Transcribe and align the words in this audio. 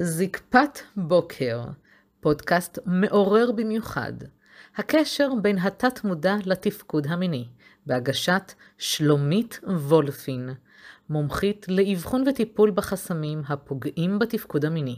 זקפת 0.00 0.78
בוקר, 0.96 1.60
פודקאסט 2.20 2.78
מעורר 2.86 3.52
במיוחד. 3.52 4.12
הקשר 4.76 5.28
בין 5.42 5.58
התת-מודע 5.58 6.36
לתפקוד 6.44 7.06
המיני, 7.06 7.48
בהגשת 7.86 8.52
שלומית 8.78 9.60
וולפין, 9.62 10.50
מומחית 11.10 11.66
לאבחון 11.68 12.24
וטיפול 12.28 12.70
בחסמים 12.70 13.42
הפוגעים 13.48 14.18
בתפקוד 14.18 14.64
המיני. 14.64 14.96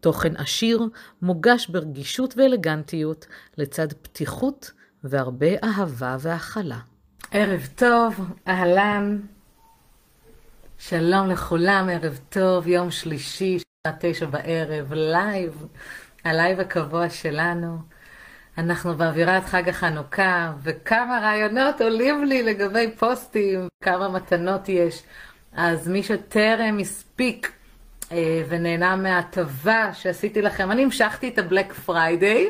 תוכן 0.00 0.36
עשיר, 0.36 0.82
מוגש 1.22 1.66
ברגישות 1.66 2.34
ואלגנטיות, 2.36 3.26
לצד 3.58 3.92
פתיחות 3.92 4.70
והרבה 5.04 5.64
אהבה 5.64 6.16
והכלה. 6.20 6.78
ערב 7.30 7.68
טוב, 7.74 8.20
אהלן. 8.48 9.18
שלום 10.78 11.28
לכולם, 11.28 11.88
ערב 11.92 12.18
טוב, 12.28 12.66
יום 12.66 12.90
שלישי, 12.90 13.58
תשע 13.98 14.26
בערב, 14.26 14.92
לייב, 14.92 15.66
הלייב 16.24 16.60
הקבוע 16.60 17.08
שלנו. 17.10 17.78
אנחנו 18.58 18.94
באווירת 18.94 19.44
חג 19.44 19.68
החנוכה, 19.68 20.52
וכמה 20.62 21.18
רעיונות 21.22 21.80
עולים 21.80 22.24
לי 22.24 22.42
לגבי 22.42 22.90
פוסטים, 22.98 23.68
כמה 23.84 24.08
מתנות 24.08 24.68
יש. 24.68 25.02
אז 25.52 25.88
מי 25.88 26.02
שטרם 26.02 26.78
הספיק 26.78 27.52
אה, 28.12 28.42
ונהנה 28.48 28.96
מההטבה 28.96 29.90
שעשיתי 29.92 30.42
לכם, 30.42 30.70
אני 30.70 30.82
המשכתי 30.82 31.28
את 31.28 31.38
ה 31.38 31.44
Black 31.44 31.72
Friday. 31.72 32.48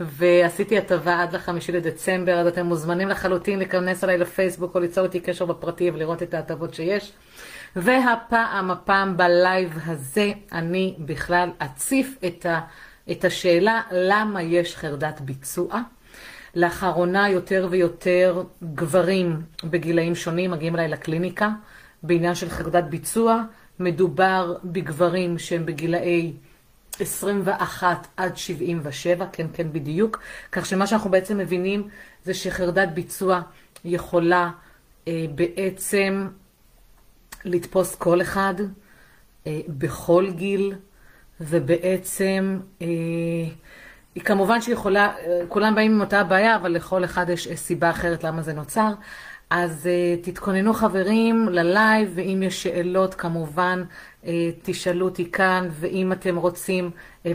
ועשיתי 0.00 0.78
הטבה 0.78 1.22
עד 1.22 1.34
לחמישי 1.34 1.72
לדצמבר, 1.72 2.38
אז 2.38 2.46
אתם 2.46 2.66
מוזמנים 2.66 3.08
לחלוטין 3.08 3.58
להיכנס 3.58 4.04
אליי 4.04 4.18
לפייסבוק 4.18 4.74
או 4.74 4.80
ליצור 4.80 5.04
איתי 5.04 5.20
קשר 5.20 5.44
בפרטי 5.44 5.90
ולראות 5.90 6.22
את 6.22 6.34
ההטבות 6.34 6.74
שיש. 6.74 7.12
והפעם, 7.76 8.70
הפעם 8.70 9.16
בלייב 9.16 9.78
הזה, 9.86 10.32
אני 10.52 10.94
בכלל 10.98 11.50
אציף 11.58 12.16
את, 12.26 12.46
ה, 12.46 12.60
את 13.10 13.24
השאלה 13.24 13.82
למה 13.92 14.42
יש 14.42 14.76
חרדת 14.76 15.20
ביצוע. 15.20 15.80
לאחרונה 16.54 17.28
יותר 17.28 17.68
ויותר 17.70 18.42
גברים 18.74 19.42
בגילאים 19.64 20.14
שונים 20.14 20.50
מגיעים 20.50 20.74
אליי 20.74 20.88
לקליניקה 20.88 21.50
בעניין 22.02 22.34
של 22.34 22.48
חרדת 22.48 22.84
ביצוע. 22.84 23.42
מדובר 23.80 24.56
בגברים 24.64 25.38
שהם 25.38 25.66
בגילאי 25.66 26.32
21 27.00 28.06
עד 28.16 28.36
77, 28.36 29.26
כן, 29.32 29.46
כן, 29.52 29.72
בדיוק. 29.72 30.20
כך 30.52 30.66
שמה 30.66 30.86
שאנחנו 30.86 31.10
בעצם 31.10 31.38
מבינים 31.38 31.88
זה 32.24 32.34
שחרדת 32.34 32.88
ביצוע 32.88 33.40
יכולה 33.84 34.50
אה, 35.08 35.24
בעצם 35.34 36.28
לתפוס 37.44 37.94
כל 37.94 38.22
אחד 38.22 38.54
אה, 39.46 39.60
בכל 39.68 40.30
גיל, 40.30 40.74
ובעצם, 41.40 42.60
אה, 42.82 42.86
היא 44.14 44.22
כמובן 44.24 44.60
שיכולה, 44.60 45.12
אה, 45.18 45.40
כולם 45.48 45.74
באים 45.74 45.92
עם 45.94 46.00
אותה 46.00 46.24
בעיה, 46.24 46.56
אבל 46.56 46.72
לכל 46.72 47.04
אחד 47.04 47.28
יש 47.28 47.48
סיבה 47.54 47.90
אחרת 47.90 48.24
למה 48.24 48.42
זה 48.42 48.52
נוצר. 48.52 48.92
אז 49.50 49.88
uh, 49.88 50.24
תתכוננו 50.24 50.74
חברים 50.74 51.48
ללייב, 51.48 52.12
ואם 52.14 52.42
יש 52.42 52.62
שאלות 52.62 53.14
כמובן 53.14 53.84
uh, 54.22 54.26
תשאלו 54.62 55.04
אותי 55.08 55.30
כאן, 55.30 55.68
ואם 55.72 56.12
אתם 56.12 56.36
רוצים, 56.36 56.90
uh, 57.24 57.28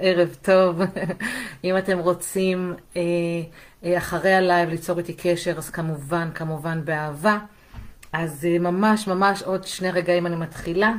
ערב 0.00 0.36
טוב, 0.42 0.80
אם 1.64 1.78
אתם 1.78 1.98
רוצים 1.98 2.74
uh, 2.94 2.96
uh, 2.96 3.86
אחרי 3.98 4.34
הלייב 4.34 4.68
ליצור 4.68 4.98
איתי 4.98 5.12
קשר, 5.12 5.54
אז 5.58 5.70
כמובן, 5.70 6.28
כמובן 6.34 6.84
באהבה. 6.84 7.38
אז 8.12 8.46
uh, 8.56 8.62
ממש 8.62 9.06
ממש 9.06 9.42
עוד 9.42 9.66
שני 9.66 9.90
רגעים 9.90 10.26
אני 10.26 10.36
מתחילה. 10.36 10.92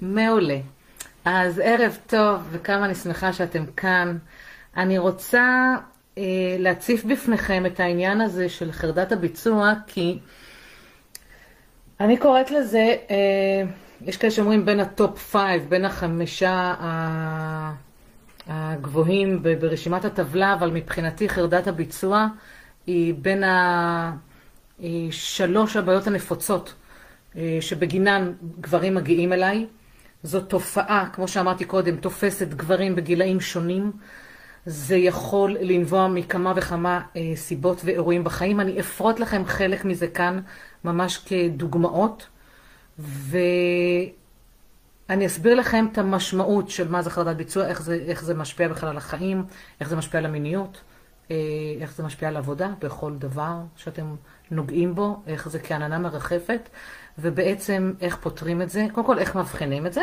מעולה. 0.00 0.58
אז 1.24 1.58
ערב 1.64 1.98
טוב, 2.06 2.48
וכמה 2.50 2.84
אני 2.84 2.94
שמחה 2.94 3.32
שאתם 3.32 3.64
כאן. 3.76 4.18
אני 4.76 4.98
רוצה 4.98 5.74
אה, 6.18 6.22
להציף 6.58 7.04
בפניכם 7.04 7.66
את 7.66 7.80
העניין 7.80 8.20
הזה 8.20 8.48
של 8.48 8.72
חרדת 8.72 9.12
הביצוע, 9.12 9.72
כי 9.86 10.18
אני 12.00 12.16
קוראת 12.16 12.50
לזה, 12.50 12.96
אה, 13.10 13.62
יש 14.00 14.16
כאלה 14.16 14.30
שאומרים 14.30 14.64
בין 14.64 14.80
ה 14.80 14.89
top 14.89 15.18
five, 15.18 15.68
בין 15.68 15.84
החמישה 15.84 16.74
הגבוהים 18.46 19.42
ברשימת 19.60 20.04
הטבלה, 20.04 20.54
אבל 20.54 20.70
מבחינתי 20.70 21.28
חרדת 21.28 21.66
הביצוע 21.66 22.26
היא 22.86 23.14
בין 23.14 23.42
השלוש 24.80 25.76
הבעיות 25.76 26.06
הנפוצות 26.06 26.74
אה, 27.36 27.58
שבגינן 27.60 28.32
גברים 28.60 28.94
מגיעים 28.94 29.32
אליי. 29.32 29.66
זו 30.22 30.40
תופעה, 30.40 31.08
כמו 31.12 31.28
שאמרתי 31.28 31.64
קודם, 31.64 31.96
תופסת 31.96 32.48
גברים 32.48 32.96
בגילאים 32.96 33.40
שונים. 33.40 33.92
זה 34.66 34.96
יכול 34.96 35.56
לנבוע 35.60 36.08
מכמה 36.08 36.52
וכמה 36.56 37.00
אה, 37.16 37.32
סיבות 37.34 37.80
ואירועים 37.84 38.24
בחיים. 38.24 38.60
אני 38.60 38.80
אפרוט 38.80 39.20
לכם 39.20 39.42
חלק 39.46 39.84
מזה 39.84 40.06
כאן, 40.06 40.40
ממש 40.84 41.18
כדוגמאות, 41.18 42.26
ואני 42.98 44.12
אסביר 45.26 45.54
לכם 45.54 45.86
את 45.92 45.98
המשמעות 45.98 46.70
של 46.70 46.88
מה 46.88 47.02
זה 47.02 47.10
חרדת 47.10 47.36
ביצוע, 47.36 47.66
איך 47.66 47.82
זה, 47.82 48.04
איך 48.06 48.24
זה 48.24 48.34
משפיע 48.34 48.68
בכלל 48.68 48.88
על 48.88 48.96
החיים, 48.96 49.44
איך 49.80 49.88
זה 49.88 49.96
משפיע 49.96 50.20
על 50.20 50.26
המיניות, 50.26 50.80
אה, 51.30 51.36
איך 51.80 51.92
זה 51.92 52.02
משפיע 52.02 52.28
על 52.28 52.36
עבודה, 52.36 52.70
בכל 52.80 53.14
דבר 53.14 53.54
שאתם 53.76 54.14
נוגעים 54.50 54.94
בו, 54.94 55.22
איך 55.26 55.48
זה 55.48 55.58
כעננה 55.58 55.98
מרחפת, 55.98 56.68
ובעצם 57.18 57.92
איך 58.00 58.16
פותרים 58.16 58.62
את 58.62 58.70
זה, 58.70 58.86
קודם 58.92 59.06
כל 59.06 59.18
איך 59.18 59.36
מבחינים 59.36 59.86
את 59.86 59.92
זה, 59.92 60.02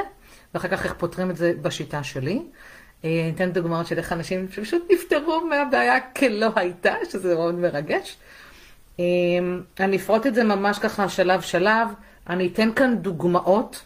ואחר 0.54 0.68
כך 0.68 0.86
איך 0.86 0.94
פותרים 0.94 1.30
את 1.30 1.36
זה 1.38 1.54
בשיטה 1.62 2.04
שלי. 2.04 2.42
אה, 3.04 3.10
אני 3.24 3.32
אתן 3.36 3.52
דוגמאות 3.52 3.88
של 3.88 3.98
איך 3.98 4.14
אנשים 4.14 4.52
שפשוט 4.52 4.88
נפטרו 4.92 5.42
מהבעיה 5.50 6.00
כלא 6.12 6.48
הייתה, 6.56 6.94
שזה 7.10 7.36
מאוד 7.36 7.56
מרגש. 7.56 8.18
אה, 9.00 9.06
אני 9.80 9.98
אפרוט 9.98 10.28
את 10.28 10.36
זה 10.36 10.44
ממש 10.44 10.80
ככה 10.80 11.10
שלב 11.10 11.42
שלב, 11.42 11.88
אני 12.30 12.48
אתן 12.48 12.74
כאן 12.76 12.98
דוגמאות 12.98 13.82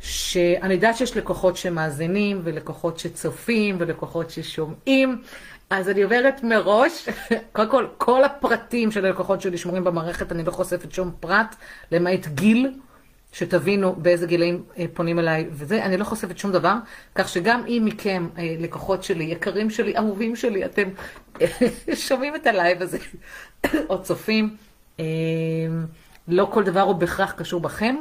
שאני 0.00 0.74
יודעת 0.74 0.96
שיש 0.96 1.16
לקוחות 1.16 1.56
שמאזינים 1.56 2.40
ולקוחות 2.44 2.98
שצופים 2.98 3.76
ולקוחות 3.78 4.30
ששומעים, 4.30 5.22
אז 5.70 5.88
אני 5.88 6.02
עוברת 6.02 6.42
מראש, 6.42 7.08
קודם 7.52 7.70
כל, 7.70 7.86
כל 7.98 8.24
הפרטים 8.24 8.90
של 8.90 9.06
הלקוחות 9.06 9.40
שלי 9.40 9.58
שמורים 9.58 9.84
במערכת, 9.84 10.32
אני 10.32 10.44
לא 10.44 10.50
חושפת 10.50 10.92
שום 10.92 11.10
פרט, 11.20 11.54
למעט 11.92 12.26
גיל, 12.26 12.72
שתבינו 13.32 13.94
באיזה 13.94 14.26
גילאים 14.26 14.62
אה, 14.78 14.84
פונים 14.94 15.18
אליי 15.18 15.46
וזה, 15.50 15.84
אני 15.84 15.96
לא 15.96 16.04
חושפת 16.04 16.38
שום 16.38 16.52
דבר, 16.52 16.74
כך 17.14 17.28
שגם 17.28 17.64
אם 17.66 17.82
מכם, 17.84 18.28
אה, 18.38 18.56
לקוחות 18.58 19.04
שלי, 19.04 19.24
יקרים 19.24 19.70
שלי, 19.70 19.96
אהובים 19.96 20.36
שלי, 20.36 20.64
אתם 20.64 20.88
שומעים 22.08 22.36
את 22.36 22.46
הלייב 22.46 22.82
הזה, 22.82 22.98
או 23.90 24.02
צופים, 24.02 24.56
אה, 25.00 25.04
לא 26.28 26.48
כל 26.52 26.64
דבר 26.64 26.80
הוא 26.80 26.94
בהכרח 26.94 27.32
קשור 27.32 27.60
בכם. 27.60 27.96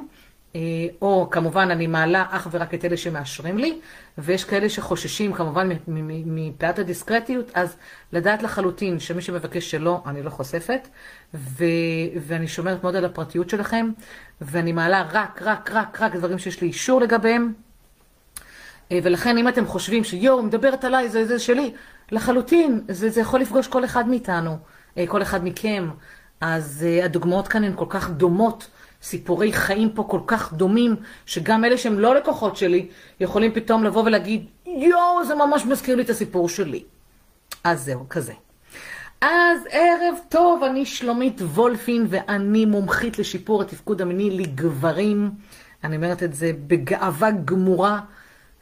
אה, 0.55 0.61
או 1.01 1.27
כמובן 1.31 1.71
אני 1.71 1.87
מעלה 1.87 2.25
אך 2.29 2.47
ורק 2.51 2.73
את 2.73 2.85
אלה 2.85 2.97
שמאשרים 2.97 3.57
לי, 3.57 3.79
ויש 4.17 4.43
כאלה 4.43 4.69
שחוששים 4.69 5.33
כמובן 5.33 5.69
מפאת 5.87 6.79
הדיסקרטיות, 6.79 7.51
אז 7.53 7.75
לדעת 8.13 8.43
לחלוטין 8.43 8.99
שמי 8.99 9.21
שמבקש 9.21 9.71
שלא, 9.71 10.01
אני 10.05 10.23
לא 10.23 10.29
חושפת, 10.29 10.87
ו- 11.33 11.65
ואני 12.21 12.47
שומרת 12.47 12.83
מאוד 12.83 12.95
על 12.95 13.05
הפרטיות 13.05 13.49
שלכם, 13.49 13.89
ואני 14.41 14.71
מעלה 14.71 15.07
רק, 15.11 15.41
רק, 15.41 15.71
רק, 15.71 16.01
רק 16.01 16.15
דברים 16.15 16.39
שיש 16.39 16.61
לי 16.61 16.67
אישור 16.67 17.01
לגביהם. 17.01 17.53
אה, 18.91 18.99
ולכן 19.03 19.37
אם 19.37 19.47
אתם 19.47 19.65
חושבים 19.65 20.03
שיואו, 20.03 20.43
מדברת 20.43 20.83
עליי, 20.83 21.09
זה, 21.09 21.25
זה 21.25 21.39
שלי, 21.39 21.73
לחלוטין, 22.11 22.81
זה, 22.87 23.09
זה 23.09 23.21
יכול 23.21 23.39
לפגוש 23.39 23.67
כל 23.67 23.85
אחד 23.85 24.07
מאיתנו, 24.07 24.57
אה, 24.97 25.07
כל 25.07 25.21
אחד 25.21 25.43
מכם. 25.43 25.89
אז 26.41 26.85
הדוגמאות 27.03 27.47
כאן 27.47 27.63
הן 27.63 27.73
כל 27.75 27.85
כך 27.89 28.09
דומות. 28.09 28.67
סיפורי 29.01 29.53
חיים 29.53 29.89
פה 29.89 30.03
כל 30.03 30.19
כך 30.27 30.53
דומים, 30.53 30.95
שגם 31.25 31.65
אלה 31.65 31.77
שהם 31.77 31.99
לא 31.99 32.15
לקוחות 32.15 32.57
שלי, 32.57 32.87
יכולים 33.19 33.51
פתאום 33.53 33.83
לבוא 33.83 34.03
ולהגיד, 34.03 34.45
יואו, 34.65 35.25
זה 35.25 35.35
ממש 35.35 35.65
מזכיר 35.65 35.95
לי 35.95 36.03
את 36.03 36.09
הסיפור 36.09 36.49
שלי. 36.49 36.83
אז 37.63 37.85
זהו, 37.85 38.09
כזה. 38.09 38.33
אז 39.21 39.59
ערב 39.69 40.15
טוב, 40.29 40.63
אני 40.63 40.85
שלומית 40.85 41.41
וולפין, 41.41 42.05
ואני 42.09 42.65
מומחית 42.65 43.19
לשיפור 43.19 43.61
התפקוד 43.61 44.01
המיני 44.01 44.29
לגברים. 44.31 45.31
אני 45.83 45.95
אומרת 45.95 46.23
את 46.23 46.33
זה 46.33 46.51
בגאווה 46.67 47.31
גמורה. 47.31 47.99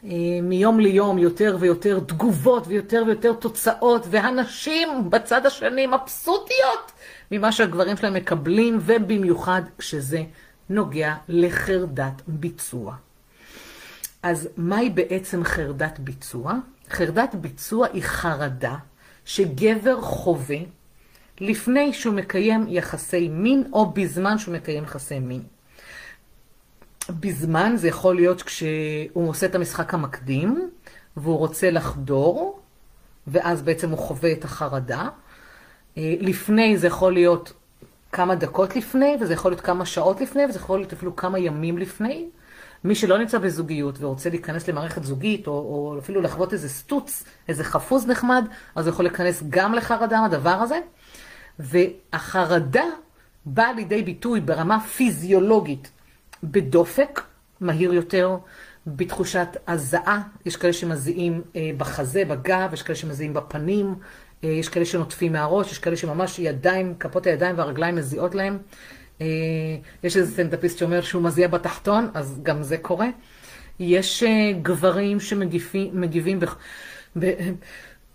אה, 0.04 0.10
מיום 0.42 0.80
ליום 0.80 1.18
יותר 1.18 1.58
ויותר 1.60 2.00
תגובות 2.00 2.64
ויותר 2.68 3.04
ויותר 3.08 3.34
תוצאות, 3.34 4.06
והנשים 4.10 5.10
בצד 5.10 5.46
השני 5.46 5.88
מבסוטיות 5.88 6.92
ממה 7.32 7.52
שהגברים 7.52 7.98
שלהם 7.98 8.14
מקבלים, 8.14 8.80
ובמיוחד 8.82 9.62
כשזה 9.78 10.24
נוגע 10.70 11.16
לחרדת 11.28 12.22
ביצוע. 12.28 12.96
אז 14.24 14.50
מהי 14.58 14.90
בעצם 14.90 15.44
חרדת 15.44 16.00
ביצוע? 16.00 16.54
חרדת 16.90 17.36
ביצוע 17.36 17.88
היא 17.94 18.04
חרדה 18.04 18.76
שגבר 19.26 20.02
חווה 20.02 20.58
לפני 21.42 21.94
שהוא 21.94 22.14
מקיים 22.14 22.66
יחסי 22.68 23.30
מין 23.30 23.64
או 23.74 23.92
בזמן 23.92 24.38
שהוא 24.38 24.56
מקיים 24.56 24.84
יחסי 24.84 25.20
מין. 25.20 25.42
בזמן 27.10 27.74
זה 27.76 27.88
יכול 27.88 28.16
להיות 28.16 28.42
כשהוא 28.42 29.30
עושה 29.30 29.46
את 29.46 29.56
המשחק 29.56 29.94
המקדים 29.94 30.70
והוא 31.18 31.38
רוצה 31.38 31.72
לחדור, 31.72 32.60
ואז 33.28 33.62
בעצם 33.62 33.90
הוא 33.90 33.98
חווה 33.98 34.32
את 34.32 34.46
החרדה. 34.46 35.10
אה, 35.98 36.16
לפני 36.20 36.78
זה 36.78 36.88
יכול 36.88 37.14
להיות 37.14 37.54
כמה 38.12 38.36
דקות 38.36 38.76
לפני, 38.76 39.18
וזה 39.22 39.34
יכול 39.34 39.52
להיות 39.52 39.62
כמה 39.62 39.86
שעות 39.86 40.22
לפני, 40.22 40.46
וזה 40.46 40.60
יכול 40.60 40.80
להיות 40.80 40.94
אפילו 40.94 41.16
כמה 41.16 41.40
ימים 41.40 41.78
לפני. 41.78 42.28
מי 42.84 42.96
שלא 42.96 43.18
נמצא 43.18 43.38
בזוגיות 43.38 43.96
ורוצה 44.00 44.30
להיכנס 44.30 44.68
למערכת 44.68 45.04
זוגית, 45.04 45.48
או, 45.48 45.54
או 45.54 45.96
אפילו 46.00 46.22
לחוות 46.22 46.54
איזה 46.54 46.70
סטוץ, 46.70 47.24
איזה 47.48 47.64
חפוז 47.64 48.08
נחמד, 48.08 48.46
אז 48.76 48.88
הוא 48.88 48.94
יכול 48.94 49.06
להיכנס 49.06 49.44
גם 49.50 49.74
לחרדה 49.74 50.22
מהדבר 50.22 50.50
הזה. 50.50 50.80
והחרדה 51.60 52.84
באה 53.46 53.74
לידי 53.74 54.04
ביטוי 54.04 54.42
ברמה 54.42 54.80
פיזיולוגית 54.80 55.92
בדופק 56.44 57.22
מהיר 57.62 57.94
יותר, 57.94 58.38
בתחושת 58.88 59.48
הזעה, 59.68 60.22
יש 60.46 60.56
כאלה 60.56 60.74
שמזיעים 60.74 61.42
אה, 61.56 61.72
בחזה, 61.78 62.26
בגב, 62.26 62.74
יש 62.74 62.82
כאלה 62.82 62.96
שמזיעים 62.96 63.34
בפנים, 63.34 63.96
יש 64.44 64.70
כאלה 64.70 64.86
שנוטפים 64.86 65.34
מהראש, 65.34 65.72
יש 65.72 65.80
כאלה 65.80 65.98
שממש 65.98 66.40
ידיים, 66.40 66.94
כפות 67.00 67.28
הידיים 67.28 67.58
והרגליים 67.58 67.96
מזיעות 67.96 68.36
להם. 68.36 68.58
אה, 69.22 69.26
יש 70.04 70.18
איזה 70.18 70.32
סטנדאפיסט 70.32 70.78
שאומר 70.78 71.02
שהוא 71.02 71.24
מזיע 71.24 71.48
בתחתון, 71.48 72.10
אז 72.14 72.40
גם 72.44 72.64
זה 72.64 72.78
קורה. 72.78 73.08
יש 73.80 74.24
גברים 74.62 75.20
שמגיבים 75.20 76.40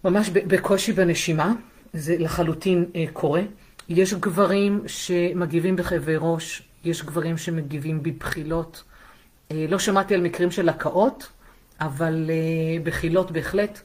ממש 0.05 0.31
בקושי 0.31 0.93
בנשימה, 0.93 1.53
זה 1.93 2.17
לחלוטין 2.19 2.85
קורה. 3.13 3.43
יש 3.89 4.15
גברים 4.15 4.83
שמגיבים 4.87 5.77
בכאבי 5.77 6.15
ראש, 6.19 6.63
יש 6.85 7.03
גברים 7.03 7.39
שמגיבים 7.39 8.03
בבחילות. 8.03 8.83
לא 9.51 9.79
שמעתי 9.79 10.15
על 10.15 10.21
מקרים 10.21 10.51
של 10.51 10.69
הקאות, 10.69 11.29
אבל 11.81 12.31
בחילות 12.85 13.31
בהחלט. 13.31 13.81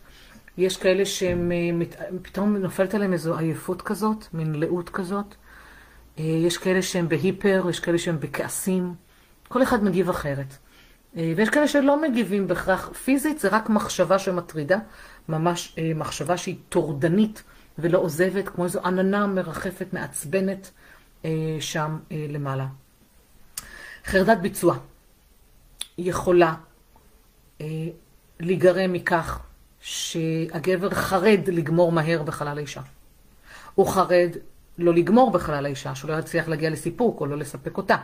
יש 0.58 0.78
כאלה 0.78 1.06
שהם, 1.06 1.52
פתאום 2.22 2.58
נופלת 2.58 2.94
עליהם 2.94 3.14
איזו 3.14 3.38
עייפות 3.38 3.82
כזאת, 3.82 4.26
מין 4.34 4.56
לאות 4.56 4.90
כזאת. 4.90 5.36
יש 6.18 6.58
כאלה 6.58 6.82
שהם 6.82 7.10
בהיפר, 7.10 7.66
יש 7.70 7.80
כאלה 7.80 7.98
שהם 7.98 8.20
בכעסים. 8.20 8.94
כל 9.48 9.64
אחד 9.64 9.84
מגיב 9.84 10.10
אחרת. 10.10 10.58
ויש 11.14 11.50
כאלה 11.50 11.68
שלא 11.68 12.02
מגיבים 12.02 12.48
בהכרח 12.48 12.90
פיזית, 12.94 13.40
זה 13.40 13.48
רק 13.48 13.70
מחשבה 13.70 14.20
שמטרידה, 14.20 14.78
ממש 15.30 15.76
מחשבה 15.96 16.38
שהיא 16.38 16.58
טורדנית 16.70 17.44
ולא 17.80 17.98
עוזבת, 17.98 18.50
כמו 18.50 18.64
איזו 18.64 18.80
עננה 18.86 19.28
מרחפת, 19.28 19.94
מעצבנת 19.94 20.72
שם 21.60 21.98
למעלה. 22.12 22.68
חרדת 24.06 24.38
ביצוע 24.38 24.78
יכולה 25.98 26.56
להיגרם 28.40 28.94
מכך 28.94 29.40
שהגבר 29.90 30.90
חרד 30.90 31.40
לגמור 31.48 31.92
מהר 31.92 32.24
בחלל 32.24 32.58
האישה. 32.58 32.82
הוא 33.76 33.88
חרד 33.88 34.30
לא 34.78 34.94
לגמור 34.94 35.32
בחלל 35.32 35.66
האישה, 35.66 35.96
שהוא 35.96 36.12
לא 36.12 36.20
יצליח 36.20 36.48
להגיע 36.48 36.70
לסיפוק 36.70 37.22
או 37.22 37.26
לא 37.26 37.38
לספק 37.38 37.78
אותה. 37.78 37.96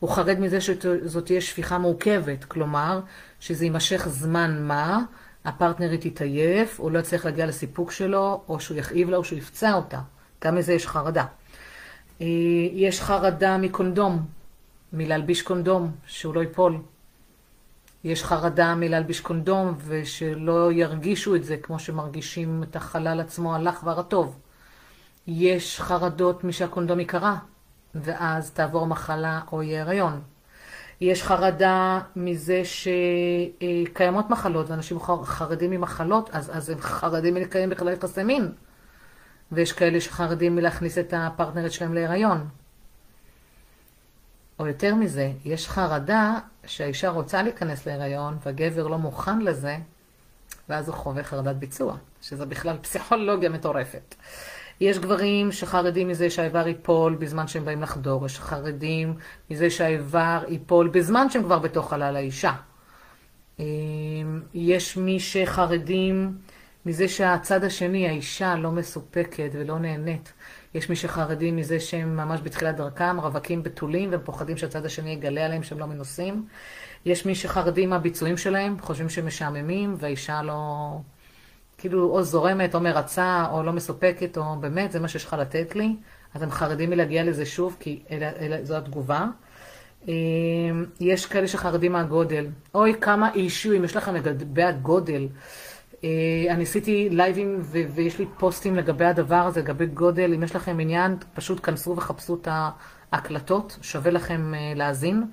הוא 0.00 0.10
חרד 0.10 0.40
מזה 0.40 0.60
שזאת 0.60 1.26
תהיה 1.26 1.40
שפיכה 1.40 1.78
מורכבת, 1.78 2.44
כלומר, 2.44 3.00
שזה 3.40 3.64
יימשך 3.64 4.08
זמן 4.08 4.62
מה, 4.62 5.02
הפרטנרית 5.44 6.06
תתעייף, 6.06 6.80
הוא 6.80 6.90
לא 6.90 6.98
יצליח 6.98 7.24
להגיע 7.24 7.46
לסיפוק 7.46 7.92
שלו, 7.92 8.42
או 8.48 8.60
שהוא 8.60 8.78
יכאיב 8.78 9.10
לה 9.10 9.16
או 9.16 9.24
שהוא 9.24 9.38
יפצע 9.38 9.74
אותה. 9.74 10.00
גם 10.44 10.54
מזה 10.54 10.72
יש 10.72 10.86
חרדה. 10.86 11.24
אה, 12.20 12.26
יש 12.72 13.00
חרדה 13.00 13.58
מקונדום, 13.58 14.26
מלהלביש 14.92 15.42
קונדום, 15.42 15.90
שהוא 16.06 16.34
לא 16.34 16.40
ייפול. 16.40 16.78
יש 18.04 18.24
חרדה 18.24 18.74
מלהלביש 18.74 19.20
קונדום 19.20 19.74
ושלא 19.86 20.72
ירגישו 20.72 21.34
את 21.34 21.44
זה 21.44 21.56
כמו 21.56 21.78
שמרגישים 21.78 22.62
את 22.62 22.76
החלל 22.76 23.20
עצמו 23.20 23.54
הלך 23.54 23.80
והרטוב. 23.84 24.38
יש 25.26 25.80
חרדות 25.80 26.44
משהקונדום 26.44 27.00
יקרה, 27.00 27.36
ואז 27.94 28.50
תעבור 28.50 28.86
מחלה 28.86 29.40
או 29.52 29.62
יהיה 29.62 29.82
הריון. 29.82 30.20
יש 31.00 31.22
חרדה 31.22 32.00
מזה 32.16 32.62
שקיימות 32.64 34.30
מחלות, 34.30 34.70
ואנשים 34.70 34.98
חרדים 35.24 35.70
ממחלות, 35.70 36.30
אז, 36.32 36.56
אז 36.56 36.70
הם 36.70 36.80
חרדים 36.80 37.34
מלקיים 37.34 37.70
בכלל 37.70 37.92
יחסי 37.92 38.22
מין. 38.22 38.52
ויש 39.52 39.72
כאלה 39.72 40.00
שחרדים 40.00 40.56
מלהכניס 40.56 40.98
את 40.98 41.14
הפרטנרית 41.16 41.72
שלהם 41.72 41.94
להיריון. 41.94 42.48
או 44.58 44.66
יותר 44.66 44.94
מזה, 44.94 45.32
יש 45.44 45.68
חרדה 45.68 46.38
שהאישה 46.66 47.10
רוצה 47.10 47.42
להיכנס 47.42 47.86
להיריון 47.86 48.36
והגבר 48.46 48.86
לא 48.88 48.98
מוכן 48.98 49.38
לזה, 49.40 49.76
ואז 50.68 50.88
הוא 50.88 50.96
חווה 50.96 51.22
חרדת 51.22 51.56
ביצוע, 51.56 51.96
שזה 52.22 52.46
בכלל 52.46 52.76
פסיכולוגיה 52.82 53.50
מטורפת. 53.50 54.14
יש 54.80 54.98
גברים 54.98 55.52
שחרדים 55.52 56.08
מזה 56.08 56.30
שהאיבר 56.30 56.68
ייפול 56.68 57.14
בזמן 57.14 57.48
שהם 57.48 57.64
באים 57.64 57.82
לחדור, 57.82 58.26
יש 58.26 58.38
חרדים 58.38 59.14
מזה 59.50 59.70
שהאיבר 59.70 60.44
ייפול 60.48 60.88
בזמן 60.88 61.30
שהם 61.30 61.42
כבר 61.42 61.58
בתוך 61.58 61.90
חלל 61.90 62.16
האישה. 62.16 62.52
אמ, 63.58 63.64
יש 64.54 64.96
מי 64.96 65.20
שחרדים 65.20 66.38
מזה 66.86 67.08
שהצד 67.08 67.64
השני, 67.64 68.08
האישה, 68.08 68.56
לא 68.56 68.70
מסופקת 68.70 69.50
ולא 69.52 69.78
נהנית. 69.78 70.32
יש 70.76 70.90
מי 70.90 70.96
שחרדים 70.96 71.56
מזה 71.56 71.80
שהם 71.80 72.16
ממש 72.16 72.40
בתחילת 72.42 72.76
דרכם, 72.76 73.20
רווקים 73.20 73.62
בתולים, 73.62 74.10
והם 74.10 74.20
פוחדים 74.24 74.56
שהצד 74.56 74.84
השני 74.84 75.10
יגלה 75.10 75.44
עליהם 75.44 75.62
שהם 75.62 75.78
לא 75.78 75.86
מנוסים. 75.86 76.46
יש 77.04 77.26
מי 77.26 77.34
שחרדים 77.34 77.90
מהביצועים 77.90 78.36
שלהם, 78.36 78.76
חושבים 78.80 79.08
שהם 79.08 79.26
משעממים, 79.26 79.94
והאישה 79.98 80.42
לא... 80.42 80.90
כאילו 81.78 82.10
או 82.10 82.22
זורמת, 82.22 82.74
או 82.74 82.80
מרצה, 82.80 83.46
או 83.52 83.62
לא 83.62 83.72
מסופקת, 83.72 84.38
או 84.38 84.56
באמת, 84.60 84.92
זה 84.92 85.00
מה 85.00 85.08
שיש 85.08 85.24
לך 85.24 85.36
לתת 85.38 85.76
לי. 85.76 85.96
אז 86.34 86.42
הם 86.42 86.50
חרדים 86.50 86.90
מלהגיע 86.90 87.24
לזה 87.24 87.46
שוב, 87.46 87.76
כי 87.80 88.02
אלה, 88.10 88.30
אלה, 88.40 88.64
זו 88.64 88.76
התגובה. 88.76 89.26
אמ, 90.08 90.12
יש 91.00 91.26
כאלה 91.26 91.48
שחרדים 91.48 91.92
מהגודל. 91.92 92.46
אוי, 92.74 92.94
כמה 93.00 93.32
אישויים 93.34 93.84
יש 93.84 93.96
לכם 93.96 94.14
לגבי 94.14 94.62
הגודל. 94.62 95.28
אה, 96.04 96.08
אני 96.50 96.62
עשיתי 96.62 97.08
לייבים 97.10 97.60
ויש 97.94 98.18
לי 98.18 98.26
פוסטים 98.38 98.76
לגבי 98.76 99.04
הדבר 99.04 99.34
הזה, 99.34 99.60
לגבי 99.60 99.86
גודל. 99.86 100.34
אם 100.34 100.42
יש 100.42 100.56
לכם 100.56 100.80
עניין, 100.80 101.16
פשוט 101.34 101.66
כנסו 101.66 101.96
וחפשו 101.96 102.34
את 102.34 102.48
ההקלטות, 103.12 103.78
שווה 103.82 104.10
לכם 104.10 104.54
אה, 104.54 104.72
להאזין. 104.76 105.24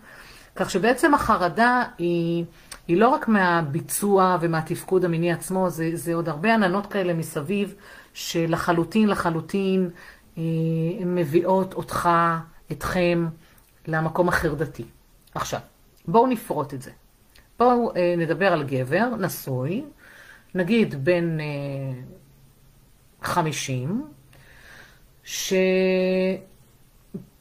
כך 0.55 0.69
שבעצם 0.69 1.13
החרדה 1.13 1.83
היא, 1.97 2.45
היא 2.87 2.97
לא 2.97 3.07
רק 3.07 3.27
מהביצוע 3.27 4.37
ומהתפקוד 4.41 5.05
המיני 5.05 5.31
עצמו, 5.31 5.69
זה, 5.69 5.89
זה 5.93 6.13
עוד 6.13 6.29
הרבה 6.29 6.53
עננות 6.53 6.87
כאלה 6.87 7.13
מסביב, 7.13 7.75
שלחלוטין 8.13 9.09
לחלוטין 9.09 9.89
אה, 10.37 10.43
מביאות 11.05 11.73
אותך, 11.73 12.09
אתכם, 12.71 13.27
למקום 13.87 14.27
החרדתי. 14.29 14.83
עכשיו, 15.35 15.59
בואו 16.07 16.27
נפרוט 16.27 16.73
את 16.73 16.81
זה. 16.81 16.91
בואו 17.59 17.95
אה, 17.95 18.15
נדבר 18.17 18.53
על 18.53 18.63
גבר 18.63 19.09
נשוי, 19.19 19.83
נגיד 20.55 21.05
בן 21.05 21.39
אה, 21.39 21.45
חמישים, 23.21 24.07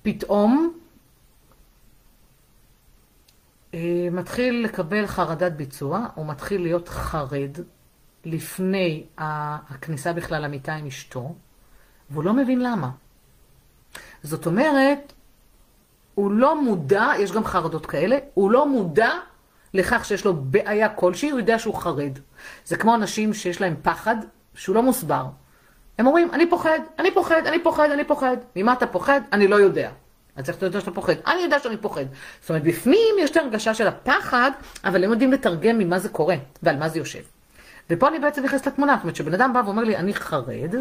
שפתאום 0.03 0.73
אה, 3.75 4.09
מתחיל 4.13 4.65
לקבל 4.65 5.07
חרדת 5.07 5.53
ביצוע, 5.53 6.07
הוא 6.15 6.27
מתחיל 6.27 6.63
להיות 6.63 6.89
חרד 6.89 7.59
לפני 8.25 9.05
הכניסה 9.19 10.13
בכלל 10.13 10.43
למיטה 10.45 10.75
עם 10.75 10.87
אשתו, 10.87 11.35
והוא 12.11 12.25
לא 12.25 12.33
מבין 12.33 12.61
למה. 12.61 12.91
זאת 14.23 14.47
אומרת, 14.47 15.13
הוא 16.15 16.31
לא 16.31 16.63
מודע, 16.63 17.07
יש 17.19 17.33
גם 17.33 17.45
חרדות 17.45 17.87
כאלה, 17.87 18.19
הוא 18.35 18.51
לא 18.51 18.69
מודע 18.69 19.11
לכך 19.75 20.05
שיש 20.05 20.25
לו 20.25 20.37
בעיה 20.37 20.89
כלשהי, 20.89 21.31
הוא 21.31 21.41
יודע 21.41 21.59
שהוא 21.59 21.75
חרד. 21.75 22.19
זה 22.65 22.77
כמו 22.77 22.95
אנשים 22.95 23.35
שיש 23.35 23.61
להם 23.61 23.75
פחד 23.83 24.17
שהוא 24.55 24.77
לא 24.77 24.83
מוסבר. 24.83 25.25
הם 25.99 26.07
אומרים, 26.07 26.31
אני 26.33 26.51
פוחד, 26.51 26.79
אני 26.99 27.15
פוחד, 27.15 27.47
אני 27.47 27.63
פוחד, 27.63 27.91
אני 27.91 28.05
פוחד. 28.05 28.37
ממה 28.57 28.73
אתה 28.73 28.87
פוחד? 28.87 29.21
אני 29.33 29.49
לא 29.49 29.57
יודע. 29.57 29.91
איך 30.39 30.57
אתה 30.57 30.67
יודע 30.67 30.81
שאתה 30.81 30.91
פוחד? 30.91 31.13
אני 31.27 31.41
יודע 31.41 31.59
שאני 31.59 31.77
פוחד. 31.77 32.05
זאת 32.41 32.51
אומרת, 32.51 32.63
בפנים 32.63 33.15
יש 33.21 33.31
את 33.31 33.37
הרגשה 33.37 33.75
של 33.75 33.87
הפחד, 33.87 34.51
אבל 34.85 35.05
הם 35.05 35.11
יודעים 35.11 35.33
לתרגם 35.33 35.79
ממה 35.79 35.99
זה 35.99 36.09
קורה 36.09 36.37
ועל 36.63 36.77
מה 36.77 36.89
זה 36.89 36.99
יושב. 36.99 37.23
ופה 37.91 38.09
אני 38.09 38.19
בעצם 38.19 38.45
נכנסת 38.45 38.67
לתמונה, 38.67 38.95
זאת 38.95 39.03
אומרת, 39.03 39.15
כשבן 39.15 39.35
אדם 39.35 39.53
בא 39.53 39.63
ואומר 39.65 39.83
לי, 39.83 39.97
אני 39.97 40.15
חרד, 40.15 40.75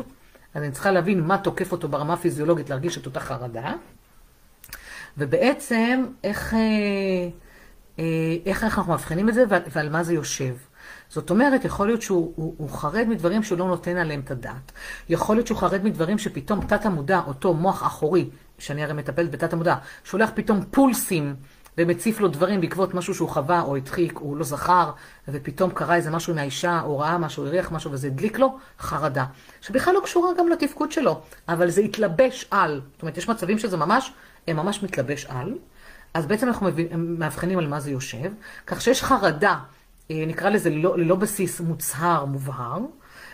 אז 0.53 0.63
אני 0.63 0.71
צריכה 0.71 0.91
להבין 0.91 1.21
מה 1.21 1.37
תוקף 1.37 1.71
אותו 1.71 1.87
ברמה 1.87 2.13
הפיזיולוגית 2.13 2.69
להרגיש 2.69 2.97
את 2.97 3.05
אותה 3.05 3.19
חרדה, 3.19 3.73
ובעצם 5.17 6.05
איך... 6.23 6.53
אה, 6.53 6.59
אה, 7.99 8.03
איך 8.45 8.63
אנחנו 8.63 8.93
מבחינים 8.93 9.29
את 9.29 9.33
זה 9.33 9.43
ועל 9.49 9.89
מה 9.89 10.03
זה 10.03 10.13
יושב. 10.13 10.55
זאת 11.11 11.29
אומרת, 11.29 11.65
יכול 11.65 11.87
להיות 11.87 12.01
שהוא 12.01 12.33
הוא, 12.35 12.55
הוא 12.57 12.69
חרד 12.69 13.05
מדברים 13.07 13.43
שהוא 13.43 13.57
לא 13.57 13.67
נותן 13.67 13.97
עליהם 13.97 14.19
את 14.19 14.31
הדעת. 14.31 14.71
יכול 15.09 15.35
להיות 15.35 15.47
שהוא 15.47 15.57
חרד 15.57 15.83
מדברים 15.83 16.17
שפתאום 16.17 16.65
תת 16.65 16.85
המודע, 16.85 17.21
אותו 17.27 17.53
מוח 17.53 17.83
אחורי, 17.83 18.29
שאני 18.59 18.83
הרי 18.83 18.93
מטפלת 18.93 19.31
בתת 19.31 19.53
המודע, 19.53 19.75
שולח 20.03 20.29
פתאום 20.35 20.61
פולסים 20.71 21.35
ומציף 21.77 22.19
לו 22.19 22.27
דברים 22.27 22.61
בעקבות 22.61 22.93
משהו 22.93 23.15
שהוא 23.15 23.29
חווה 23.29 23.61
או 23.61 23.75
הדחיק, 23.75 24.17
הוא 24.17 24.37
לא 24.37 24.43
זכר, 24.43 24.91
ופתאום 25.27 25.71
קרה 25.71 25.95
איזה 25.95 26.11
משהו 26.11 26.35
מהאישה, 26.35 26.81
או 26.81 26.99
ראה 26.99 27.17
משהו, 27.17 27.45
הריח 27.45 27.71
משהו, 27.71 27.91
וזה 27.91 28.07
הדליק 28.07 28.39
לו, 28.39 28.57
חרדה. 28.79 29.25
שבכלל 29.61 29.93
לא 29.93 30.01
קשורה 30.03 30.29
גם 30.37 30.49
לתפקוד 30.49 30.91
שלו, 30.91 31.21
אבל 31.49 31.69
זה 31.69 31.81
התלבש 31.81 32.45
על. 32.51 32.81
זאת 32.93 33.01
אומרת, 33.01 33.17
יש 33.17 33.29
מצבים 33.29 33.59
שזה 33.59 33.77
ממש, 33.77 34.13
הם 34.47 34.55
ממש 34.55 34.83
מתלבש 34.83 35.25
על. 35.25 35.55
אז 36.13 36.25
בעצם 36.25 36.47
אנחנו 36.47 36.69
מאבחנים 36.97 37.59
על 37.59 37.67
מה 37.67 37.79
זה 37.79 37.91
יושב, 37.91 38.31
כך 38.67 38.81
שיש 38.81 39.03
חרדה, 39.03 39.59
נקרא 40.27 40.49
לזה 40.49 40.69
ללא, 40.69 40.97
ללא 40.97 41.15
בסיס 41.15 41.61
מוצהר, 41.61 42.25
מובהר, 42.25 42.79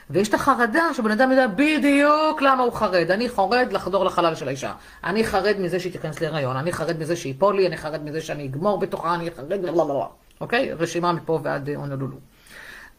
ויש 0.10 0.30
את 0.30 0.34
החרדה 0.34 0.94
שבן 0.94 1.12
אדם 1.12 1.32
יודע 1.32 1.48
בדיוק 1.48 2.42
למה 2.42 2.64
הוא 2.64 2.74
חרד. 2.74 3.12
אני 3.12 3.30
חרד 3.30 3.68
לחדור 3.72 4.06
לחלל 4.06 4.36
של 4.36 4.48
האישה. 4.48 4.74
אני 5.04 5.24
חרד 5.24 5.56
מזה 5.60 5.80
שהיא 5.80 5.92
תיכנס 5.92 6.22
להיריון, 6.22 6.56
אני 6.56 6.72
חרד 6.72 7.00
מזה 7.00 7.16
שהיא 7.16 7.34
פולי, 7.38 7.68
אני 7.68 7.78
חרד 7.78 8.04
מזה 8.04 8.22
שאני 8.22 8.46
אגמור 8.46 8.80
בתוכה, 8.80 9.16
אני 9.16 9.32
חרד, 9.32 9.52
לא, 9.52 9.72
לא, 9.74 9.88
לא. 9.88 10.10
אוקיי? 10.42 10.74
רשימה 10.74 11.14
מפה 11.14 11.40
ועד 11.44 11.70
הונולולו. 11.70 12.18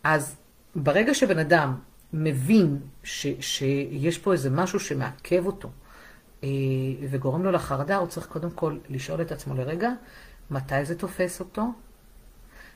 אז 0.04 0.36
ברגע 0.76 1.14
שבן 1.14 1.38
אדם 1.38 1.74
מבין 2.12 2.78
ש, 3.02 3.26
שיש 3.40 4.18
פה 4.18 4.32
איזה 4.32 4.50
משהו 4.50 4.80
שמעכב 4.80 5.46
אותו 5.46 5.68
אה, 6.44 6.48
וגורם 7.10 7.44
לו 7.44 7.52
לחרדה, 7.52 7.96
הוא 7.96 8.08
צריך 8.08 8.26
קודם 8.26 8.50
כל 8.50 8.78
לשאול 8.88 9.22
את 9.22 9.32
עצמו 9.32 9.54
לרגע, 9.54 9.90
מתי 10.50 10.84
זה 10.84 10.98
תופס 10.98 11.40
אותו? 11.40 11.62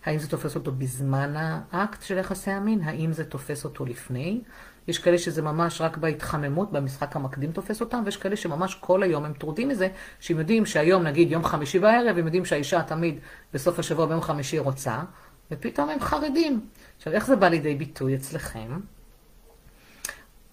האם 0.04 0.18
זה 0.18 0.28
תופס 0.28 0.54
אותו 0.54 0.72
בזמן 0.72 1.34
האקט 1.72 2.02
של 2.02 2.18
יחסי 2.18 2.50
המין? 2.50 2.80
האם 2.82 3.12
זה 3.12 3.24
תופס 3.24 3.64
אותו 3.64 3.84
לפני? 3.84 4.40
יש 4.88 4.98
כאלה 4.98 5.18
שזה 5.18 5.42
ממש 5.42 5.80
רק 5.80 5.96
בהתחממות, 5.96 6.72
במשחק 6.72 7.16
המקדים 7.16 7.52
תופס 7.52 7.80
אותם, 7.80 8.02
ויש 8.04 8.16
כאלה 8.16 8.36
שממש 8.36 8.74
כל 8.74 9.02
היום 9.02 9.24
הם 9.24 9.32
טרודים 9.32 9.68
מזה, 9.68 9.88
שהם 10.20 10.38
יודעים 10.38 10.66
שהיום, 10.66 11.02
נגיד 11.02 11.30
יום 11.30 11.44
חמישי 11.44 11.78
בערב, 11.78 12.18
הם 12.18 12.24
יודעים 12.24 12.44
שהאישה 12.44 12.82
תמיד 12.82 13.18
בסוף 13.54 13.78
השבוע 13.78 14.06
ביום 14.06 14.20
חמישי 14.20 14.58
רוצה, 14.58 15.02
ופתאום 15.50 15.88
הם 15.88 16.00
חרדים. 16.00 16.66
עכשיו, 16.96 17.12
איך 17.12 17.26
זה 17.26 17.36
בא 17.36 17.48
לידי 17.48 17.74
ביטוי 17.74 18.14
אצלכם? 18.14 18.80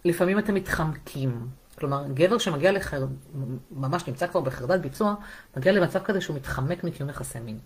לפעמים 0.05 0.39
אתם 0.39 0.53
מתחמקים. 0.53 1.47
כלומר, 1.79 2.07
גבר 2.13 2.37
שמגיע 2.37 2.71
לחר... 2.71 3.05
ממש 3.71 4.07
נמצא 4.07 4.27
כבר 4.27 4.41
בחרדת 4.41 4.79
ביצוע, 4.79 5.15
מגיע 5.57 5.71
למצב 5.71 5.99
כזה 6.03 6.21
שהוא 6.21 6.35
מתחמק 6.35 6.83
מקיום 6.83 7.09
יחסי 7.09 7.39
מין. 7.39 7.59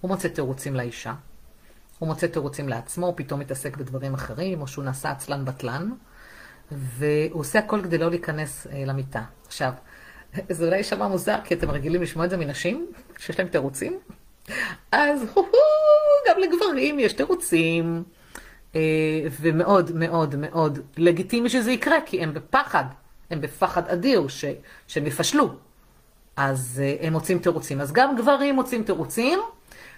הוא 0.00 0.08
מוצא 0.08 0.28
תירוצים 0.28 0.74
לאישה, 0.74 1.14
הוא 1.98 2.06
מוצא 2.06 2.26
תירוצים 2.26 2.68
לעצמו, 2.68 3.06
הוא 3.06 3.14
פתאום 3.16 3.40
מתעסק 3.40 3.76
בדברים 3.76 4.14
אחרים, 4.14 4.60
או 4.60 4.66
שהוא 4.66 4.84
נעשה 4.84 5.10
עצלן 5.10 5.44
בטלן, 5.44 5.90
והוא 6.72 7.40
עושה 7.40 7.58
הכל 7.58 7.82
כדי 7.82 7.98
לא 7.98 8.10
להיכנס 8.10 8.66
אה, 8.66 8.84
למיטה. 8.86 9.22
עכשיו, 9.46 9.72
זה 10.48 10.64
אולי 10.64 10.76
יישמע 10.76 11.08
מוזר, 11.08 11.38
כי 11.44 11.54
אתם 11.54 11.70
רגילים 11.70 12.02
לשמוע 12.02 12.24
את 12.24 12.30
זה 12.30 12.36
מנשים, 12.36 12.86
שיש 13.18 13.38
להם 13.38 13.48
תירוצים, 13.48 13.98
אז 14.92 15.20
גם 16.28 16.36
לגברים 16.38 16.98
יש 16.98 17.12
תירוצים, 17.12 18.02
אה, 18.74 18.80
ומאוד 19.40 19.90
מאוד 19.94 20.36
מאוד 20.36 20.78
לגיטימי 20.96 21.48
שזה 21.48 21.72
יקרה, 21.72 21.96
כי 22.06 22.22
הם 22.22 22.34
בפחד, 22.34 22.84
הם 23.30 23.40
בפחד 23.40 23.88
אדיר 23.88 24.28
ש, 24.28 24.44
שהם 24.86 25.06
יפשלו. 25.06 25.50
אז 26.36 26.82
אה, 26.84 27.06
הם 27.06 27.12
מוצאים 27.12 27.38
תירוצים. 27.38 27.80
אז 27.80 27.92
גם 27.92 28.16
גברים 28.16 28.54
מוצאים 28.54 28.82
תירוצים, 28.82 29.38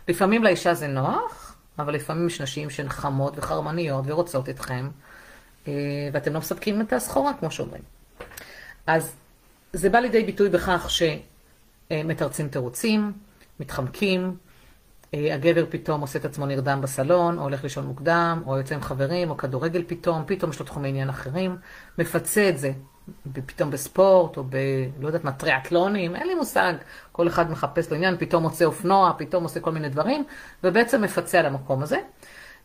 לפעמים 0.08 0.44
לאישה 0.44 0.74
זה 0.74 0.86
נוח, 0.86 1.56
אבל 1.78 1.94
לפעמים 1.94 2.26
יש 2.26 2.40
נשים 2.40 2.70
שהן 2.70 2.88
חמות 2.88 3.38
וחרמניות 3.38 4.04
ורוצות 4.06 4.48
אתכם, 4.48 4.88
אה, 5.68 5.72
ואתם 6.12 6.32
לא 6.32 6.38
מספקים 6.38 6.80
את 6.80 6.92
הסחורה, 6.92 7.32
כמו 7.34 7.50
שאומרים. 7.50 7.82
אז 8.86 9.12
זה 9.72 9.90
בא 9.90 9.98
לידי 9.98 10.24
ביטוי 10.24 10.48
בכך 10.48 10.90
שמתרצים 11.90 12.48
תירוצים, 12.48 13.12
מתחמקים, 13.60 14.36
אה, 15.14 15.34
הגבר 15.34 15.64
פתאום 15.70 16.00
עושה 16.00 16.18
את 16.18 16.24
עצמו 16.24 16.46
נרדם 16.46 16.80
בסלון, 16.82 17.38
או 17.38 17.42
הולך 17.42 17.62
לישון 17.62 17.86
מוקדם, 17.86 18.42
או 18.46 18.58
יוצא 18.58 18.74
עם 18.74 18.82
חברים, 18.82 19.30
או 19.30 19.36
כדורגל 19.36 19.84
פתאום, 19.86 20.24
פתאום 20.26 20.50
יש 20.50 20.60
לו 20.60 20.66
תחומי 20.66 20.88
עניין 20.88 21.08
אחרים, 21.08 21.56
מפצה 21.98 22.48
את 22.48 22.58
זה 22.58 22.72
פתאום 23.46 23.70
בספורט, 23.70 24.36
או 24.36 24.44
ב... 24.44 24.56
לא 25.00 25.06
יודעת 25.06 25.24
מה, 25.24 25.32
טריאטלונים, 25.32 26.16
אין 26.16 26.26
לי 26.26 26.34
מושג. 26.34 26.74
כל 27.12 27.28
אחד 27.28 27.50
מחפש 27.50 27.90
לו 27.90 27.96
עניין, 27.96 28.16
פתאום 28.18 28.42
מוצא 28.42 28.64
אופנוע, 28.64 29.12
פתאום 29.18 29.42
עושה 29.44 29.60
כל 29.60 29.70
מיני 29.70 29.88
דברים, 29.88 30.24
ובעצם 30.64 31.02
מפצה 31.02 31.38
על 31.38 31.46
המקום 31.46 31.82
הזה, 31.82 31.98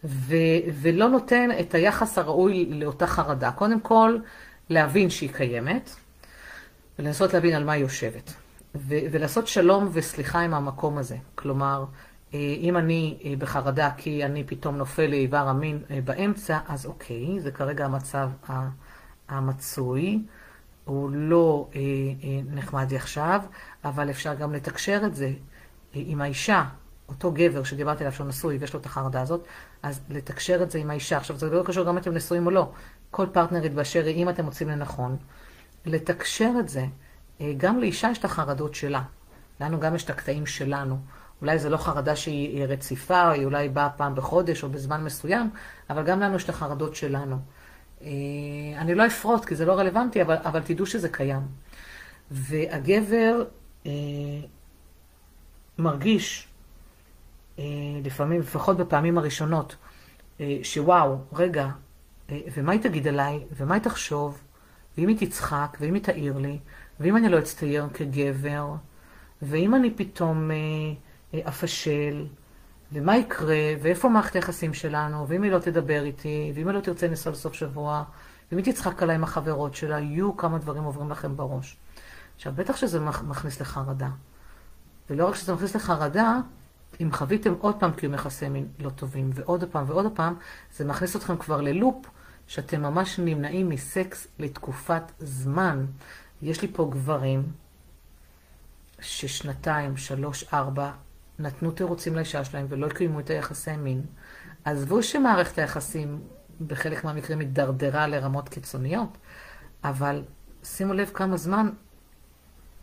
ו... 0.04 0.36
ולא 0.82 1.10
נותן 1.10 1.50
את 1.60 1.74
היחס 1.74 2.18
הראוי 2.18 2.66
לאותה 2.66 3.08
חרדה. 3.08 3.52
קודם 3.52 3.80
כל, 3.80 4.18
להבין 4.70 5.10
שהיא 5.10 5.34
קיימת, 5.34 5.90
ולנסות 7.00 7.34
להבין 7.34 7.56
על 7.56 7.64
מה 7.64 7.72
היא 7.72 7.82
יושבת. 7.82 8.34
ו... 8.76 8.96
ולעשות 9.12 9.48
שלום 9.48 9.90
וסליחה 9.94 10.40
עם 10.40 10.54
המקום 10.54 10.98
הזה. 10.98 11.18
כלומר, 11.36 11.86
אה, 12.34 12.40
אם 12.60 12.78
אני 12.78 13.18
אה, 13.26 13.34
בחרדה 13.38 13.90
כי 13.98 14.26
אני 14.26 14.44
פתאום 14.44 14.78
נופל 14.78 15.08
לאיבר 15.08 15.48
המין 15.48 15.80
אה, 15.92 16.00
באמצע, 16.04 16.60
אז 16.68 16.86
אוקיי, 16.86 17.40
זה 17.40 17.52
כרגע 17.52 17.86
המצב 17.86 18.30
המצוי. 19.30 20.24
הוא 20.86 21.10
לא 21.14 21.68
אה, 21.76 21.80
אה, 21.80 22.40
נחמד 22.54 22.94
עכשיו, 22.94 23.42
אבל 23.86 24.10
אפשר 24.10 24.34
גם 24.34 24.54
לתקשר 24.54 25.02
את 25.06 25.16
זה 25.16 25.26
אה, 25.26 25.32
עם 25.94 26.22
האישה, 26.22 26.64
אותו 27.10 27.32
גבר 27.32 27.64
שדיברתי 27.64 28.04
עליו 28.04 28.14
שהוא 28.14 28.28
נשוי 28.28 28.58
ויש 28.58 28.74
לו 28.74 28.80
את 28.80 28.86
החרדה 28.86 29.22
הזאת, 29.22 29.46
אז 29.84 30.02
לתקשר 30.10 30.64
את 30.64 30.72
זה 30.72 30.80
עם 30.80 30.90
האישה. 30.90 31.18
עכשיו, 31.18 31.38
זה 31.38 31.50
לא 31.50 31.64
קשור 31.64 31.86
גם 31.86 31.90
אם 31.90 31.98
אתם 31.98 32.14
נשואים 32.14 32.46
או 32.46 32.52
לא. 32.52 32.72
כל 33.12 33.26
פרטנרית 33.32 33.74
באשר 33.74 34.06
היא, 34.06 34.16
אם 34.16 34.30
אתם 34.30 34.46
מוצאים 34.46 34.70
לנכון, 34.70 35.18
לתקשר 35.86 36.52
את 36.60 36.70
זה. 36.70 36.86
אה, 37.42 37.54
גם 37.58 37.80
לאישה 37.80 38.10
יש 38.12 38.18
את 38.18 38.26
החרדות 38.26 38.76
שלה. 38.76 39.02
לנו 39.62 39.80
גם 39.80 39.96
יש 39.96 40.04
את 40.04 40.10
הקטעים 40.10 40.46
שלנו. 40.46 40.98
אולי 41.42 41.60
זו 41.60 41.70
לא 41.70 41.78
חרדה 41.78 42.16
שהיא 42.16 42.66
רציפה, 42.66 43.30
היא 43.30 43.46
אולי 43.46 43.70
באה 43.70 43.90
פעם 43.90 44.16
בחודש 44.16 44.64
או 44.64 44.70
בזמן 44.70 45.04
מסוים, 45.04 45.50
אבל 45.90 46.04
גם 46.04 46.20
לנו 46.20 46.36
יש 46.36 46.44
את 46.44 46.50
החרדות 46.50 46.96
שלנו. 46.96 47.38
אה, 48.08 48.82
אני 48.82 48.96
לא 48.96 49.06
אפרוט 49.08 49.46
כי 49.46 49.56
זה 49.56 49.66
לא 49.66 49.74
רלוונטי, 49.74 50.22
אבל, 50.22 50.36
אבל 50.36 50.60
תדעו 50.60 50.86
שזה 50.86 51.10
קיים. 51.10 51.42
והגבר 52.32 53.44
אה, 53.86 53.92
מרגיש, 55.78 56.48
אה, 57.60 57.64
לפעמים, 58.04 58.42
לפחות 58.42 58.78
בפעמים 58.78 59.18
הראשונות, 59.18 59.76
אה, 60.40 60.58
שוואו, 60.64 61.18
רגע, 61.34 61.70
אה, 62.30 62.40
ומה 62.54 62.72
היא 62.72 62.82
תגיד 62.82 63.08
עליי, 63.08 63.40
ומה 63.58 63.74
היא 63.76 63.84
תחשוב, 63.84 64.42
ואם 64.98 65.08
היא 65.08 65.18
תצחק, 65.28 65.78
ואם 65.82 65.94
היא 65.94 66.04
תעיר 66.04 66.38
לי, 66.38 66.60
ואם 67.00 67.18
אני 67.18 67.30
לא 67.30 67.40
אצטייר 67.40 67.88
כגבר, 67.94 68.74
ואם 69.42 69.76
אני 69.76 69.92
פתאום... 69.96 70.52
אה, 70.52 70.56
אפשל, 71.48 72.26
ומה 72.92 73.18
יקרה, 73.18 73.58
ואיפה 73.82 74.10
מערכת 74.10 74.36
היחסים 74.36 74.74
שלנו, 74.74 75.28
ואם 75.28 75.44
היא 75.44 75.52
לא 75.52 75.60
תדבר 75.60 76.04
איתי, 76.04 76.52
ואם 76.56 76.68
היא 76.68 76.76
לא 76.76 76.80
תרצה 76.80 77.08
לנסוע 77.08 77.34
לסוף 77.34 77.54
שבוע, 77.54 78.04
ואם 78.52 78.58
היא 78.58 78.74
תצחק 78.74 79.04
עליי 79.04 79.16
עם 79.16 79.24
החברות 79.24 79.76
שלה, 79.76 80.00
יהיו 80.00 80.38
כמה 80.38 80.58
דברים 80.58 80.84
עוברים 80.84 81.10
לכם 81.10 81.38
בראש. 81.38 81.78
עכשיו, 82.36 82.54
בטח 82.56 82.76
שזה 82.76 83.00
מכניס 83.00 83.62
לחרדה. 83.62 84.10
ולא 85.10 85.28
רק 85.28 85.36
שזה 85.36 85.54
מכניס 85.54 85.76
לחרדה, 85.76 86.40
אם 87.02 87.10
חוויתם 87.12 87.54
עוד 87.60 87.80
פעם 87.80 87.92
קיום 87.92 88.14
יחסי 88.14 88.50
מין 88.50 88.68
לא 88.80 88.90
טובים, 88.90 89.30
ועוד 89.34 89.64
פעם 89.72 89.84
ועוד 89.88 90.12
פעם, 90.16 90.36
זה 90.76 90.86
מכניס 90.86 91.16
אתכם 91.16 91.38
כבר 91.38 91.62
ללופ 91.62 92.06
שאתם 92.48 92.82
ממש 92.82 93.20
נמנעים 93.20 93.70
מסקס 93.70 94.28
לתקופת 94.40 95.04
זמן. 95.20 95.86
יש 96.42 96.62
לי 96.62 96.68
פה 96.74 96.90
גברים 96.92 97.44
ששנתיים, 99.00 99.98
שלוש, 99.98 100.46
ארבע, 100.54 100.92
נתנו 101.40 101.72
תירוצים 101.72 102.16
לאישה 102.16 102.44
שלהם 102.44 102.66
ולא 102.70 102.88
קיימו 102.88 103.20
את 103.20 103.30
היחסי 103.30 103.78
מין, 103.78 104.02
עזבו 104.66 105.04
שמערכת 105.04 105.58
היחסים 105.58 106.22
בחלק 106.68 107.04
מהמקרים 107.04 107.40
הידרדרה 107.40 108.08
לרמות 108.08 108.50
קיצוניות, 108.50 109.18
אבל 109.84 110.24
שימו 110.64 110.94
לב 110.94 111.12
כמה 111.14 111.38
זמן 111.38 111.70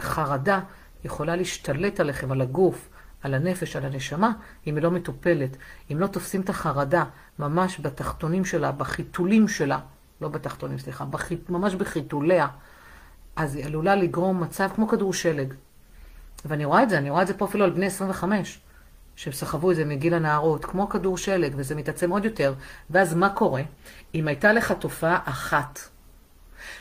חרדה 0.01 0.61
יכולה 1.05 1.37
להשתלט 1.37 2.01
עליכם, 2.01 2.33
על 2.33 2.41
הגוף, 2.41 2.89
על 3.23 3.35
הנפש, 3.35 3.77
על 3.77 3.85
הנשמה, 3.85 4.33
אם 4.67 4.77
היא 4.77 4.83
לא 4.83 4.91
מטופלת. 4.91 5.57
אם 5.93 6.01
לא 6.01 6.07
תופסים 6.07 6.41
את 6.41 6.49
החרדה 6.49 7.05
ממש 7.39 7.81
בתחתונים 7.81 8.45
שלה, 8.45 8.73
בחיתולים 8.73 9.49
שלה, 9.49 9.79
לא 10.21 10.29
בתחתונים, 10.29 10.79
סליחה, 10.79 11.05
בחיט, 11.05 11.51
ממש 11.51 11.75
בחיתוליה, 11.75 12.47
אז 13.37 13.55
היא 13.55 13.65
עלולה 13.65 13.95
לגרום 13.95 14.41
מצב 14.41 14.69
כמו 14.75 14.89
כדור 14.89 15.13
שלג. 15.13 15.55
ואני 16.45 16.65
רואה 16.65 16.83
את 16.83 16.91
זה, 16.91 16.99
אני 16.99 17.11
רואה 17.11 17.23
את 17.23 17.27
זה 17.27 17.35
פה 17.35 17.45
אפילו 17.45 17.65
על 17.65 17.71
בני 17.71 17.87
25, 17.87 18.61
שסחבו 19.17 19.71
את 19.71 19.77
זה 19.77 19.85
מגיל 19.85 20.15
הנערות, 20.15 20.65
כמו 20.65 20.89
כדור 20.89 21.19
שלג, 21.19 21.53
וזה 21.57 21.75
מתעצם 21.75 22.11
עוד 22.11 22.25
יותר. 22.25 22.55
ואז 22.91 23.15
מה 23.15 23.31
קורה? 23.31 23.63
אם 24.15 24.29
הייתה 24.29 24.53
לך 24.53 24.73
תופעה 24.73 25.19
אחת, 25.25 25.79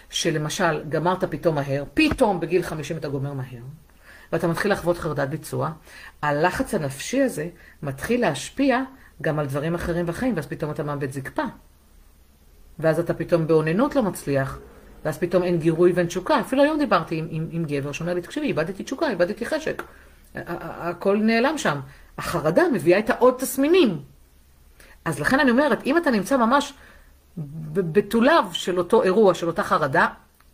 שלמשל 0.10 0.84
גמרת 0.90 1.24
פתאום 1.24 1.56
מהר, 1.56 1.84
פתאום 1.94 2.40
בגיל 2.40 2.64
50 2.64 2.98
אתה 2.98 3.10
גומר 3.10 3.34
מהר, 3.34 3.64
ואתה 4.32 4.48
מתחיל 4.48 4.72
לחוות 4.72 4.98
חרדת 4.98 5.30
ביצוע, 5.30 5.72
הלחץ 6.22 6.74
הנפשי 6.74 7.22
הזה 7.22 7.50
מתחיל 7.84 8.22
להשפיע 8.22 8.82
גם 9.22 9.40
על 9.40 9.46
דברים 9.46 9.76
אחרים 9.76 10.06
בחיים, 10.06 10.36
ואז 10.36 10.48
פתאום 10.48 10.72
אתה 10.72 10.84
מאבד 10.84 11.12
זקפה. 11.12 11.44
ואז 12.80 13.00
אתה 13.00 13.14
פתאום 13.14 13.48
באוננות 13.48 13.96
לא 13.96 14.04
מצליח, 14.04 14.60
ואז 15.06 15.18
פתאום 15.18 15.44
אין 15.44 15.60
גירוי 15.60 15.92
ואין 15.92 16.08
תשוקה. 16.08 16.40
אפילו 16.40 16.64
היום 16.64 16.80
דיברתי 16.80 17.18
עם, 17.18 17.28
עם, 17.30 17.48
עם 17.52 17.66
גבר 17.66 17.92
שאומר 17.92 18.14
לי, 18.14 18.22
תקשיבי, 18.22 18.48
איבדתי 18.48 18.84
תשוקה, 18.84 19.10
איבדתי 19.10 19.46
חשק. 19.46 19.84
הכל 20.36 21.18
נעלם 21.18 21.58
שם. 21.58 21.80
החרדה 22.18 22.64
מביאה 22.74 22.98
איתה 22.98 23.14
עוד 23.20 23.34
תסמינים. 23.38 24.02
אז 25.06 25.20
לכן 25.20 25.40
אני 25.40 25.52
אומרת, 25.52 25.86
אם 25.86 25.98
אתה 25.98 26.12
נמצא 26.12 26.38
ממש 26.38 26.74
בתוליו 27.74 28.46
של 28.54 28.78
אותו 28.78 29.04
אירוע, 29.04 29.34
של 29.34 29.48
אותה 29.48 29.64
חרדה, 29.64 30.08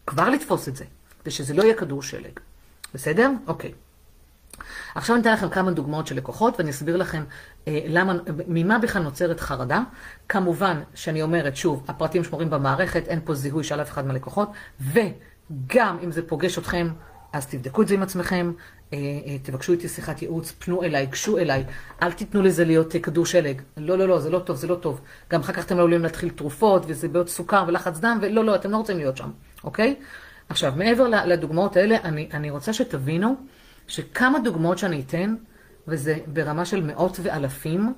כבר 0.08 0.30
לתפוס 0.30 0.68
את 0.68 0.76
זה, 0.76 0.86
ושזה 1.26 1.54
לא 1.54 1.64
יהיה 1.64 1.74
כדור 1.74 2.04
שלג. 2.04 2.40
בסדר? 2.94 3.32
אוקיי. 3.48 3.72
עכשיו 5.00 5.16
אני 5.16 5.22
אתן 5.22 5.34
לכם 5.34 5.50
כמה 5.50 5.72
דוגמאות 5.72 6.08
של 6.08 6.16
לקוחות, 6.16 6.56
ואני 6.58 6.70
אסביר 6.70 6.98
לכם 6.98 7.24
אה, 7.68 7.80
למה, 7.88 8.14
ממה 8.48 8.80
בכלל 8.80 9.02
נוצרת 9.02 9.40
חרדה. 9.40 9.82
כמובן 10.30 10.82
שאני 10.96 11.22
אומרת, 11.22 11.56
שוב, 11.56 11.86
הפרטים 11.88 12.24
שמורים 12.24 12.50
במערכת, 12.50 13.08
אין 13.08 13.20
פה 13.24 13.34
זיהוי 13.34 13.64
של 13.64 13.82
אף 13.82 13.92
אחד 13.92 14.08
מהלקוחות, 14.08 14.50
וגם 14.82 15.98
אם 16.04 16.12
זה 16.12 16.28
פוגש 16.28 16.58
אתכם, 16.58 16.90
אז 17.34 17.48
תבדקו 17.48 17.82
את 17.82 17.88
זה 17.88 17.94
עם 17.94 18.04
עצמכם, 18.04 18.52
אה, 18.94 18.98
אה, 18.98 19.38
תבקשו 19.44 19.72
איתי 19.72 19.88
שיחת 19.88 20.22
ייעוץ, 20.22 20.52
פנו 20.52 20.84
אליי, 20.84 21.06
גשו 21.06 21.38
אליי, 21.38 21.64
אל 22.02 22.12
תיתנו 22.12 22.42
לזה 22.42 22.66
להיות 22.66 22.96
אה, 22.96 23.00
כדור 23.00 23.26
שלג. 23.26 23.62
לא, 23.78 23.98
לא, 23.98 24.08
לא, 24.08 24.20
זה 24.20 24.30
לא 24.30 24.40
טוב, 24.40 24.58
זה 24.58 24.68
לא 24.68 24.76
טוב. 24.76 25.02
גם 25.32 25.40
אחר 25.40 25.54
כך 25.54 25.66
אתם 25.66 25.76
לא 25.76 25.82
עלולים 25.82 26.04
להתחיל 26.04 26.30
תרופות, 26.30 26.84
וזה 26.88 27.08
בעיות 27.08 27.30
סוכר 27.30 27.64
ולחץ 27.68 28.00
דם, 28.00 28.20
ולא, 28.22 28.46
לא, 28.46 28.56
אתם 28.56 28.72
לא 28.72 28.78
רוצים 28.78 28.98
להיות 28.98 29.18
שם, 29.18 29.30
אוקיי? 29.64 29.96
עכשיו, 30.50 30.74
מעבר 30.76 31.08
לדוגמאות 31.08 31.78
האלה, 31.78 31.98
אני, 32.04 32.30
אני 32.34 32.50
רוצה 32.50 32.74
שתבינו 32.74 33.36
שכמה 33.90 34.40
דוגמאות 34.40 34.78
שאני 34.78 35.04
אתן, 35.08 35.36
וזה 35.88 36.18
ברמה 36.28 36.66
של 36.66 36.84
מאות 36.84 37.18
ואלפים, 37.24 37.94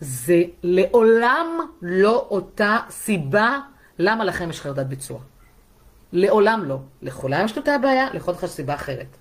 זה 0.00 0.42
לעולם 0.62 1.46
לא 1.82 2.26
אותה 2.30 2.78
סיבה 2.90 3.58
למה 3.98 4.24
לכם 4.24 4.50
יש 4.50 4.60
חרדת 4.60 4.86
ביצוע. 4.86 5.20
לעולם 6.12 6.64
לא. 6.64 6.78
לכולם 7.02 7.44
יש 7.44 7.56
אותה 7.56 7.74
הבעיה, 7.74 8.14
לכל 8.14 8.32
אחד 8.32 8.44
יש 8.46 8.50
סיבה 8.50 8.74
אחרת. 8.74 9.16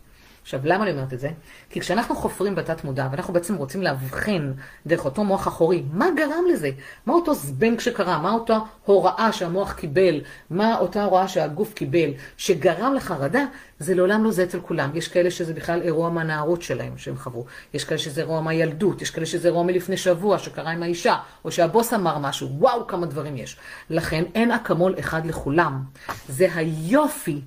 עכשיו, 0.46 0.60
למה 0.64 0.84
אני 0.84 0.92
אומרת 0.92 1.14
את 1.14 1.20
זה? 1.20 1.30
כי 1.70 1.80
כשאנחנו 1.80 2.16
חופרים 2.16 2.56
בתת 2.56 2.84
מודע, 2.84 3.08
ואנחנו 3.12 3.34
בעצם 3.34 3.56
רוצים 3.56 3.82
להבחין 3.82 4.54
דרך 4.86 5.06
אותו 5.06 5.24
מוח 5.24 5.48
אחורי, 5.48 5.84
מה 5.94 6.08
גרם 6.18 6.44
לזה? 6.54 6.70
מה 7.06 7.14
אותו 7.14 7.34
זבנג 7.34 7.80
שקרה? 7.80 8.20
מה 8.20 8.32
אותה 8.32 8.58
הוראה 8.86 9.32
שהמוח 9.32 9.74
קיבל? 9.74 10.22
מה 10.50 10.78
אותה 10.78 11.04
הוראה 11.04 11.28
שהגוף 11.28 11.74
קיבל, 11.74 12.10
שגרם 12.38 12.94
לחרדה? 12.94 13.46
זה 13.80 13.96
לעולם 13.96 14.24
לא 14.24 14.32
זה 14.32 14.44
אצל 14.44 14.60
כולם. 14.60 14.90
יש 14.94 15.08
כאלה 15.08 15.32
שזה 15.32 15.54
בכלל 15.54 15.82
אירוע 15.82 16.10
מהנערות 16.10 16.62
שלהם 16.62 16.98
שהם 16.98 17.18
חוו. 17.18 17.46
יש 17.74 17.84
כאלה 17.84 17.98
שזה 17.98 18.22
אירוע 18.22 18.42
מהילדות, 18.42 19.02
יש 19.02 19.10
כאלה 19.10 19.26
שזה 19.26 19.48
אירוע 19.48 19.64
מלפני 19.64 19.98
שבוע 19.98 20.40
שקרה 20.40 20.72
עם 20.72 20.84
האישה, 20.84 21.16
או 21.46 21.52
שהבוס 21.52 21.94
אמר 21.94 22.18
משהו. 22.18 22.50
וואו, 22.60 22.88
כמה 22.88 23.06
דברים 23.06 23.38
יש. 23.38 23.58
לכן 23.90 24.24
אין 24.36 24.52
אקמול 24.52 24.96
אחד 25.00 25.26
לכולם. 25.26 25.84
זה 26.30 26.48
היופי 26.56 27.42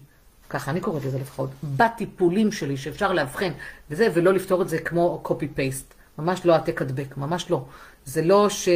ככה 0.50 0.71
אני 0.71 0.81
קוראת 0.81 1.05
לזה 1.05 1.19
לפחות, 1.19 1.50
בטיפולים 1.76 2.52
שלי 2.52 2.76
שאפשר 2.76 3.12
לאבחן 3.12 3.50
וזה, 3.90 4.09
ולא 4.14 4.33
לפתור 4.33 4.62
את 4.62 4.69
זה 4.69 4.78
כמו 4.78 5.23
copy-paste. 5.25 5.95
ממש 6.19 6.47
לא 6.47 6.52
העתק 6.52 6.83
הדבק, 6.83 7.17
ממש 7.17 7.50
לא. 7.50 7.64
זה 8.05 8.23
לא 8.23 8.49
ש... 8.49 8.69
אה, 8.69 8.75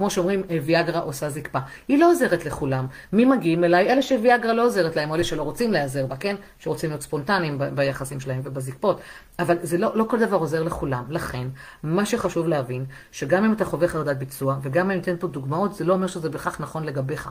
אה, 0.00 0.10
שאומרים, 0.10 0.42
אה, 0.50 0.58
ויאגרה 0.64 1.00
עושה 1.00 1.30
זקפה. 1.30 1.58
היא 1.88 1.98
לא 1.98 2.10
עוזרת 2.10 2.44
לכולם. 2.44 2.86
מי 3.12 3.24
מגיעים 3.24 3.64
אליי? 3.64 3.92
אלה 3.92 4.02
שוויאגרה 4.02 4.52
לא 4.52 4.64
עוזרת 4.64 4.96
להם, 4.96 5.10
או 5.10 5.14
אלה 5.14 5.24
שלא 5.24 5.42
רוצים 5.42 5.72
להיעזר 5.72 6.06
בה, 6.06 6.16
כן? 6.16 6.36
שרוצים 6.58 6.90
להיות 6.90 7.02
ספונטניים 7.02 7.58
ביחסים 7.74 8.20
שלהם 8.20 8.40
ובזקפות. 8.44 9.00
אבל 9.38 9.56
זה 9.62 9.78
לא, 9.78 9.96
לא 9.96 10.04
כל 10.08 10.18
דבר 10.18 10.36
עוזר 10.36 10.62
לכולם. 10.62 11.04
לכן, 11.08 11.48
מה 11.82 12.06
שחשוב 12.06 12.48
להבין, 12.48 12.84
שגם 13.12 13.44
אם 13.44 13.52
אתה 13.52 13.64
חווה 13.64 13.88
חרדת 13.88 14.16
ביצוע, 14.16 14.56
וגם 14.62 14.84
אם 14.84 14.90
אני 14.90 15.00
אתן 15.00 15.16
פה 15.16 15.26
דוגמאות, 15.26 15.74
זה 15.74 15.84
לא 15.84 15.92
אומר 15.92 16.06
שזה 16.06 16.30
בכך 16.30 16.60
נכון 16.60 16.84
לגביך. 16.84 17.30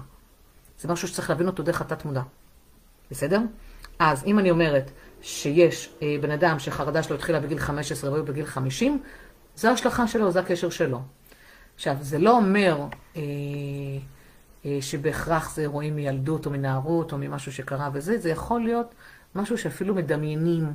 זה 0.80 0.88
משהו 0.88 1.08
שצריך 1.08 1.30
להבין 1.30 1.48
אותו 1.48 1.64
דרך 1.64 1.82
התת 1.82 2.06
מודע. 2.06 2.22
בסדר? 3.12 3.40
אז 4.00 4.24
אם 4.26 4.40
אני 4.40 4.52
אומרת 4.52 4.92
שיש 5.22 5.90
אה, 6.02 6.16
בן 6.22 6.32
אדם 6.32 6.60
שחרדה 6.60 7.04
שלו 7.04 7.16
התחילה 7.16 7.40
בגיל 7.40 7.60
15 7.60 8.12
והוא 8.12 8.26
בגיל 8.26 8.46
50, 8.46 9.02
זו 9.56 9.68
ההשלכה 9.70 10.08
שלו, 10.08 10.32
זה 10.32 10.40
הקשר 10.40 10.70
שלו. 10.70 11.02
עכשיו, 11.76 11.96
זה 12.02 12.20
לא 12.20 12.38
אומר 12.38 12.86
אה, 13.16 13.22
אה, 14.66 14.78
שבהכרח 14.82 15.56
זה 15.56 15.62
אירועים 15.62 15.96
מילדות 15.96 16.46
או 16.46 16.52
מנערות 16.52 17.12
או 17.12 17.18
ממשהו 17.18 17.52
שקרה 17.52 17.90
וזה, 17.94 18.18
זה 18.18 18.30
יכול 18.30 18.62
להיות 18.62 18.94
משהו 19.36 19.58
שאפילו 19.58 19.96
מדמיינים, 19.96 20.74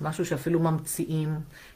משהו 0.00 0.26
שאפילו 0.26 0.60
ממציאים. 0.60 1.34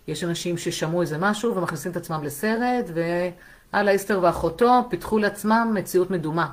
יש 0.09 0.25
אנשים 0.25 0.59
ששמעו 0.59 1.03
איזה 1.03 1.19
משהו 1.19 1.57
ומכניסים 1.57 1.93
את 1.93 1.97
עצמם 1.97 2.21
לסרט, 2.25 2.91
ואללה, 2.95 3.95
אסתר 3.95 4.21
ואחותו 4.23 4.87
פיתחו 4.91 5.19
לעצמם 5.19 5.73
מציאות 5.75 6.11
מדומה. 6.11 6.53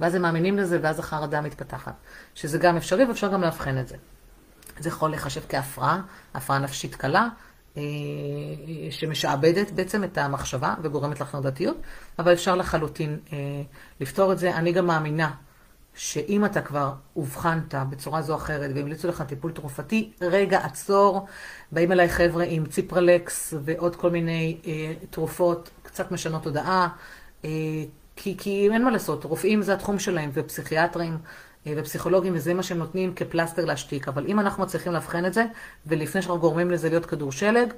ואז 0.00 0.14
הם 0.14 0.22
מאמינים 0.22 0.58
לזה, 0.58 0.78
ואז 0.82 0.98
החרדה 0.98 1.40
מתפתחת. 1.40 1.94
שזה 2.34 2.58
גם 2.58 2.76
אפשרי, 2.76 3.04
ואפשר 3.04 3.28
גם 3.32 3.42
לאבחן 3.42 3.78
את 3.78 3.88
זה. 3.88 3.96
זה 4.78 4.88
יכול 4.88 5.12
לחשב 5.12 5.40
כהפרעה, 5.48 6.00
הפרעה 6.34 6.58
נפשית 6.58 6.94
קלה, 6.94 7.28
אה, 7.76 7.82
שמשעבדת 8.90 9.70
בעצם 9.70 10.04
את 10.04 10.18
המחשבה 10.18 10.74
וגורמת 10.82 11.20
לחרדתיות, 11.20 11.76
אבל 12.18 12.32
אפשר 12.32 12.54
לחלוטין 12.56 13.18
אה, 13.32 13.38
לפתור 14.00 14.32
את 14.32 14.38
זה. 14.38 14.56
אני 14.56 14.72
גם 14.72 14.86
מאמינה 14.86 15.30
שאם 15.94 16.44
אתה 16.44 16.62
כבר 16.62 16.92
אובחנת 17.16 17.74
בצורה 17.90 18.22
זו 18.22 18.32
או 18.32 18.38
אחרת 18.38 18.70
והמליצו 18.74 19.08
לך 19.08 19.22
טיפול 19.22 19.52
תרופתי, 19.52 20.12
רגע, 20.20 20.58
עצור. 20.64 21.26
באים 21.72 21.92
אליי 21.92 22.08
חבר'ה 22.08 22.44
עם 22.48 22.66
ציפרלקס 22.66 23.54
ועוד 23.64 23.96
כל 23.96 24.10
מיני 24.10 24.58
אה, 24.66 24.94
תרופות 25.10 25.70
קצת 25.82 26.12
משנות 26.12 26.42
תודעה. 26.42 26.88
אה, 27.44 27.50
כי, 28.20 28.36
כי 28.38 28.68
אין 28.72 28.84
מה 28.84 28.90
לעשות, 28.90 29.24
רופאים 29.24 29.62
זה 29.62 29.74
התחום 29.74 29.98
שלהם, 29.98 30.30
ופסיכיאטרים 30.32 31.18
אה, 31.66 31.72
ופסיכולוגים, 31.76 32.34
וזה 32.36 32.54
מה 32.54 32.62
שהם 32.62 32.78
נותנים 32.78 33.14
כפלסטר 33.14 33.64
להשתיק. 33.64 34.08
אבל 34.08 34.26
אם 34.26 34.40
אנחנו 34.40 34.62
מצליחים 34.62 34.92
לאבחן 34.92 35.26
את 35.26 35.34
זה, 35.34 35.44
ולפני 35.86 36.22
שאנחנו 36.22 36.40
גורמים 36.40 36.70
לזה 36.70 36.88
להיות 36.88 37.06
כדור 37.06 37.32
שלג, 37.32 37.72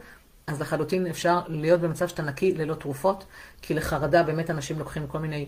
אז 0.47 0.61
לחלוטין 0.61 1.07
אפשר 1.07 1.41
להיות 1.49 1.81
במצב 1.81 2.09
שאתה 2.09 2.23
נקי 2.23 2.55
ללא 2.55 2.75
תרופות, 2.75 3.25
כי 3.63 3.75
לחרדה 3.75 4.23
באמת 4.23 4.51
אנשים 4.51 4.79
לוקחים 4.79 5.07
כל 5.07 5.19
מיני 5.19 5.47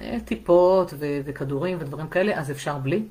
אה, 0.00 0.16
טיפות 0.24 0.94
ו- 0.98 1.20
וכדורים 1.24 1.78
ודברים 1.80 2.08
כאלה, 2.08 2.38
אז 2.38 2.50
אפשר 2.50 2.78
בלי. 2.78 3.02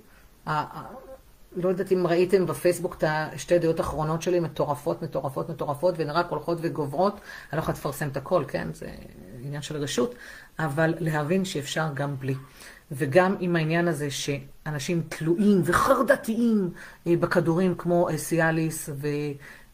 לא 1.56 1.70
יודעת 1.70 1.92
אם 1.92 2.08
ראיתם 2.08 2.46
בפייסבוק 2.46 2.96
את 2.98 3.04
השתי 3.08 3.60
דעות 3.60 3.80
האחרונות 3.80 4.22
שלי, 4.22 4.40
מטורפות, 4.40 5.02
מטורפות, 5.02 5.50
מטורפות, 5.50 5.96
והן 5.98 6.10
רק 6.10 6.30
הולכות 6.30 6.58
וגוברות. 6.62 7.14
אני 7.14 7.58
לא 7.58 7.60
יכולה 7.60 7.78
לפרסם 7.78 8.08
את 8.08 8.18
הכל, 8.18 8.44
כן? 8.48 8.68
זה 8.74 8.88
עניין 9.48 9.62
של 9.62 9.78
רשות, 9.78 10.16
אבל 10.60 10.94
להבין 11.00 11.46
שאפשר 11.46 11.88
גם 11.94 12.16
בלי. 12.20 12.36
וגם 12.92 13.36
עם 13.40 13.56
העניין 13.56 13.88
הזה 13.88 14.08
שאנשים 14.12 15.02
תלויים 15.10 15.62
וחרדתיים 15.66 16.70
אה, 17.08 17.14
בכדורים 17.20 17.76
כמו 17.76 18.08
סיאליס 18.18 18.90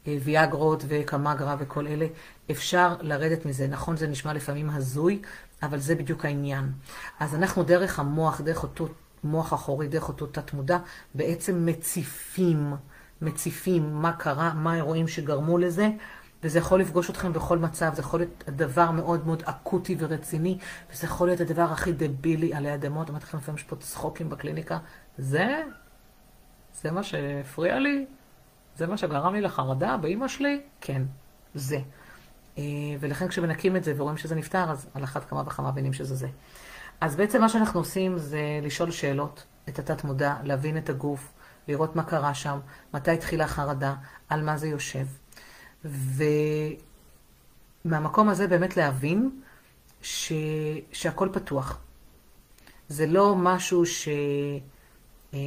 וויאגרות 0.08 0.84
וקמגרה 0.88 1.56
וכל 1.60 1.88
אלה, 1.88 2.06
אפשר 2.52 2.96
לרדת 3.02 3.46
מזה. 3.46 3.68
נכון, 3.68 3.98
זה 3.98 4.08
נשמע 4.08 4.34
לפעמים 4.34 4.70
הזוי, 4.70 5.22
אבל 5.64 5.80
זה 5.80 5.96
בדיוק 5.96 6.26
העניין. 6.26 6.72
אז 7.20 7.36
אנחנו 7.36 7.64
דרך 7.64 8.00
המוח, 8.00 8.42
דרך 8.42 8.64
אותו 8.64 8.88
מוח 9.24 9.54
אחורי, 9.54 9.88
דרך 9.88 10.08
אותו 10.08 10.26
תת-מודע, 10.26 10.78
בעצם 11.16 11.66
מציפים, 11.66 12.74
מציפים 13.22 13.94
מה 13.94 14.14
קרה, 14.14 14.54
מה 14.54 14.74
האירועים 14.74 15.08
שגרמו 15.08 15.58
לזה, 15.58 15.90
וזה 16.44 16.60
יכול 16.60 16.82
לפגוש 16.82 17.10
אתכם 17.10 17.34
בכל 17.34 17.58
מצב, 17.58 17.94
זה 17.94 18.02
יכול 18.02 18.20
להיות 18.20 18.44
דבר 18.50 18.92
מאוד 18.92 19.26
מאוד 19.26 19.44
אקוטי 19.46 19.96
ורציני, 20.00 20.58
וזה 20.92 21.08
יכול 21.08 21.28
להיות 21.28 21.40
הדבר 21.40 21.62
הכי 21.72 21.92
דבילי 21.92 22.54
עלי 22.54 22.74
אדמות. 22.74 23.10
אמרתי 23.10 23.26
לכם, 23.26 23.38
לפעמים 23.38 23.58
יש 23.58 23.64
פה 23.64 23.76
צחוקים 23.76 24.30
בקליניקה. 24.30 24.78
זה, 25.18 25.64
זה 26.82 26.92
מה 26.92 27.04
שהפריע 27.04 27.80
לי? 27.80 28.06
זה 28.78 28.88
מה 28.88 28.98
שגרם 28.98 29.34
לי 29.34 29.42
לחרדה 29.42 29.98
באימא 29.98 30.28
שלי? 30.28 30.62
כן, 30.82 31.02
זה. 31.54 31.80
אה, 32.58 32.64
ולכן 33.00 33.28
כשמנקים 33.28 33.76
את 33.76 33.84
זה 33.84 33.94
ורואים 33.98 34.18
שזה 34.18 34.36
נפתר, 34.36 34.72
אז 34.72 34.88
על 34.94 35.04
אחת 35.04 35.30
כמה 35.30 35.44
וכמה 35.46 35.72
מבינים 35.72 35.94
שזה 35.94 36.16
זה. 36.16 36.28
אז 37.02 37.16
בעצם 37.16 37.42
מה 37.42 37.50
שאנחנו 37.50 37.80
עושים 37.80 38.18
זה 38.18 38.60
לשאול 38.64 38.92
שאלות, 38.92 39.46
את 39.70 39.80
התת 39.80 40.04
מודע, 40.04 40.36
להבין 40.44 40.78
את 40.78 40.90
הגוף, 40.90 41.34
לראות 41.68 41.96
מה 41.96 42.04
קרה 42.04 42.34
שם, 42.34 42.60
מתי 42.94 43.12
התחילה 43.12 43.44
החרדה, 43.46 43.96
על 44.30 44.44
מה 44.44 44.58
זה 44.58 44.68
יושב. 44.68 45.06
ומהמקום 47.86 48.30
הזה 48.30 48.48
באמת 48.48 48.78
להבין 48.78 49.30
ש... 50.02 50.34
שהכל 50.91 51.30
פתוח. 51.34 51.80
זה 52.89 53.08
לא 53.08 53.36
משהו 53.36 53.86
ש... 53.86 54.08
אה, 55.34 55.39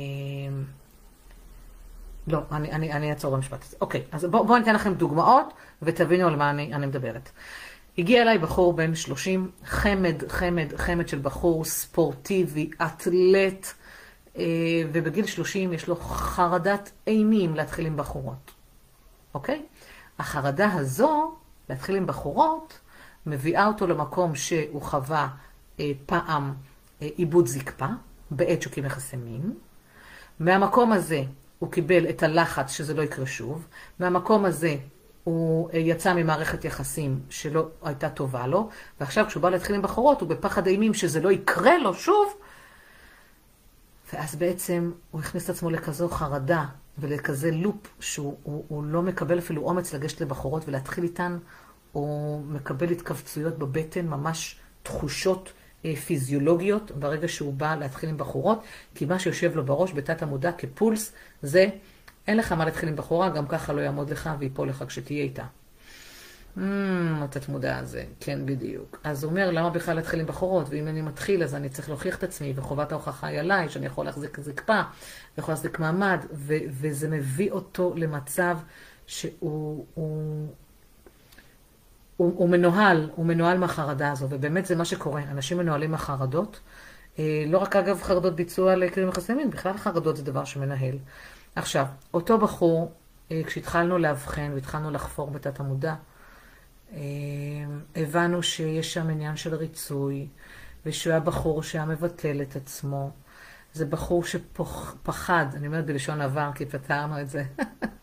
לא, 2.27 2.40
אני, 2.53 2.72
אני, 2.72 2.92
אני 2.92 3.11
אעצור 3.11 3.37
במשפט 3.37 3.62
הזה. 3.62 3.77
אוקיי, 3.81 4.05
אז 4.12 4.25
בואו 4.25 4.46
בוא 4.46 4.59
ניתן 4.59 4.75
לכם 4.75 4.94
דוגמאות 4.94 5.55
ותבינו 5.83 6.29
על 6.29 6.37
מה 6.37 6.51
אני, 6.51 6.75
אני 6.75 6.87
מדברת. 6.87 7.31
הגיע 7.99 8.22
אליי 8.22 8.38
בחור 8.38 8.72
בן 8.72 8.94
30, 8.94 9.51
חמד, 9.64 10.29
חמד, 10.29 10.77
חמד 10.77 11.09
של 11.09 11.18
בחור 11.18 11.64
ספורטיבי, 11.64 12.70
אתלט, 12.87 13.66
אה, 14.37 14.44
ובגיל 14.92 15.27
30 15.27 15.72
יש 15.72 15.88
לו 15.88 15.96
חרדת 15.96 16.90
אימים 17.07 17.55
להתחיל 17.55 17.87
עם 17.87 17.96
בחורות. 17.96 18.51
אוקיי? 19.35 19.62
החרדה 20.18 20.72
הזו, 20.72 21.35
להתחיל 21.68 21.96
עם 21.96 22.07
בחורות, 22.07 22.79
מביאה 23.26 23.66
אותו 23.66 23.87
למקום 23.87 24.35
שהוא 24.35 24.83
חווה 24.83 25.29
אה, 25.81 25.92
פעם 26.07 26.55
אה, 27.02 27.09
עיבוד 27.16 27.46
זקפה, 27.46 27.87
בעת 28.31 28.62
שהוא 28.62 28.72
מין. 29.24 29.52
מהמקום 30.40 30.92
הזה 30.92 31.22
הוא 31.59 31.72
קיבל 31.72 32.09
את 32.11 32.22
הלחץ 32.22 32.72
שזה 32.72 32.94
לא 32.94 33.02
יקרה 33.02 33.26
שוב. 33.26 33.66
מהמקום 33.98 34.44
הזה 34.44 34.76
הוא 35.24 35.70
אה, 35.70 35.79
יצא 35.79 36.14
ממערכת 36.14 36.64
יחסים 36.64 37.20
שלא 37.31 37.68
הייתה 37.83 38.09
טובה 38.09 38.46
לו, 38.46 38.68
ועכשיו 39.00 39.26
כשהוא 39.26 39.42
בא 39.42 39.50
להתחיל 39.50 39.74
עם 39.74 39.83
בחורות, 39.83 40.20
הוא 40.20 40.29
בפחד 40.29 40.66
אימים 40.66 40.94
שזה 40.94 41.20
לא 41.20 41.33
יקרה 41.33 41.79
לו 41.79 41.94
שוב, 41.94 42.35
ואז 44.12 44.37
בעצם 44.37 44.92
הוא 45.11 45.20
הכניס 45.20 45.44
את 45.44 45.50
עצמו 45.50 45.70
לכזו 45.70 46.09
חרדה 46.09 46.64
ולכזה 46.99 47.51
לופ 47.51 47.77
שהוא 48.01 48.37
הוא, 48.43 48.65
הוא 48.69 48.85
לא 48.85 49.03
מקבל 49.03 49.39
אפילו 49.39 49.63
אומץ 49.63 49.95
לגשת 49.95 50.21
לבחורות 50.21 50.69
ולהתחיל 50.69 51.05
איתן, 51.05 51.39
הוא 51.93 52.45
מקבל 52.45 52.91
התכווצויות 52.91 53.59
בבטן, 53.59 54.07
ממש 54.07 54.59
תחושות 54.83 55.53
אה, 55.85 55.97
פיזיולוגיות 55.97 56.91
ברגע 56.91 57.29
שהוא 57.29 57.55
בא 57.55 57.75
להתחיל 57.75 58.09
עם 58.09 58.17
בחורות, 58.17 58.63
כי 58.95 59.05
מה 59.05 59.19
שיושב 59.19 59.57
לו 59.57 59.65
בראש 59.65 59.93
בתת 59.93 60.23
המודע 60.23 60.53
כפולס 60.53 61.13
זה 61.43 61.67
אין 62.27 62.37
לך 62.37 62.53
מה 62.53 62.65
להתחיל 62.65 62.89
עם 62.89 62.97
בחורה, 62.97 63.29
גם 63.29 63.47
ככה 63.47 63.73
לא 63.73 63.81
יעמוד 63.81 64.11
לך 64.11 64.31
ויפול 64.39 64.69
לך 64.69 64.85
כשתהיה 64.89 65.23
איתה. 65.23 65.45
אמ, 66.57 67.23
התת 67.23 67.49
מודע 67.49 67.79
הזה, 67.79 68.05
כן 68.21 68.47
בדיוק. 68.47 69.01
אז 69.05 69.25
הוא 69.25 69.31
אומר, 69.31 69.51
למה 69.51 69.71
בכלל 69.71 69.97
להתחיל 69.97 70.21
עם 70.21 70.27
בחורות? 70.27 70.66
ואם 70.71 70.88
אני 70.88 71.03
מתחיל, 71.03 71.42
אז 71.42 71.55
אני 71.55 71.69
צריך 71.69 71.88
להוכיח 71.88 72.16
את 72.16 72.25
עצמי, 72.25 72.53
וחובת 72.57 72.92
ההוכחה 72.92 73.27
היא 73.27 73.40
עליי, 73.40 73.69
שאני 73.69 73.87
יכול 73.87 74.07
להחזיק 74.07 74.40
זקפה, 74.40 74.81
ויכול 75.37 75.55
להחזיק 75.55 75.79
מעמד, 75.79 76.19
ו- 76.33 76.55
וזה 76.71 77.09
מביא 77.09 77.51
אותו 77.51 77.92
למצב 77.97 78.59
שהוא... 79.07 79.87
הוא, 79.95 80.47
הוא, 82.16 82.33
הוא 82.37 82.49
מנוהל, 82.49 83.11
הוא 83.14 83.27
מנוהל 83.27 83.59
מהחרדה 83.59 84.12
הזו, 84.12 84.27
ובאמת 84.31 84.66
זה 84.66 84.77
מה 84.77 84.85
שקורה. 84.85 85.23
אנשים 85.23 85.59
מנוהלים 85.59 85.90
מהחרדות. 85.90 86.61
אה, 87.19 87.45
לא 87.47 87.59
רק 87.59 87.77
אגב 87.77 88.03
חרדות 88.03 88.37
ביצוע 88.37 88.77
לקרים 88.77 89.09
יחסי 89.09 89.33
בכלל 89.51 89.77
חרדות 89.77 90.16
זה 90.16 90.25
דבר 90.25 90.45
שמנהל. 90.45 90.99
עכשיו, 91.57 91.87
אותו 92.14 92.38
בחור, 92.38 92.92
אה, 93.31 93.42
כשהתחלנו 93.47 93.99
לאבחן 93.99 94.51
והתחלנו 94.55 94.90
לחפור 94.90 95.31
בתת 95.31 95.61
המודע, 95.61 95.95
הבנו 97.96 98.42
שיש 98.42 98.94
שם 98.94 99.11
עניין 99.11 99.37
של 99.37 99.55
ריצוי, 99.55 100.27
ושהוא 100.87 101.11
היה 101.11 101.20
בחור 101.20 101.62
שהיה 101.62 101.85
מבטל 101.85 102.42
את 102.42 102.57
עצמו. 102.57 103.11
זה 103.72 103.87
בחור 103.87 104.25
שפחד, 104.25 105.46
אני 105.55 105.66
אומרת 105.66 105.87
בלשון 105.87 106.20
עבר 106.20 106.51
כי 106.55 106.66
פתרנו 106.66 107.20
את 107.20 107.31
זה. 107.31 107.44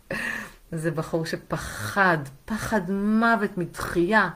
זה 0.72 0.92
בחור 0.92 1.26
שפחד, 1.26 2.18
פחד 2.46 2.92
מוות 2.92 3.58
מתחייה. 3.58 4.30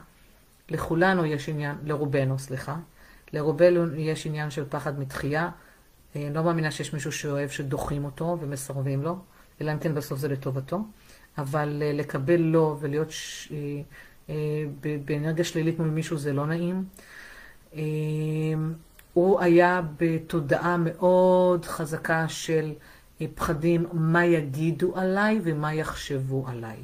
לכולנו 0.70 1.26
יש 1.26 1.50
עניין, 1.50 1.76
לרובנו, 1.84 2.40
סליחה. 2.40 2.76
לרובנו 3.34 3.96
יש 3.96 4.26
עניין 4.26 4.50
של 4.50 4.66
פחד 4.70 5.00
מתחייה. 5.00 5.50
אני 6.16 6.34
לא 6.34 6.44
מאמינה 6.44 6.72
שיש 6.72 6.94
מישהו 6.94 7.12
שאוהב 7.12 7.50
שדוחים 7.50 8.06
אותו 8.06 8.38
ומסרבים 8.42 9.04
לו, 9.04 9.20
אלא 9.62 9.72
אם 9.72 9.80
כן 9.80 9.96
בסוף 9.96 10.20
זה 10.20 10.28
לטובתו. 10.28 10.80
אבל 11.38 11.84
אה, 11.86 11.94
לקבל 11.94 12.42
לו 12.42 12.78
ולהיות 12.80 13.12
ש... 13.12 13.52
אה, 14.30 14.36
אה, 14.86 14.98
באנרגיה 15.06 15.44
שלילית 15.44 15.80
מול 15.80 15.88
מישהו 15.88 16.18
זה 16.18 16.34
לא 16.34 16.46
נעים. 16.46 16.84
הוא 19.14 19.40
היה 19.40 19.82
בתודעה 19.98 20.78
מאוד 20.78 21.66
חזקה 21.66 22.28
של 22.28 22.74
פחדים 23.36 23.86
מה 23.94 24.26
יגידו 24.26 24.98
עליי 24.98 25.40
ומה 25.44 25.74
יחשבו 25.74 26.46
עליי. 26.48 26.78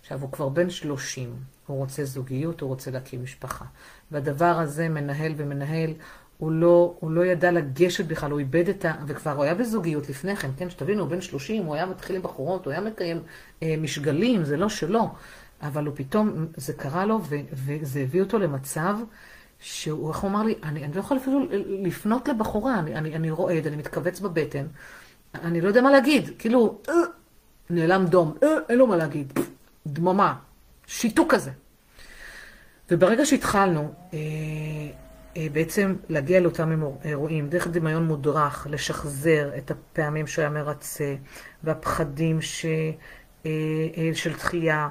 עכשיו, 0.00 0.20
הוא 0.20 0.32
כבר 0.32 0.48
בן 0.48 0.70
30, 0.70 1.34
הוא 1.66 1.78
רוצה 1.78 2.04
זוגיות, 2.04 2.60
הוא 2.60 2.68
רוצה 2.68 2.90
להקים 2.90 3.22
משפחה. 3.22 3.64
והדבר 4.10 4.44
הזה 4.58 4.88
מנהל 4.88 5.32
ומנהל, 5.36 5.90
הוא 6.38 6.52
לא, 6.52 6.94
הוא 7.00 7.10
לא 7.10 7.24
ידע 7.24 7.52
לגשת 7.52 8.04
בכלל, 8.04 8.30
הוא 8.30 8.38
איבד 8.38 8.68
את 8.68 8.84
ה... 8.84 8.92
וכבר 9.06 9.32
הוא 9.32 9.44
היה 9.44 9.54
בזוגיות 9.54 10.08
לפני 10.08 10.36
כן, 10.36 10.50
כן, 10.56 10.70
שתבינו, 10.70 11.02
הוא 11.02 11.10
בן 11.10 11.20
30, 11.20 11.64
הוא 11.64 11.74
היה 11.74 11.86
מתחיל 11.86 12.16
עם 12.16 12.22
בחורות, 12.22 12.64
הוא 12.64 12.72
היה 12.72 12.80
מקיים 12.80 13.22
אה, 13.62 13.74
משגלים, 13.78 14.44
זה 14.44 14.56
לא 14.56 14.68
שלו. 14.68 15.08
אבל 15.62 15.86
הוא 15.86 15.94
פתאום, 15.96 16.46
זה 16.56 16.72
קרה 16.72 17.06
לו, 17.06 17.20
ו, 17.22 17.36
וזה 17.52 18.00
הביא 18.00 18.20
אותו 18.20 18.38
למצב 18.38 18.96
שהוא, 19.60 20.08
איך 20.08 20.18
הוא 20.18 20.30
אמר 20.30 20.42
לי, 20.42 20.54
אני, 20.62 20.84
אני 20.84 20.94
לא 20.94 21.00
יכול 21.00 21.16
אפילו 21.16 21.40
לפנות 21.82 22.28
לבחורה, 22.28 22.78
אני, 22.78 22.94
אני, 22.94 23.16
אני 23.16 23.30
רועד, 23.30 23.66
אני 23.66 23.76
מתכווץ 23.76 24.20
בבטן, 24.20 24.66
אני 25.34 25.60
לא 25.60 25.68
יודע 25.68 25.82
מה 25.82 25.90
להגיד, 25.90 26.30
כאילו, 26.38 26.78
אה, 26.88 26.94
נעלם 27.70 28.06
דום, 28.06 28.34
אה, 28.42 28.48
אין 28.68 28.78
לו 28.78 28.86
מה 28.86 28.96
להגיד, 28.96 29.32
דממה, 29.86 30.34
שיתוק 30.86 31.34
כזה. 31.34 31.50
וברגע 32.90 33.26
שהתחלנו, 33.26 33.92
אה, 34.14 34.18
אה, 35.36 35.46
בעצם 35.52 35.96
להגיע 36.08 36.40
לאותם 36.40 36.82
אירועים, 37.04 37.48
דרך 37.48 37.66
דמיון 37.66 38.06
מודרך, 38.06 38.66
לשחזר 38.70 39.50
את 39.58 39.70
הפעמים 39.70 40.26
שהוא 40.26 40.42
היה 40.42 40.50
מרצה, 40.50 41.14
והפחדים 41.64 42.40
ש... 42.40 42.66
אה, 43.46 43.50
אה, 43.96 44.10
של 44.14 44.32
דחייה, 44.32 44.76
אה, 44.76 44.88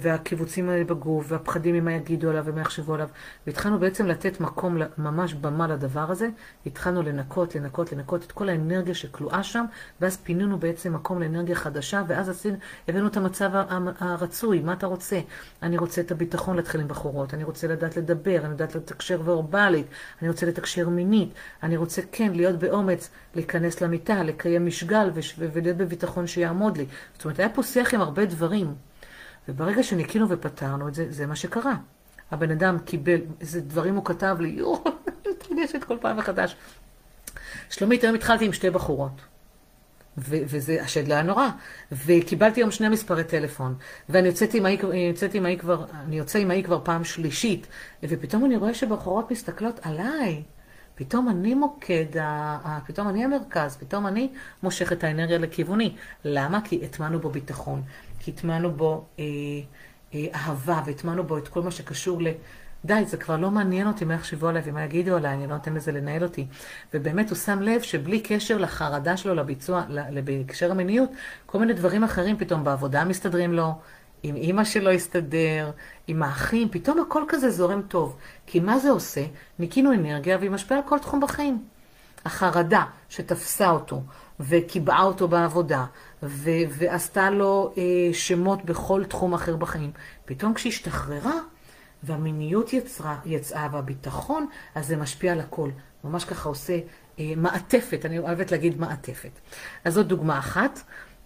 והקיבוצים 0.00 0.68
האלה 0.68 0.84
בגוף, 0.84 1.26
והפחדים 1.28 1.74
ממה 1.74 1.92
יגידו 1.92 2.30
עליו 2.30 2.44
ומה 2.46 2.60
יחשבו 2.60 2.94
עליו. 2.94 3.08
והתחלנו 3.46 3.78
בעצם 3.78 4.06
לתת 4.06 4.40
מקום, 4.40 4.78
ממש 4.98 5.34
במה 5.34 5.66
לדבר 5.66 6.10
הזה. 6.10 6.28
התחלנו 6.66 7.02
לנקות, 7.02 7.54
לנקות, 7.54 7.92
לנקות 7.92 8.24
את 8.24 8.32
כל 8.32 8.48
האנרגיה 8.48 8.94
שכלואה 8.94 9.42
שם, 9.42 9.64
ואז 10.00 10.16
פינינו 10.16 10.58
בעצם 10.58 10.94
מקום 10.94 11.20
לאנרגיה 11.20 11.56
חדשה, 11.56 12.02
ואז 12.08 12.28
עשינו, 12.28 12.56
הבאנו 12.88 13.06
את 13.06 13.16
המצב 13.16 13.50
הרצוי, 13.98 14.60
מה 14.60 14.72
אתה 14.72 14.86
רוצה? 14.86 15.20
אני 15.62 15.78
רוצה 15.78 16.00
את 16.00 16.10
הביטחון 16.10 16.56
להתחיל 16.56 16.80
עם 16.80 16.88
בחורות, 16.88 17.34
אני 17.34 17.44
רוצה 17.44 17.66
לדעת 17.66 17.96
לדבר, 17.96 18.38
אני 18.40 18.50
יודעת 18.50 18.74
לתקשר 18.74 19.20
ורבלית, 19.24 19.86
אני 20.22 20.28
רוצה 20.28 20.46
לתקשר 20.46 20.88
מינית, 20.88 21.34
אני 21.62 21.76
רוצה 21.76 22.02
כן 22.12 22.32
להיות 22.32 22.58
באומץ, 22.58 23.10
להיכנס 23.34 23.80
למיטה, 23.80 24.22
לקיים 24.22 24.66
משגל 24.66 25.10
ולהיות 25.38 25.76
בביטחון 25.76 26.26
שיעמוד 26.26 26.76
לי. 26.76 26.86
זאת 27.14 27.24
אומרת, 27.24 27.38
היה 27.38 27.48
פה 27.48 27.62
שיח 27.62 27.94
עם 27.94 28.00
הרבה 28.00 28.24
דברים. 28.24 28.74
וברגע 29.48 29.82
שניקינו 29.82 30.28
ופתרנו 30.28 30.88
את 30.88 30.94
זה, 30.94 31.06
זה 31.10 31.26
מה 31.26 31.36
שקרה. 31.36 31.74
הבן 32.30 32.50
אדם 32.50 32.78
קיבל, 32.78 33.20
איזה 33.40 33.60
דברים 33.60 33.96
הוא 33.96 34.04
כתב 34.04 34.36
לי, 34.40 34.48
יואו, 34.48 34.84
מתרגשת 35.30 35.84
כל 35.84 35.96
פעם 36.00 36.16
מחדש. 36.16 36.56
שלומית, 37.70 38.04
היום 38.04 38.14
התחלתי 38.14 38.44
עם 38.44 38.52
שתי 38.52 38.70
בחורות. 38.70 39.20
ו- 40.18 40.42
וזה, 40.46 40.82
השד 40.82 41.10
היה 41.10 41.22
נורא. 41.22 41.48
וקיבלתי 41.92 42.60
היום 42.60 42.70
שני 42.70 42.88
מספרי 42.88 43.24
טלפון. 43.24 43.74
ואני 44.08 44.28
יוצאתי 44.28 44.58
עם 44.58 44.66
ההיא, 44.66 44.78
יוצאתי 45.08 45.38
עם 45.38 45.44
ההיא 45.44 45.58
כבר, 45.58 45.84
אני 46.04 46.18
יוצא 46.18 46.38
עם 46.38 46.50
ההיא 46.50 46.64
כבר 46.64 46.80
פעם 46.84 47.04
שלישית. 47.04 47.66
ופתאום 48.02 48.44
אני 48.44 48.56
רואה 48.56 48.74
שבחורות 48.74 49.30
מסתכלות 49.30 49.80
עליי. 49.82 50.42
פתאום 50.94 51.28
אני 51.28 51.54
מוקד, 51.54 52.06
פתאום 52.86 53.08
אני 53.08 53.24
המרכז, 53.24 53.76
פתאום 53.76 54.06
אני 54.06 54.32
מושך 54.62 54.92
את 54.92 55.04
האנרגיה 55.04 55.38
לכיווני. 55.38 55.96
למה? 56.24 56.60
כי 56.64 56.80
הטמענו 56.84 57.20
בו 57.20 57.30
ביטחון. 57.30 57.82
כי 58.24 58.30
הטמענו 58.30 58.70
בו 58.70 59.04
אה, 59.18 59.24
אה, 60.14 60.26
אהבה, 60.34 60.82
והטמענו 60.86 61.24
בו 61.24 61.38
את 61.38 61.48
כל 61.48 61.62
מה 61.62 61.70
שקשור 61.70 62.22
ל... 62.22 62.28
די, 62.84 63.04
זה 63.06 63.16
כבר 63.16 63.36
לא 63.36 63.50
מעניין 63.50 63.86
אותי 63.86 64.04
מה 64.04 64.14
יחשבו 64.14 64.48
עליי 64.48 64.62
ומה 64.64 64.84
יגידו 64.84 65.16
עליי, 65.16 65.34
אני 65.34 65.46
לא 65.46 65.54
נותן 65.54 65.74
לזה 65.74 65.92
לנהל 65.92 66.22
אותי. 66.22 66.46
ובאמת 66.94 67.30
הוא 67.30 67.36
שם 67.38 67.62
לב 67.62 67.82
שבלי 67.82 68.20
קשר 68.20 68.58
לחרדה 68.58 69.16
שלו, 69.16 69.34
לביצוע, 69.34 69.84
בהקשר 70.24 70.70
המיניות, 70.70 71.10
כל 71.46 71.58
מיני 71.58 71.72
דברים 71.72 72.04
אחרים 72.04 72.36
פתאום 72.38 72.64
בעבודה 72.64 73.04
מסתדרים 73.04 73.52
לו, 73.52 73.74
עם 74.22 74.36
אימא 74.36 74.64
שלו 74.64 74.90
הסתדר, 74.90 75.70
עם 76.06 76.22
האחים, 76.22 76.68
פתאום 76.70 77.00
הכל 77.00 77.24
כזה 77.28 77.50
זורם 77.50 77.82
טוב. 77.82 78.16
כי 78.46 78.60
מה 78.60 78.78
זה 78.78 78.90
עושה? 78.90 79.24
ניקינו 79.58 79.92
אנרגיה 79.92 80.38
והיא 80.38 80.50
משפיעה 80.50 80.80
על 80.80 80.86
כל 80.88 80.98
תחום 80.98 81.20
בחיים. 81.20 81.64
החרדה 82.24 82.84
שתפסה 83.08 83.70
אותו 83.70 84.02
וקיבעה 84.40 85.02
אותו 85.02 85.28
בעבודה 85.28 85.84
ו- 86.26 86.50
ועשתה 86.68 87.30
לו 87.30 87.72
אה, 87.78 87.82
שמות 88.12 88.64
בכל 88.64 89.04
תחום 89.04 89.34
אחר 89.34 89.56
בחיים, 89.56 89.90
פתאום 90.24 90.54
כשהשתחררה 90.54 91.34
והמיניות 92.02 92.72
יצרה, 92.72 93.18
יצאה 93.26 93.68
והביטחון, 93.72 94.46
אז 94.74 94.86
זה 94.86 94.96
משפיע 94.96 95.32
על 95.32 95.40
הכל. 95.40 95.70
ממש 96.04 96.24
ככה 96.24 96.48
עושה 96.48 96.78
אה, 97.18 97.32
מעטפת, 97.36 98.00
אני 98.04 98.18
אוהבת 98.18 98.52
להגיד 98.52 98.80
מעטפת. 98.80 99.30
אז 99.84 99.94
זאת 99.94 100.06
דוגמה 100.06 100.38
אחת. 100.38 100.80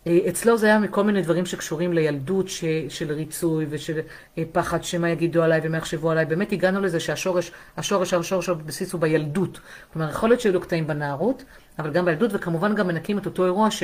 אה, 0.06 0.18
אצלו 0.28 0.58
זה 0.58 0.66
היה 0.66 0.78
מכל 0.78 1.04
מיני 1.04 1.22
דברים 1.22 1.46
שקשורים 1.46 1.92
לילדות 1.92 2.48
ש, 2.48 2.64
של 2.88 3.12
ריצוי 3.12 3.66
ושל 3.70 4.00
אה, 4.38 4.42
פחד 4.52 4.84
שמה 4.84 5.11
יגידו 5.11 5.42
עליי 5.42 5.61
ומה 5.64 5.76
יחשבו 5.76 6.11
עליי. 6.11 6.24
באמת 6.24 6.52
הגענו 6.52 6.80
לזה 6.80 7.00
שהשורש, 7.00 7.52
השורש, 7.76 8.14
השורש 8.14 8.48
בבסיס 8.48 8.92
הוא 8.92 9.00
בילדות. 9.00 9.61
כלומר, 9.92 10.11
יכול 10.11 10.28
להיות 10.28 10.40
שהיו 10.40 10.61
קטעים 10.61 10.87
בנערות, 10.87 11.44
אבל 11.78 11.90
גם 11.90 12.04
בילדות, 12.04 12.30
וכמובן 12.34 12.74
גם 12.74 12.87
מנקים 12.87 13.18
את 13.18 13.26
אותו 13.26 13.44
אירוע, 13.44 13.70
ש, 13.70 13.82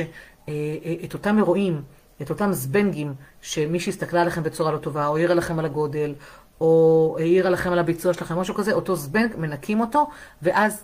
אה, 0.49 0.53
את 1.05 1.13
אותם 1.13 1.37
אירועים, 1.37 1.81
את 2.21 2.29
אותם 2.29 2.53
זבנגים, 2.53 3.13
שמישהי 3.41 3.89
הסתכלה 3.89 4.21
עליכם 4.21 4.43
בצורה 4.43 4.71
לא 4.71 4.77
טובה, 4.77 5.07
או 5.07 5.17
העירה 5.17 5.35
לכם 5.35 5.59
על 5.59 5.65
הגודל, 5.65 6.13
או 6.61 7.15
העירה 7.19 7.49
לכם 7.49 7.71
על 7.71 7.79
הביצוע 7.79 8.13
שלכם, 8.13 8.35
משהו 8.35 8.55
כזה, 8.55 8.73
אותו 8.73 8.95
זבנג, 8.95 9.31
מנקים 9.37 9.79
אותו, 9.79 10.07
ואז 10.41 10.83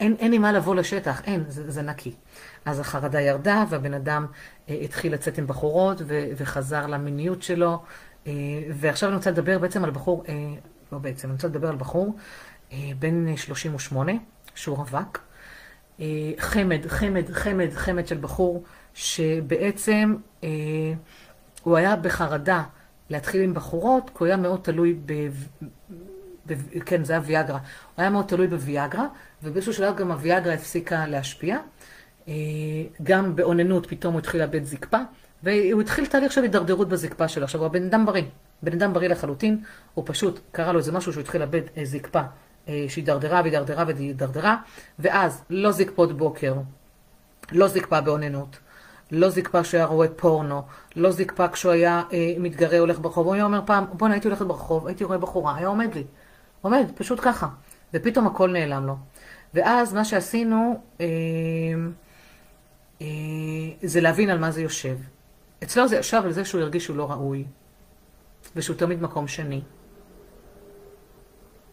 אין, 0.00 0.16
אין 0.18 0.32
עם 0.32 0.42
מה 0.42 0.52
לבוא 0.52 0.74
לשטח, 0.74 1.22
אין, 1.24 1.44
זה, 1.48 1.70
זה 1.70 1.82
נקי. 1.82 2.14
אז 2.64 2.80
החרדה 2.80 3.20
ירדה, 3.20 3.64
והבן 3.68 3.94
אדם 3.94 4.26
אה, 4.68 4.74
התחיל 4.74 5.14
לצאת 5.14 5.38
עם 5.38 5.46
בחורות, 5.46 6.02
ו, 6.06 6.24
וחזר 6.36 6.86
למיניות 6.86 7.42
שלו. 7.42 7.82
אה, 8.26 8.32
ועכשיו 8.74 9.08
אני 9.08 9.16
רוצה 9.16 9.30
לדבר 9.30 9.58
בעצם 9.58 9.84
על 9.84 9.90
בחור, 9.90 10.24
אה, 10.28 10.34
לא 10.92 10.98
בעצם, 10.98 11.28
אני 11.28 11.34
רוצה 11.34 11.48
לדבר 11.48 11.68
על 11.68 11.76
בחור 11.76 12.16
אה, 12.72 12.90
בן 12.98 13.36
38, 13.36 14.12
שהוא 14.54 14.76
רווק. 14.76 15.20
אה, 16.00 16.32
חמד, 16.38 16.86
חמד, 16.86 17.30
חמד, 17.30 17.70
חמד 17.72 18.06
של 18.06 18.18
בחור, 18.18 18.64
שבעצם 18.94 20.16
אה, 20.44 20.48
הוא 21.62 21.76
היה 21.76 21.96
בחרדה 21.96 22.62
להתחיל 23.10 23.42
עם 23.42 23.54
בחורות, 23.54 24.10
כי 24.10 24.14
הוא 24.18 24.26
היה 24.26 24.36
מאוד 24.36 24.60
תלוי 24.62 24.96
ב... 25.06 25.12
כן, 26.86 27.04
זה 27.04 27.12
היה 27.12 27.22
ויאגרה. 27.24 27.58
הוא 27.58 28.02
היה 28.02 28.10
מאוד 28.10 28.24
תלוי 28.24 28.46
בוויאגרה, 28.46 29.06
ובאיזשהו 29.42 29.72
שלב 29.72 29.96
גם 29.96 30.10
הוויאגרה 30.10 30.54
הפסיקה 30.54 31.06
להשפיע. 31.06 31.58
אה, 32.28 32.34
גם 33.02 33.36
באוננות 33.36 33.86
פתאום 33.86 34.12
הוא 34.12 34.18
התחיל 34.18 34.40
לאבד 34.40 34.64
זקפה, 34.64 34.98
והוא 35.42 35.80
התחיל 35.80 36.06
תהליך 36.06 36.32
של 36.32 36.42
הידרדרות 36.42 36.88
בזקפה 36.88 37.28
שלו. 37.28 37.44
עכשיו, 37.44 37.60
הוא 37.60 37.66
הבן 37.66 37.86
אדם 37.86 38.06
בריא, 38.06 38.22
בן 38.62 38.72
אדם 38.72 38.92
בריא 38.92 39.08
לחלוטין, 39.08 39.60
הוא 39.94 40.04
פשוט, 40.06 40.40
קרה 40.52 40.72
לו 40.72 40.78
איזה 40.78 40.92
משהו 40.92 41.12
שהוא 41.12 41.22
התחיל 41.22 41.40
לאבד 41.40 41.60
אה, 41.76 41.84
זקפה, 41.84 42.22
אה, 42.68 42.84
שהידרדרה 42.88 43.40
והידרדרה 43.40 43.84
והידרדרה, 43.86 44.56
ואז 44.98 45.42
לא 45.50 45.72
זקפות 45.72 46.16
בוקר, 46.16 46.54
לא 47.52 47.68
זקפה 47.68 48.00
באוננות, 48.00 48.58
לא 49.10 49.30
זקפה 49.30 49.62
כשהוא 49.62 49.78
היה 49.78 49.86
רואה 49.86 50.08
פורנו, 50.08 50.62
לא 50.96 51.10
זקפה 51.10 51.48
כשהוא 51.48 51.72
היה 51.72 52.02
אה, 52.12 52.34
מתגרה 52.38 52.78
הולך 52.78 52.98
ברחוב. 53.00 53.26
הוא 53.26 53.34
היה 53.34 53.44
אומר 53.44 53.60
פעם, 53.66 53.84
בוא'נה, 53.92 54.14
הייתי 54.14 54.28
הולכת 54.28 54.46
ברחוב, 54.46 54.86
הייתי 54.86 55.04
רואה 55.04 55.18
בחורה, 55.18 55.56
היה 55.56 55.66
עומד 55.66 55.94
לי. 55.94 56.04
עומד, 56.64 56.90
פשוט 56.94 57.20
ככה. 57.22 57.48
ופתאום 57.94 58.26
הכל 58.26 58.50
נעלם 58.50 58.86
לו. 58.86 58.96
ואז 59.54 59.94
מה 59.94 60.04
שעשינו, 60.04 60.82
אה, 61.00 61.06
אה, 63.00 63.06
זה 63.82 64.00
להבין 64.00 64.30
על 64.30 64.38
מה 64.38 64.50
זה 64.50 64.62
יושב. 64.62 64.96
אצלו 65.62 65.88
זה 65.88 65.96
ישב 65.96 66.22
על 66.24 66.32
זה 66.32 66.44
שהוא 66.44 66.60
הרגיש 66.60 66.84
שהוא 66.84 66.96
לא 66.96 67.10
ראוי, 67.10 67.44
ושהוא 68.56 68.76
תמיד 68.76 69.02
מקום 69.02 69.28
שני. 69.28 69.62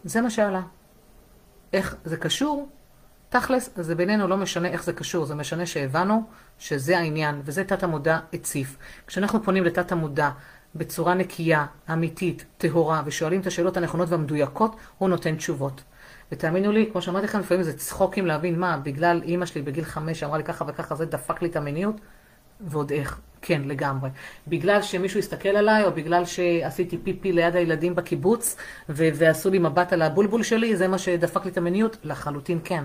זה 0.04 0.20
מה 0.20 0.30
שעלה. 0.30 0.62
איך 1.72 1.96
זה 2.04 2.16
קשור? 2.16 2.68
תכלס, 3.28 3.70
זה 3.76 3.94
בינינו 3.94 4.28
לא 4.28 4.36
משנה 4.36 4.68
איך 4.68 4.84
זה 4.84 4.92
קשור, 4.92 5.24
זה 5.24 5.34
משנה 5.34 5.66
שהבנו 5.66 6.22
שזה 6.58 6.98
העניין, 6.98 7.42
וזה 7.44 7.64
תת 7.64 7.82
המודע 7.82 8.18
הציף. 8.32 8.76
כשאנחנו 9.06 9.42
פונים 9.42 9.64
לתת 9.64 9.92
המודע 9.92 10.30
בצורה 10.74 11.14
נקייה, 11.14 11.66
אמיתית, 11.92 12.44
טהורה, 12.58 13.02
ושואלים 13.04 13.40
את 13.40 13.46
השאלות 13.46 13.76
הנכונות 13.76 14.08
והמדויקות, 14.08 14.76
הוא 14.98 15.08
נותן 15.08 15.36
תשובות. 15.36 15.82
ותאמינו 16.32 16.72
לי, 16.72 16.88
כמו 16.92 17.02
שאמרתי 17.02 17.26
לכם, 17.26 17.40
לפעמים 17.40 17.62
זה 17.62 17.78
צחוקים 17.78 18.26
להבין 18.26 18.58
מה, 18.58 18.76
בגלל 18.76 19.20
אימא 19.24 19.46
שלי 19.46 19.62
בגיל 19.62 19.84
חמש 19.84 20.22
אמרה 20.22 20.38
לי 20.38 20.44
ככה 20.44 20.64
וככה, 20.68 20.94
זה 20.94 21.06
דפק 21.06 21.42
לי 21.42 21.48
את 21.48 21.56
המיניות, 21.56 21.96
ועוד 22.60 22.92
איך, 22.92 23.20
כן, 23.42 23.62
לגמרי. 23.64 24.10
בגלל 24.48 24.82
שמישהו 24.82 25.18
הסתכל 25.18 25.48
עליי, 25.48 25.84
או 25.84 25.92
בגלל 25.92 26.24
שעשיתי 26.24 26.98
פיפי 26.98 27.32
ליד 27.32 27.56
הילדים 27.56 27.94
בקיבוץ, 27.94 28.56
ו- 28.88 29.08
ועשו 29.14 29.50
לי 29.50 29.58
מבט 29.58 29.92
על 29.92 30.02
הבולבול 30.02 30.42
שלי, 30.42 30.76
זה 30.76 30.88
מה 30.88 30.98
שדפק 30.98 31.44
לי 31.44 31.50
את 31.50 31.58
המיניות? 31.58 31.96
לחלוטין 32.04 32.58
כן. 32.64 32.84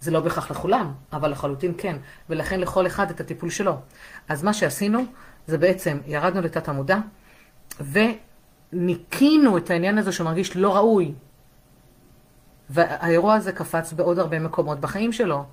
זה 0.00 0.10
לא 0.10 0.20
בהכרח 0.20 0.50
לכולם, 0.50 0.92
אבל 1.12 1.30
לחלוטין 1.30 1.72
כן. 1.78 1.96
ולכן 2.30 2.60
לכל 2.60 2.86
אחד 2.86 3.10
את 3.10 3.20
הטיפול 3.20 3.50
שלו. 3.50 3.76
אז 4.28 4.42
מה 4.42 4.54
שעשינו, 4.54 5.04
זה 5.46 5.58
בעצם 5.58 5.98
ירדנו 6.06 6.40
לתת 6.40 6.68
המודע, 6.68 6.98
וניקינו 8.72 9.58
את 9.58 9.70
העניין 9.70 9.98
הזה 9.98 10.12
שמרגיש 10.12 10.56
לא 10.56 10.76
ראוי. 10.76 11.14
והאירוע 12.70 13.34
הזה 13.34 13.52
קפץ 13.52 13.92
בעוד 13.92 14.18
הרבה 14.18 14.38
מקומות 14.38 14.80
בחיים 14.80 15.12
שלו. 15.12 15.44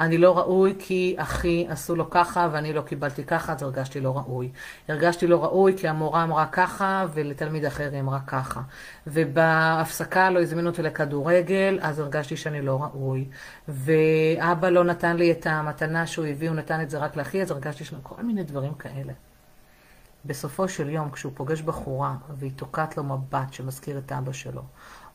אני 0.00 0.18
לא 0.18 0.38
ראוי 0.38 0.74
כי 0.78 1.14
אחי 1.18 1.66
עשו 1.68 1.96
לו 1.96 2.10
ככה 2.10 2.48
ואני 2.52 2.72
לא 2.72 2.80
קיבלתי 2.80 3.24
ככה, 3.24 3.52
אז 3.52 3.62
הרגשתי 3.62 4.00
לא 4.00 4.16
ראוי. 4.16 4.50
הרגשתי 4.88 5.26
לא 5.26 5.44
ראוי 5.44 5.74
כי 5.76 5.88
המורה 5.88 6.24
אמרה 6.24 6.46
ככה 6.46 7.06
ולתלמיד 7.14 7.64
אחר 7.64 7.88
היא 7.92 8.00
אמרה 8.00 8.20
ככה. 8.26 8.60
ובהפסקה 9.06 10.30
לא 10.30 10.40
הזמינו 10.40 10.70
אותי 10.70 10.82
לכדורגל, 10.82 11.78
אז 11.82 11.98
הרגשתי 11.98 12.36
שאני 12.36 12.62
לא 12.62 12.82
ראוי. 12.82 13.24
ואבא 13.68 14.68
לא 14.68 14.84
נתן 14.84 15.16
לי 15.16 15.32
את 15.32 15.46
המתנה 15.46 16.06
שהוא 16.06 16.26
הביא, 16.26 16.48
הוא 16.48 16.56
נתן 16.56 16.80
את 16.80 16.90
זה 16.90 16.98
רק 16.98 17.16
לאחי, 17.16 17.42
אז 17.42 17.50
הרגשתי 17.50 17.84
שם 17.84 17.96
כל 18.02 18.22
מיני 18.22 18.42
דברים 18.42 18.74
כאלה. 18.74 19.12
בסופו 20.24 20.68
של 20.68 20.90
יום, 20.90 21.10
כשהוא 21.10 21.32
פוגש 21.34 21.62
בחורה 21.62 22.16
והיא 22.38 22.52
תוקעת 22.56 22.96
לו 22.96 23.04
מבט 23.04 23.52
שמזכיר 23.52 23.98
את 23.98 24.12
אבא 24.12 24.32
שלו, 24.32 24.62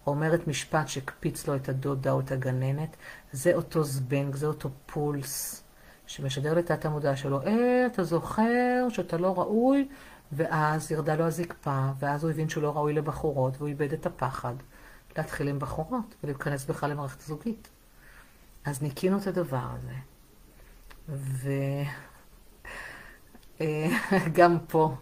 אומרת 0.07 0.47
משפט 0.47 0.87
שהקפיץ 0.87 1.47
לו 1.47 1.55
את 1.55 1.69
הדודה 1.69 2.11
או 2.11 2.19
את 2.19 2.31
הגננת, 2.31 2.95
זה 3.31 3.55
אותו 3.55 3.83
זבנג, 3.83 4.35
זה 4.35 4.47
אותו 4.47 4.69
פולס 4.85 5.63
שמשדר 6.07 6.53
לתת 6.53 6.85
המודע 6.85 7.15
שלו, 7.15 7.41
אה, 7.41 7.85
אתה 7.85 8.03
זוכר 8.03 8.87
שאתה 8.89 9.17
לא 9.17 9.39
ראוי, 9.39 9.87
ואז 10.31 10.91
ירדה 10.91 11.15
לו 11.15 11.23
הזקפה, 11.23 11.89
ואז 11.99 12.23
הוא 12.23 12.31
הבין 12.31 12.49
שהוא 12.49 12.63
לא 12.63 12.75
ראוי 12.75 12.93
לבחורות, 12.93 13.57
והוא 13.57 13.67
איבד 13.67 13.93
את 13.93 14.05
הפחד 14.05 14.53
להתחיל 15.17 15.47
עם 15.47 15.59
בחורות 15.59 16.15
ולהיכנס 16.23 16.65
בכלל 16.65 16.91
למערכת 16.91 17.21
זוגית. 17.21 17.69
אז 18.65 18.81
ניקינו 18.81 19.17
את 19.17 19.27
הדבר 19.27 19.67
הזה. 19.71 19.93
וגם 21.09 22.14
אה, 23.61 23.87
פה 24.67 24.95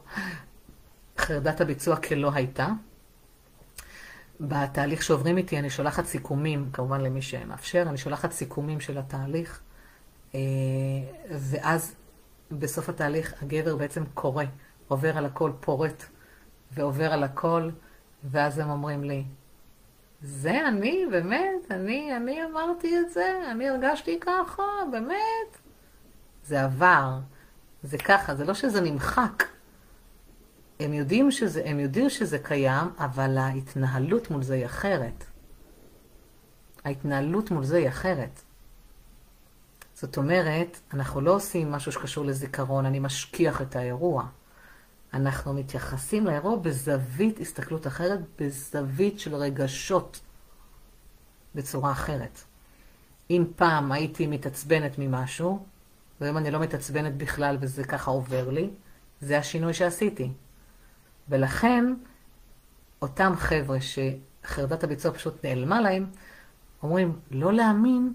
חרדת 1.17 1.61
הביצוע 1.61 1.95
כלא 1.95 2.31
הייתה. 2.33 2.67
בתהליך 4.39 5.03
שעוברים 5.03 5.37
איתי 5.37 5.59
אני 5.59 5.69
שולחת 5.69 6.05
סיכומים, 6.05 6.69
כמובן 6.73 7.01
למי 7.01 7.21
שמאפשר, 7.21 7.81
אני 7.89 7.97
שולחת 7.97 8.31
סיכומים 8.31 8.79
של 8.79 8.97
התהליך, 8.97 9.61
אה, 10.35 10.39
ואז 11.29 11.95
בסוף 12.51 12.89
התהליך 12.89 13.43
הגבר 13.43 13.75
בעצם 13.75 14.03
קורא, 14.13 14.43
עובר 14.87 15.17
על 15.17 15.25
הכל, 15.25 15.51
פורט, 15.59 16.03
ועובר 16.71 17.13
על 17.13 17.23
הכל, 17.23 17.69
ואז 18.23 18.59
הם 18.59 18.69
אומרים 18.69 19.03
לי, 19.03 19.23
זה 20.21 20.67
אני, 20.67 21.05
באמת, 21.11 21.71
אני, 21.71 22.17
אני 22.17 22.45
אמרתי 22.45 22.99
את 22.99 23.09
זה, 23.09 23.39
אני 23.51 23.69
הרגשתי 23.69 24.19
ככה, 24.19 24.63
באמת. 24.91 25.57
זה 26.45 26.63
עבר, 26.63 27.19
זה 27.83 27.97
ככה, 27.97 28.35
זה 28.35 28.45
לא 28.45 28.53
שזה 28.53 28.81
נמחק. 28.81 29.43
הם 30.79 30.93
יודעים 30.93 31.31
שזה, 31.31 31.61
הם 31.65 31.79
יודעים 31.79 32.09
שזה 32.09 32.39
קיים, 32.39 32.87
אבל 32.97 33.37
ההתנהלות 33.37 34.31
מול 34.31 34.43
זה 34.43 34.53
היא 34.53 34.65
אחרת. 34.65 35.23
ההתנהלות 36.83 37.51
מול 37.51 37.63
זה 37.63 37.77
היא 37.77 37.87
אחרת. 37.87 38.41
זאת 39.93 40.17
אומרת, 40.17 40.79
אנחנו 40.93 41.21
לא 41.21 41.35
עושים 41.35 41.71
משהו 41.71 41.91
שקשור 41.91 42.25
לזיכרון, 42.25 42.85
אני 42.85 42.99
משכיח 42.99 43.61
את 43.61 43.75
האירוע. 43.75 44.25
אנחנו 45.13 45.53
מתייחסים 45.53 46.25
לאירוע 46.25 46.55
בזווית 46.55 47.39
הסתכלות 47.39 47.87
אחרת, 47.87 48.19
בזווית 48.39 49.19
של 49.19 49.35
רגשות, 49.35 50.19
בצורה 51.55 51.91
אחרת. 51.91 52.39
אם 53.29 53.45
פעם 53.55 53.91
הייתי 53.91 54.27
מתעצבנת 54.27 54.99
ממשהו, 54.99 55.65
והיום 56.21 56.37
אני 56.37 56.51
לא 56.51 56.59
מתעצבנת 56.59 57.17
בכלל 57.17 57.57
וזה 57.61 57.83
ככה 57.83 58.11
עובר 58.11 58.49
לי, 58.49 58.69
זה 59.21 59.37
השינוי 59.37 59.73
שעשיתי. 59.73 60.31
ולכן, 61.29 61.85
אותם 63.01 63.33
חבר'ה 63.35 63.77
שחרדת 63.81 64.83
הביצוע 64.83 65.13
פשוט 65.13 65.45
נעלמה 65.45 65.81
להם, 65.81 66.05
אומרים, 66.83 67.19
לא 67.31 67.53
להאמין 67.53 68.13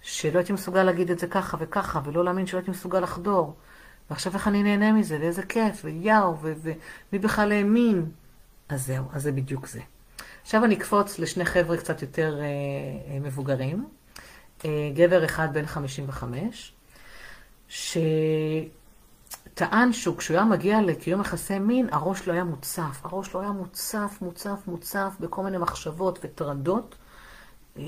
שלא 0.00 0.38
הייתי 0.38 0.52
מסוגל 0.52 0.82
להגיד 0.82 1.10
את 1.10 1.18
זה 1.18 1.26
ככה 1.26 1.56
וככה, 1.60 2.00
ולא 2.04 2.24
להאמין 2.24 2.46
שלא 2.46 2.58
הייתי 2.58 2.70
מסוגל 2.70 3.00
לחדור. 3.00 3.56
ועכשיו 4.10 4.34
איך 4.34 4.48
אני 4.48 4.62
נהנה 4.62 4.92
מזה, 4.92 5.18
ואיזה 5.20 5.42
כיף, 5.42 5.80
וואו, 5.84 6.36
ומי 6.40 7.18
בכלל 7.18 7.52
האמין. 7.52 8.10
אז 8.68 8.86
זהו, 8.86 9.04
אז 9.12 9.22
זה 9.22 9.32
בדיוק 9.32 9.66
זה. 9.66 9.80
עכשיו 10.42 10.64
אני 10.64 10.74
אקפוץ 10.74 11.18
לשני 11.18 11.44
חבר'ה 11.44 11.76
קצת 11.76 12.02
יותר 12.02 12.38
אה, 12.40 12.44
אה, 12.44 13.20
מבוגרים. 13.20 13.88
אה, 14.64 14.90
גבר 14.94 15.24
אחד 15.24 15.48
בן 15.52 15.66
55, 15.66 16.72
ש... 17.68 17.98
טען 19.54 19.92
שהוא 19.92 20.16
כשהוא 20.16 20.36
היה 20.36 20.44
מגיע 20.44 20.82
לקיום 20.82 21.20
יחסי 21.20 21.58
מין, 21.58 21.88
הראש 21.92 22.28
שלו 22.28 22.32
היה 22.32 22.44
מוצף. 22.44 23.00
הראש 23.04 23.34
שלו 23.34 23.40
היה 23.40 23.50
מוצף, 23.50 24.18
מוצף, 24.20 24.58
מוצף 24.66 25.16
בכל 25.20 25.42
מיני 25.42 25.58
מחשבות 25.58 26.18
וטרדות. 26.22 26.94
אה, 27.78 27.82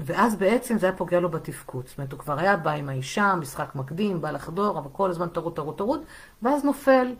ואז 0.00 0.36
בעצם 0.36 0.78
זה 0.78 0.86
היה 0.86 0.96
פוגע 0.96 1.20
לו 1.20 1.28
בתפקוד. 1.30 1.86
זאת 1.86 1.98
אומרת, 1.98 2.12
הוא 2.12 2.20
כבר 2.20 2.38
היה 2.38 2.56
בא 2.56 2.70
עם 2.70 2.88
האישה, 2.88 3.34
משחק 3.34 3.74
מקדים, 3.74 4.20
בא 4.20 4.30
לחדור, 4.30 4.78
אבל 4.78 4.88
כל 4.92 5.10
הזמן 5.10 5.28
טרוד, 5.28 5.56
טרוד, 5.56 5.76
טרוד, 5.76 6.00
ואז 6.42 6.64
נופל. 6.64 7.14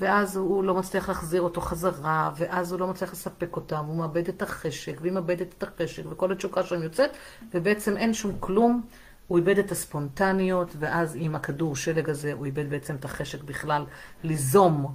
ואז 0.00 0.36
הוא 0.36 0.64
לא 0.64 0.74
מצליח 0.74 1.08
להחזיר 1.08 1.42
אותו 1.42 1.60
חזרה, 1.60 2.30
ואז 2.36 2.72
הוא 2.72 2.80
לא 2.80 2.86
מצליח 2.86 3.12
לספק 3.12 3.56
אותם, 3.56 3.84
הוא 3.84 3.96
מאבד 3.96 4.28
את 4.28 4.42
החשק, 4.42 4.98
והיא 5.00 5.12
מאבדת 5.12 5.54
את 5.58 5.62
החשק, 5.62 6.02
וכל 6.10 6.32
התשוקה 6.32 6.62
שם 6.62 6.82
יוצאת, 6.82 7.10
ובעצם 7.54 7.96
אין 7.96 8.14
שום 8.14 8.32
כלום. 8.40 8.82
הוא 9.28 9.38
איבד 9.38 9.58
את 9.58 9.72
הספונטניות, 9.72 10.76
ואז 10.78 11.16
עם 11.20 11.34
הכדור 11.34 11.76
שלג 11.76 12.10
הזה 12.10 12.32
הוא 12.32 12.46
איבד 12.46 12.70
בעצם 12.70 12.94
את 12.94 13.04
החשק 13.04 13.42
בכלל 13.42 13.84
ליזום 14.22 14.94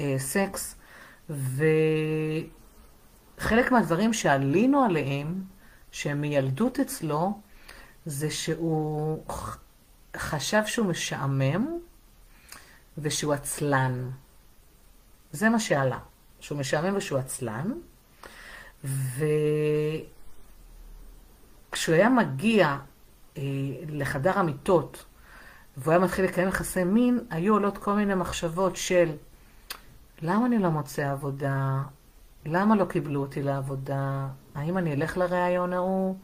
אה, 0.00 0.14
סקס. 0.18 0.76
וחלק 3.38 3.72
מהדברים 3.72 4.12
שעלינו 4.12 4.84
עליהם, 4.84 5.42
שהם 5.90 6.20
מילדות 6.20 6.80
אצלו, 6.80 7.40
זה 8.06 8.30
שהוא 8.30 9.24
חשב 10.16 10.62
שהוא 10.66 10.86
משעמם 10.86 11.66
ושהוא 12.98 13.32
עצלן. 13.32 14.10
זה 15.32 15.48
מה 15.48 15.60
שעלה, 15.60 15.98
שהוא 16.40 16.58
משעמם 16.58 16.96
ושהוא 16.96 17.18
עצלן. 17.18 17.72
וכשהוא 21.70 21.94
היה 21.94 22.08
מגיע 22.08 22.76
לחדר 23.88 24.38
המיטות, 24.38 25.04
והוא 25.76 25.92
היה 25.92 26.00
מתחיל 26.00 26.24
לקיים 26.24 26.48
יחסי 26.48 26.84
מין, 26.84 27.18
היו 27.30 27.54
עולות 27.54 27.78
כל 27.78 27.94
מיני 27.94 28.14
מחשבות 28.14 28.76
של 28.76 29.12
למה 30.22 30.46
אני 30.46 30.58
לא 30.58 30.70
מוצא 30.70 31.10
עבודה? 31.10 31.82
למה 32.46 32.76
לא 32.76 32.84
קיבלו 32.84 33.20
אותי 33.20 33.42
לעבודה? 33.42 34.28
האם 34.54 34.78
אני 34.78 34.92
אלך 34.92 35.16
לראיון 35.16 35.72
ההוא? 35.72 36.16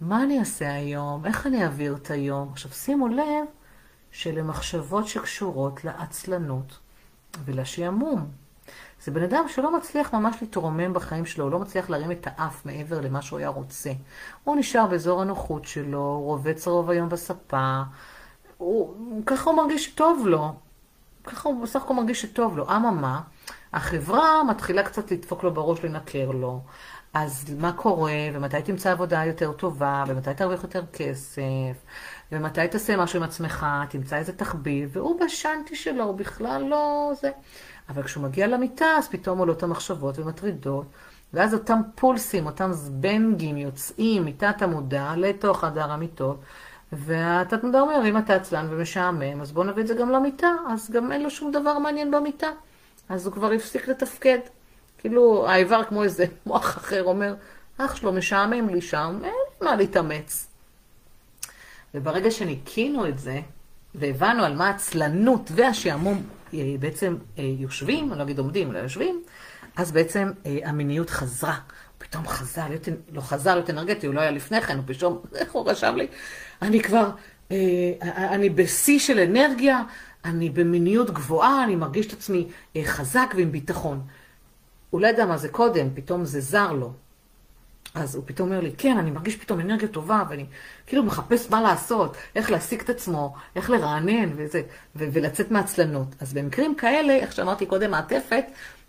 מה 0.00 0.22
אני 0.22 0.40
אעשה 0.40 0.74
היום? 0.74 1.26
איך 1.26 1.46
אני 1.46 1.64
אעביר 1.64 1.96
את 1.96 2.10
היום? 2.10 2.48
עכשיו 2.52 2.70
שימו 2.70 3.08
לב 3.08 3.44
שאלה 4.10 4.42
מחשבות 4.42 5.06
שקשורות 5.08 5.84
לעצלנות 5.84 6.78
ולשעמום. 7.44 8.30
זה 9.06 9.12
בן 9.12 9.22
אדם 9.22 9.44
שלא 9.48 9.76
מצליח 9.76 10.14
ממש 10.14 10.36
להתרומם 10.40 10.92
בחיים 10.92 11.26
שלו, 11.26 11.44
הוא 11.44 11.52
לא 11.52 11.58
מצליח 11.58 11.90
להרים 11.90 12.10
את 12.10 12.26
האף 12.30 12.66
מעבר 12.66 13.00
למה 13.00 13.22
שהוא 13.22 13.38
היה 13.38 13.48
רוצה. 13.48 13.90
הוא 14.44 14.56
נשאר 14.56 14.86
באזור 14.86 15.22
הנוחות 15.22 15.64
שלו, 15.64 16.20
רובץ 16.20 16.68
רוב 16.68 16.90
היום 16.90 17.08
בספה, 17.08 17.82
הוא, 18.56 18.94
ככה 19.26 19.50
הוא 19.50 19.56
מרגיש 19.56 19.84
שטוב 19.84 20.26
לו. 20.26 20.54
ככה 21.24 21.48
הוא 21.48 21.62
בסך 21.62 21.82
הכל 21.82 21.94
מרגיש 21.94 22.22
שטוב 22.22 22.56
לו. 22.56 22.76
אממה, 22.76 23.20
החברה 23.72 24.44
מתחילה 24.44 24.82
קצת 24.82 25.10
לדפוק 25.10 25.42
לו 25.44 25.54
בראש, 25.54 25.84
לנקר 25.84 26.30
לו. 26.30 26.60
אז 27.14 27.54
מה 27.58 27.72
קורה, 27.72 28.12
ומתי 28.32 28.62
תמצא 28.64 28.92
עבודה 28.92 29.24
יותר 29.24 29.52
טובה, 29.52 30.04
ומתי 30.06 30.34
תרוויח 30.36 30.62
יותר 30.62 30.84
כסף, 30.92 31.76
ומתי 32.32 32.68
תעשה 32.68 32.96
משהו 32.96 33.18
עם 33.18 33.22
עצמך, 33.22 33.66
תמצא 33.90 34.16
איזה 34.16 34.32
תחביב, 34.32 34.90
והוא 34.92 35.20
בשנטי 35.20 35.76
שלו, 35.76 36.04
הוא 36.04 36.14
בכלל 36.14 36.62
לא 36.62 37.12
זה. 37.20 37.30
אבל 37.88 38.02
כשהוא 38.02 38.24
מגיע 38.24 38.46
למיטה, 38.46 38.86
אז 38.98 39.08
פתאום 39.08 39.38
עולות 39.38 39.62
המחשבות 39.62 40.18
ומטרידות, 40.18 40.86
ואז 41.32 41.54
אותם 41.54 41.80
פולסים, 41.94 42.46
אותם 42.46 42.72
זבנגים 42.72 43.56
יוצאים 43.56 44.24
מתת 44.24 44.62
המודע 44.62 45.12
לתוך 45.16 45.60
חדר 45.60 45.92
המיטות, 45.92 46.40
והתת 46.92 47.64
מודע 47.64 47.80
אומר, 47.80 48.02
אם 48.08 48.18
אתה 48.18 48.34
עצלן 48.34 48.66
ומשעמם, 48.70 49.40
אז 49.40 49.52
בוא 49.52 49.64
נביא 49.64 49.82
את 49.82 49.88
זה 49.88 49.94
גם 49.94 50.10
למיטה, 50.10 50.48
אז 50.68 50.90
גם 50.90 51.12
אין 51.12 51.22
לו 51.22 51.30
שום 51.30 51.52
דבר 51.52 51.78
מעניין 51.78 52.10
במיטה. 52.10 52.50
אז 53.08 53.26
הוא 53.26 53.34
כבר 53.34 53.52
הפסיק 53.52 53.88
לתפקד. 53.88 54.38
כאילו, 54.98 55.48
האיבר 55.48 55.84
כמו 55.84 56.02
איזה 56.02 56.24
מוח 56.46 56.76
אחר 56.76 57.04
אומר, 57.04 57.34
אח 57.78 57.96
שלו 57.96 58.12
משעמם 58.12 58.68
לי 58.68 58.80
שם, 58.80 59.18
אין 59.24 59.34
מה 59.62 59.76
להתאמץ. 59.76 60.48
וברגע 61.94 62.30
שניקינו 62.30 63.08
את 63.08 63.18
זה, 63.18 63.40
והבנו 63.94 64.44
על 64.44 64.56
מה 64.56 64.66
העצלנות 64.66 65.50
והשעמום 65.54 66.22
בעצם 66.80 67.16
אה, 67.38 67.44
יושבים, 67.58 68.10
אני 68.10 68.18
לא 68.18 68.24
אגיד 68.24 68.38
עומדים, 68.38 68.70
אלא 68.70 68.78
יושבים, 68.78 69.22
אז 69.76 69.92
בעצם 69.92 70.30
אה, 70.46 70.58
המיניות 70.64 71.10
חזרה. 71.10 71.58
פתאום 71.98 72.28
חזר 72.28 72.68
להיות, 72.68 72.88
לא 73.12 73.20
חזר 73.20 73.54
להיות 73.54 73.70
אנרגטי, 73.70 74.06
הוא 74.06 74.14
לא 74.14 74.20
היה 74.20 74.30
לפני 74.30 74.60
כן, 74.60 74.76
הוא 74.76 74.84
פתאום, 74.86 75.20
איך 75.34 75.52
הוא 75.52 75.70
רשם 75.70 75.96
לי? 75.96 76.06
אני 76.62 76.82
כבר, 76.82 77.10
אני 78.16 78.50
בשיא 78.50 78.98
של 78.98 79.18
אנרגיה, 79.18 79.82
אני 80.24 80.50
במיניות 80.50 81.10
גבוהה, 81.10 81.64
אני 81.64 81.76
מרגיש 81.76 82.06
את 82.06 82.12
עצמי 82.12 82.48
חזק 82.84 83.34
ועם 83.36 83.52
ביטחון. 83.52 84.00
הוא 84.90 85.00
לא 85.00 85.06
ידע 85.06 85.26
מה 85.26 85.36
זה 85.36 85.48
קודם, 85.48 85.88
פתאום 85.94 86.24
זה 86.24 86.40
זר 86.40 86.72
לו. 86.72 86.92
אז 87.96 88.14
הוא 88.14 88.24
פתאום 88.26 88.48
אומר 88.48 88.60
לי, 88.60 88.72
כן, 88.78 88.98
אני 88.98 89.10
מרגיש 89.10 89.36
פתאום 89.36 89.60
אנרגיה 89.60 89.88
טובה, 89.88 90.22
ואני 90.30 90.46
כאילו 90.86 91.02
מחפש 91.02 91.50
מה 91.50 91.60
לעשות, 91.62 92.16
איך 92.34 92.50
להשיג 92.50 92.80
את 92.80 92.90
עצמו, 92.90 93.34
איך 93.56 93.70
לרענן 93.70 94.32
וזה, 94.36 94.62
ו- 94.96 95.08
ולצאת 95.12 95.50
מעצלנות. 95.50 96.08
אז 96.20 96.32
במקרים 96.32 96.74
כאלה, 96.74 97.12
איך 97.12 97.32
שאמרתי 97.32 97.66
קודם, 97.66 97.90
מעטפת, 97.90 98.44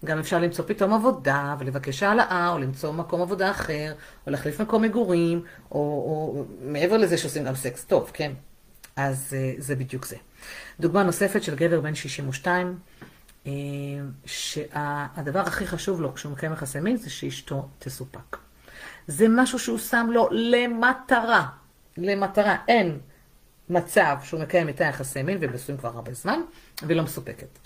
גם 0.05 0.19
אפשר 0.19 0.39
למצוא 0.39 0.65
פתאום 0.67 0.93
עבודה, 0.93 1.55
ולבקש 1.59 2.03
העלאה, 2.03 2.49
או 2.53 2.59
למצוא 2.59 2.93
מקום 2.93 3.21
עבודה 3.21 3.51
אחר, 3.51 3.93
או 4.27 4.31
להחליף 4.31 4.61
מקום 4.61 4.81
מגורים, 4.81 5.41
או, 5.71 5.77
או 5.77 6.45
מעבר 6.61 6.97
לזה 6.97 7.17
שעושים 7.17 7.43
גם 7.43 7.55
סקס 7.55 7.83
טוב, 7.83 8.11
כן? 8.13 8.31
אז 8.95 9.33
אה, 9.37 9.53
זה 9.57 9.75
בדיוק 9.75 10.05
זה. 10.05 10.15
דוגמה 10.79 11.03
נוספת 11.03 11.43
של 11.43 11.55
גבר 11.55 11.81
בן 11.81 11.95
62, 11.95 12.77
אה, 13.47 13.51
שהדבר 14.25 15.39
הכי 15.39 15.67
חשוב 15.67 16.01
לו 16.01 16.13
כשהוא 16.13 16.31
מקיים 16.31 16.53
יחסי 16.53 16.79
מין 16.79 16.97
זה 16.97 17.09
שאשתו 17.09 17.67
תסופק. 17.79 18.46
זה 19.07 19.25
משהו 19.29 19.59
שהוא 19.59 19.77
שם 19.77 20.07
לו 20.11 20.29
למטרה. 20.31 21.47
למטרה. 21.97 22.57
אין 22.67 22.99
מצב 23.69 24.17
שהוא 24.23 24.41
מקיים 24.41 24.67
איתה 24.67 24.83
יחסי 24.83 25.23
מין, 25.23 25.43
נשואים 25.43 25.77
כבר 25.79 25.89
הרבה 25.89 26.13
זמן, 26.13 26.39
והיא 26.83 26.97
לא 26.97 27.03
מסופקת. 27.03 27.59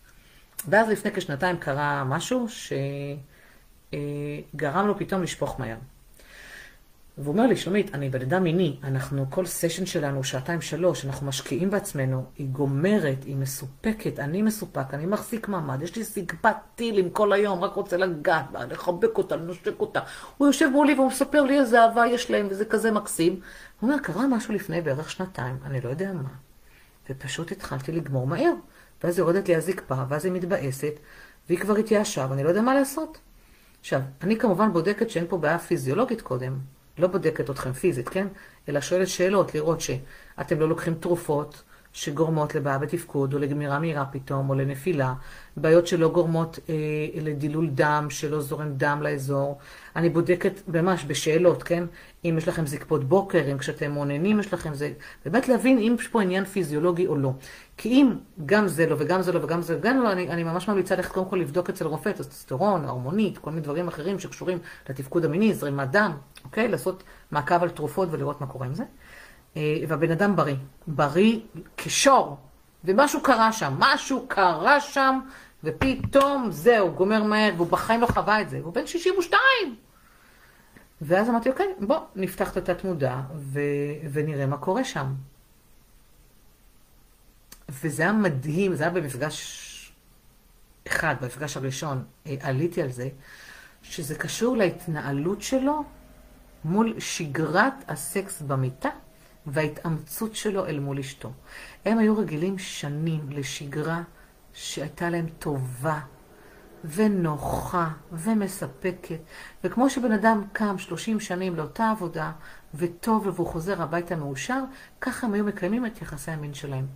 ואז 0.67 0.89
לפני 0.89 1.11
כשנתיים 1.11 1.57
קרה 1.57 2.03
משהו 2.03 2.47
שגרם 3.89 4.87
לו 4.87 4.97
פתאום 4.99 5.23
לשפוך 5.23 5.59
מהר. 5.59 5.77
והוא 7.17 7.31
אומר 7.31 7.47
לי, 7.47 7.55
שלומית, 7.55 7.95
אני 7.95 8.09
בן 8.09 8.21
אדם 8.21 8.43
מיני, 8.43 8.77
אנחנו, 8.83 9.25
כל 9.29 9.45
סשן 9.45 9.85
שלנו, 9.85 10.23
שעתיים 10.23 10.61
שלוש, 10.61 11.05
אנחנו 11.05 11.27
משקיעים 11.27 11.69
בעצמנו, 11.69 12.25
היא 12.37 12.47
גומרת, 12.47 13.23
היא 13.23 13.35
מסופקת, 13.35 14.19
אני 14.19 14.41
מסופק, 14.41 14.93
אני 14.93 15.05
מחזיק 15.05 15.47
מעמד, 15.47 15.81
יש 15.81 15.95
לי 15.95 16.03
זגבת 16.03 16.57
טילים 16.75 17.09
כל 17.09 17.33
היום, 17.33 17.63
רק 17.63 17.73
רוצה 17.73 17.97
לגעת 17.97 18.51
בה, 18.51 18.65
לחבק 18.65 19.17
אותה, 19.17 19.35
לנשק 19.35 19.79
אותה. 19.79 19.99
הוא 20.37 20.47
יושב 20.47 20.69
מולי 20.71 20.93
והוא 20.93 21.07
מספר 21.07 21.41
לי 21.41 21.59
איזה 21.59 21.83
אהבה 21.83 22.07
יש 22.07 22.31
להם, 22.31 22.47
וזה 22.49 22.65
כזה 22.65 22.91
מקסים. 22.91 23.33
הוא 23.33 23.89
אומר, 23.89 23.99
קרה 23.99 24.27
משהו 24.27 24.53
לפני 24.53 24.81
בערך 24.81 25.11
שנתיים, 25.11 25.57
אני 25.65 25.81
לא 25.81 25.89
יודע 25.89 26.13
מה. 26.13 26.29
ופשוט 27.09 27.51
התחלתי 27.51 27.91
לגמור 27.91 28.27
מהר. 28.27 28.53
ואז 29.03 29.19
יורדת 29.19 29.47
לי 29.47 29.55
הזקפה, 29.55 30.03
ואז 30.09 30.25
היא 30.25 30.33
מתבאסת, 30.33 30.93
והיא 31.47 31.59
כבר 31.59 31.75
התייאשה, 31.75 32.27
ואני 32.29 32.43
לא 32.43 32.49
יודע 32.49 32.61
מה 32.61 32.73
לעשות. 32.73 33.17
עכשיו, 33.79 34.01
אני 34.21 34.39
כמובן 34.39 34.73
בודקת 34.73 35.09
שאין 35.09 35.25
פה 35.29 35.37
בעיה 35.37 35.59
פיזיולוגית 35.59 36.21
קודם. 36.21 36.59
לא 36.97 37.07
בודקת 37.07 37.49
אתכם 37.49 37.73
פיזית, 37.73 38.09
כן? 38.09 38.27
אלא 38.69 38.81
שואלת 38.81 39.07
שאלות, 39.07 39.55
לראות 39.55 39.81
שאתם 39.81 40.59
לא 40.59 40.69
לוקחים 40.69 40.93
תרופות 40.93 41.63
שגורמות 41.93 42.55
לבעיה 42.55 42.77
בתפקוד, 42.77 43.33
או 43.33 43.39
לגמירה 43.39 43.79
מהירה 43.79 44.05
פתאום, 44.05 44.49
או 44.49 44.55
לנפילה, 44.55 45.13
בעיות 45.57 45.87
שלא 45.87 46.09
גורמות 46.09 46.59
אה, 46.69 46.75
לדילול 47.21 47.69
דם, 47.69 48.07
שלא 48.09 48.41
זורם 48.41 48.73
דם 48.77 48.99
לאזור. 49.01 49.57
אני 49.95 50.09
בודקת 50.09 50.61
ממש 50.67 51.05
בשאלות, 51.07 51.63
כן? 51.63 51.83
אם 52.25 52.35
יש 52.37 52.47
לכם 52.47 52.65
זקפות 52.65 53.03
בוקר, 53.03 53.51
אם 53.51 53.57
כשאתם 53.57 53.91
מעוננים 53.91 54.39
יש 54.39 54.53
לכם 54.53 54.73
זה, 54.73 54.91
באמת 55.25 55.47
להבין 55.47 55.77
אם 55.77 55.95
יש 55.99 56.07
פה 56.07 56.21
עניין 56.21 56.45
פיזיולוגי 56.45 57.07
או 57.07 57.15
לא. 57.15 57.31
כי 57.77 57.89
אם 57.89 58.13
גם 58.45 58.67
זה 58.67 58.85
לא 58.85 58.95
וגם 58.99 59.21
זה 59.21 59.31
לא 59.31 59.43
וגם 59.43 59.61
זה 59.61 59.77
וגם 59.77 60.01
לא, 60.03 60.11
אני, 60.11 60.29
אני 60.29 60.43
ממש 60.43 60.67
ממליצה 60.67 60.95
ללכת 60.95 61.11
קודם 61.11 61.25
כל 61.25 61.35
לבדוק 61.35 61.69
אצל 61.69 61.85
רופא, 61.85 62.11
טסטוסטרון, 62.11 62.85
הרמונית, 62.85 63.37
כל 63.37 63.49
מיני 63.49 63.61
דברים 63.61 63.87
אחרים 63.87 64.19
שקשורים 64.19 64.57
לתפקוד 64.89 65.25
המיני, 65.25 65.53
זרימת 65.53 65.91
דם, 65.91 66.11
אוקיי? 66.43 66.67
לעשות 66.67 67.03
מעקב 67.31 67.63
על 67.63 67.69
תרופות 67.69 68.09
ולראות 68.11 68.41
מה 68.41 68.47
קורה 68.47 68.67
עם 68.67 68.73
זה. 68.73 68.83
אה, 69.57 69.77
והבן 69.87 70.11
אדם 70.11 70.35
בריא, 70.35 70.55
בריא 70.87 71.39
כשור, 71.77 72.37
ומשהו 72.83 73.21
קרה 73.23 73.51
שם, 73.51 73.73
משהו 73.79 74.25
קרה 74.27 74.81
שם, 74.81 75.19
ופתאום 75.63 76.51
זהו, 76.51 76.91
גומר 76.91 77.23
מהר, 77.23 77.53
והוא 77.55 77.67
בחיים 77.67 78.01
לא 78.01 78.07
חווה 78.07 78.41
את 78.41 78.49
זה, 78.49 78.59
והוא 78.61 78.73
בן 78.73 78.87
62. 78.87 79.41
ואז 81.01 81.29
אמרתי, 81.29 81.49
אוקיי, 81.49 81.67
בוא 81.79 81.99
נפתח 82.15 82.51
את 82.51 82.57
התת 82.57 82.83
מודע 82.83 83.21
ו... 83.35 83.59
ונראה 84.11 84.45
מה 84.45 84.57
קורה 84.57 84.83
שם. 84.83 85.13
וזה 87.69 88.03
היה 88.03 88.11
מדהים, 88.11 88.75
זה 88.75 88.83
היה 88.83 88.93
במפגש 88.93 89.67
אחד, 90.87 91.15
במפגש 91.21 91.57
הראשון, 91.57 92.03
אה, 92.27 92.35
עליתי 92.41 92.81
על 92.81 92.91
זה, 92.91 93.09
שזה 93.83 94.15
קשור 94.15 94.57
להתנהלות 94.57 95.41
שלו 95.41 95.83
מול 96.65 96.99
שגרת 96.99 97.73
הסקס 97.87 98.41
במיטה 98.41 98.89
וההתאמצות 99.47 100.35
שלו 100.35 100.65
אל 100.65 100.79
מול 100.79 100.99
אשתו. 100.99 101.31
הם 101.85 101.97
היו 101.97 102.17
רגילים 102.17 102.57
שנים 102.57 103.29
לשגרה 103.29 104.01
שהייתה 104.53 105.09
להם 105.09 105.27
טובה 105.39 105.99
ונוחה 106.83 107.89
ומספקת. 108.11 109.19
וכמו 109.63 109.89
שבן 109.89 110.11
אדם 110.11 110.43
קם 110.53 110.77
30 110.77 111.19
שנים 111.19 111.55
לאותה 111.55 111.89
עבודה 111.89 112.31
וטוב 112.75 113.25
לו 113.25 113.33
והוא 113.35 113.47
חוזר 113.47 113.81
הביתה 113.81 114.15
מאושר, 114.15 114.63
ככה 115.01 115.27
הם 115.27 115.33
היו 115.33 115.45
מקיימים 115.45 115.85
את 115.85 116.01
יחסי 116.01 116.31
המין 116.31 116.53
שלהם. 116.53 116.87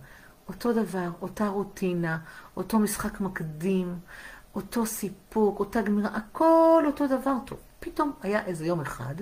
אותו 0.48 0.72
דבר, 0.72 1.08
אותה 1.22 1.48
רוטינה, 1.48 2.18
אותו 2.56 2.78
משחק 2.78 3.20
מקדים, 3.20 3.98
אותו 4.54 4.86
סיפוק, 4.86 5.60
אותה 5.60 5.82
גמירה, 5.82 6.10
הכל 6.16 6.84
אותו 6.86 7.06
דבר 7.06 7.34
טוב. 7.46 7.58
פתאום 7.80 8.12
היה 8.22 8.44
איזה 8.44 8.66
יום 8.66 8.80
אחד 8.80 9.14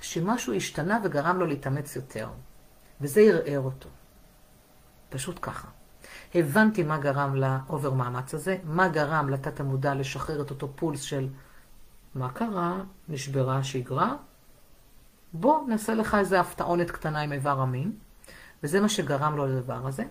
שמשהו 0.00 0.54
השתנה 0.54 1.00
וגרם 1.04 1.38
לו 1.38 1.46
להתאמץ 1.46 1.96
יותר, 1.96 2.28
וזה 3.00 3.20
ערער 3.20 3.60
אותו. 3.60 3.88
פשוט 5.08 5.38
ככה. 5.42 5.68
הבנתי 6.34 6.82
מה 6.82 6.98
גרם 6.98 7.34
לאובר 7.34 7.92
מאמץ 7.92 8.34
הזה, 8.34 8.56
מה 8.64 8.88
גרם 8.88 9.28
לתת 9.28 9.60
המודע 9.60 9.94
לשחרר 9.94 10.42
את 10.42 10.50
אותו 10.50 10.68
פולס 10.76 11.00
של 11.00 11.28
מה 12.14 12.30
קרה, 12.30 12.80
נשברה 13.08 13.58
השגרה, 13.58 14.16
בוא 15.32 15.68
נעשה 15.68 15.94
לך 15.94 16.14
איזה 16.14 16.40
הפתעונת 16.40 16.90
קטנה 16.90 17.20
עם 17.20 17.32
איבר 17.32 17.60
המין, 17.60 17.92
וזה 18.62 18.80
מה 18.80 18.88
שגרם 18.88 19.36
לו 19.36 19.46
לדבר 19.46 19.86
הזה. 19.86 20.04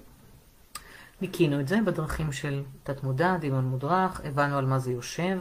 ניקינו 1.21 1.59
את 1.59 1.67
זה 1.67 1.79
בדרכים 1.85 2.31
של 2.31 2.63
תת-מודע, 2.83 3.37
דמיון 3.37 3.65
מודרך, 3.65 4.21
הבנו 4.23 4.57
על 4.57 4.65
מה 4.65 4.79
זה 4.79 4.91
יושב. 4.91 5.39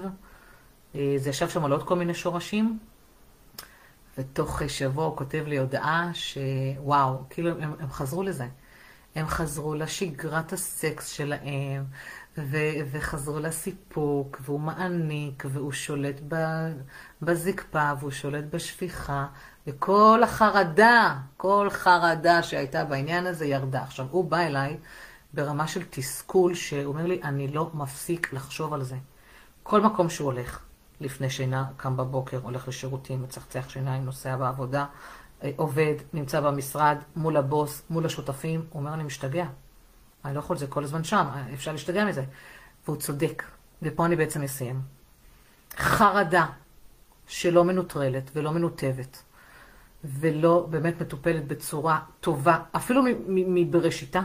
אה, 0.94 1.14
זה 1.16 1.30
ישב 1.30 1.48
שם 1.48 1.64
על 1.64 1.72
עוד 1.72 1.82
כל 1.82 1.96
מיני 1.96 2.14
שורשים, 2.14 2.78
ותוך 4.18 4.62
שבוע 4.68 5.04
הוא 5.04 5.16
כותב 5.16 5.44
לי 5.46 5.58
הודעה 5.58 6.10
שוואו, 6.14 7.24
כאילו 7.30 7.50
הם, 7.50 7.74
הם 7.80 7.90
חזרו 7.90 8.22
לזה. 8.22 8.46
הם 9.14 9.26
חזרו 9.26 9.74
לשגרת 9.74 10.52
הסקס 10.52 11.08
שלהם, 11.08 11.84
ו- 12.38 12.80
וחזרו 12.90 13.38
לסיפוק, 13.38 14.40
והוא 14.40 14.60
מעניק, 14.60 15.44
והוא 15.46 15.72
שולט 15.72 16.20
ב- 16.28 16.72
בזקפה, 17.22 17.92
והוא 18.00 18.10
שולט 18.10 18.44
בשפיכה, 18.54 19.26
וכל 19.66 20.20
החרדה, 20.24 21.18
כל 21.36 21.68
חרדה 21.70 22.42
שהייתה 22.42 22.84
בעניין 22.84 23.26
הזה 23.26 23.46
ירדה. 23.46 23.82
עכשיו, 23.82 24.06
הוא 24.10 24.24
בא 24.24 24.38
אליי 24.38 24.76
ברמה 25.34 25.68
של 25.68 25.82
תסכול, 25.90 26.54
שהוא 26.54 26.84
אומר 26.84 27.06
לי, 27.06 27.20
אני 27.22 27.48
לא 27.48 27.70
מפסיק 27.74 28.32
לחשוב 28.32 28.72
על 28.74 28.82
זה. 28.82 28.96
כל 29.62 29.80
מקום 29.80 30.10
שהוא 30.10 30.32
הולך, 30.32 30.60
לפני 31.00 31.30
שינה, 31.30 31.64
קם 31.76 31.96
בבוקר, 31.96 32.38
הולך 32.42 32.68
לשירותים, 32.68 33.22
מצחצח 33.22 33.68
שיניים, 33.68 34.04
נוסע 34.04 34.36
בעבודה, 34.36 34.86
אה, 35.42 35.50
עובד, 35.56 35.94
נמצא 36.12 36.40
במשרד, 36.40 36.96
מול 37.16 37.36
הבוס, 37.36 37.82
מול 37.90 38.06
השותפים, 38.06 38.66
הוא 38.70 38.80
אומר, 38.80 38.94
אני 38.94 39.02
משתגע. 39.02 39.46
אני 40.24 40.34
לא 40.34 40.38
יכול, 40.38 40.56
זה 40.56 40.66
כל 40.66 40.84
הזמן 40.84 41.04
שם, 41.04 41.26
אפשר 41.54 41.72
להשתגע 41.72 42.04
מזה. 42.04 42.24
והוא 42.84 42.96
צודק, 42.96 43.42
ופה 43.82 44.06
אני 44.06 44.16
בעצם 44.16 44.42
אסיים. 44.42 44.80
חרדה 45.76 46.46
שלא 47.26 47.64
מנוטרלת 47.64 48.30
ולא 48.34 48.52
מנותבת, 48.52 49.22
ולא 50.04 50.66
באמת 50.70 51.00
מטופלת 51.00 51.46
בצורה 51.46 52.00
טובה, 52.20 52.58
אפילו 52.76 53.02
מבראשיתה, 53.28 54.20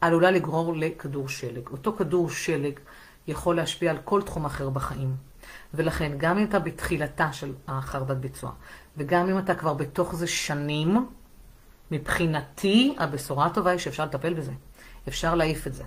עלולה 0.00 0.30
לגרור 0.30 0.76
לכדור 0.76 1.28
שלג. 1.28 1.68
אותו 1.68 1.92
כדור 1.92 2.30
שלג 2.30 2.78
יכול 3.26 3.56
להשפיע 3.56 3.90
על 3.90 3.98
כל 4.04 4.22
תחום 4.22 4.44
אחר 4.44 4.70
בחיים. 4.70 5.16
ולכן, 5.74 6.12
גם 6.16 6.38
אם 6.38 6.44
אתה 6.44 6.58
בתחילתה 6.58 7.32
של 7.32 7.52
החרדת 7.68 8.16
ביצוע, 8.16 8.52
וגם 8.96 9.30
אם 9.30 9.38
אתה 9.38 9.54
כבר 9.54 9.74
בתוך 9.74 10.14
זה 10.14 10.26
שנים, 10.26 11.06
מבחינתי, 11.90 12.96
הבשורה 12.98 13.46
הטובה 13.46 13.70
היא 13.70 13.78
שאפשר 13.78 14.04
לטפל 14.04 14.34
בזה. 14.34 14.52
אפשר 15.08 15.34
להעיף 15.34 15.66
את 15.66 15.74
זה. 15.74 15.84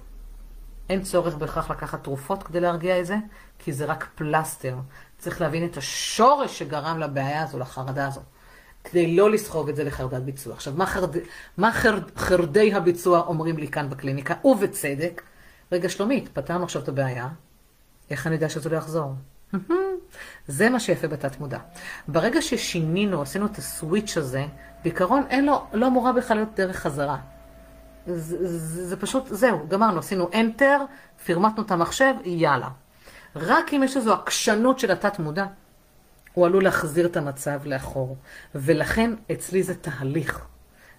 אין 0.89 1.01
צורך 1.01 1.35
בהכרח 1.35 1.71
לקחת 1.71 2.03
תרופות 2.03 2.43
כדי 2.43 2.59
להרגיע 2.59 2.99
את 2.99 3.05
זה, 3.05 3.15
כי 3.59 3.73
זה 3.73 3.85
רק 3.85 4.07
פלסטר. 4.15 4.75
צריך 5.17 5.41
להבין 5.41 5.65
את 5.65 5.77
השורש 5.77 6.59
שגרם 6.59 6.99
לבעיה 6.99 7.43
הזו, 7.43 7.59
לחרדה 7.59 8.07
הזו, 8.07 8.21
כדי 8.83 9.15
לא 9.15 9.31
לסחוב 9.31 9.69
את 9.69 9.75
זה 9.75 9.83
לחרדת 9.83 10.21
ביצוע. 10.21 10.53
עכשיו, 10.53 10.73
מה, 10.77 10.85
חרד... 10.85 11.15
מה 11.57 11.71
חרד... 11.71 12.17
חרדי 12.17 12.73
הביצוע 12.73 13.19
אומרים 13.19 13.57
לי 13.57 13.67
כאן 13.67 13.89
בקליניקה, 13.89 14.33
ובצדק? 14.43 15.21
רגע, 15.71 15.89
שלומית, 15.89 16.29
פתרנו 16.33 16.63
עכשיו 16.63 16.81
את 16.81 16.87
הבעיה, 16.87 17.27
איך 18.09 18.27
אני 18.27 18.35
יודע 18.35 18.49
שזה 18.49 18.69
לא 18.69 18.77
יחזור? 18.77 19.13
זה 20.47 20.69
מה 20.69 20.79
שיפה 20.79 21.07
בתת 21.07 21.39
מודע. 21.39 21.59
ברגע 22.07 22.41
ששינינו, 22.41 23.21
עשינו 23.21 23.45
את 23.45 23.57
הסוויץ' 23.57 24.17
הזה, 24.17 24.45
בעיקרון 24.83 25.23
אין 25.29 25.45
לו, 25.45 25.65
לא 25.73 25.87
אמורה 25.87 26.13
בכלל 26.13 26.37
להיות 26.37 26.55
דרך 26.55 26.75
חזרה. 26.75 27.17
זה, 28.05 28.47
זה, 28.47 28.87
זה 28.87 28.97
פשוט, 28.97 29.27
זהו, 29.27 29.67
גמרנו, 29.67 29.99
עשינו 29.99 30.29
enter, 30.33 30.81
פרמטנו 31.25 31.63
את 31.63 31.71
המחשב, 31.71 32.13
יאללה. 32.25 32.69
רק 33.35 33.73
אם 33.73 33.83
יש 33.83 33.97
איזו 33.97 34.13
עקשנות 34.13 34.79
של 34.79 34.91
התת 34.91 35.19
מודע, 35.19 35.45
הוא 36.33 36.45
עלול 36.45 36.63
להחזיר 36.63 37.05
את 37.05 37.17
המצב 37.17 37.59
לאחור. 37.65 38.17
ולכן 38.55 39.13
אצלי 39.31 39.63
זה 39.63 39.75
תהליך. 39.75 40.45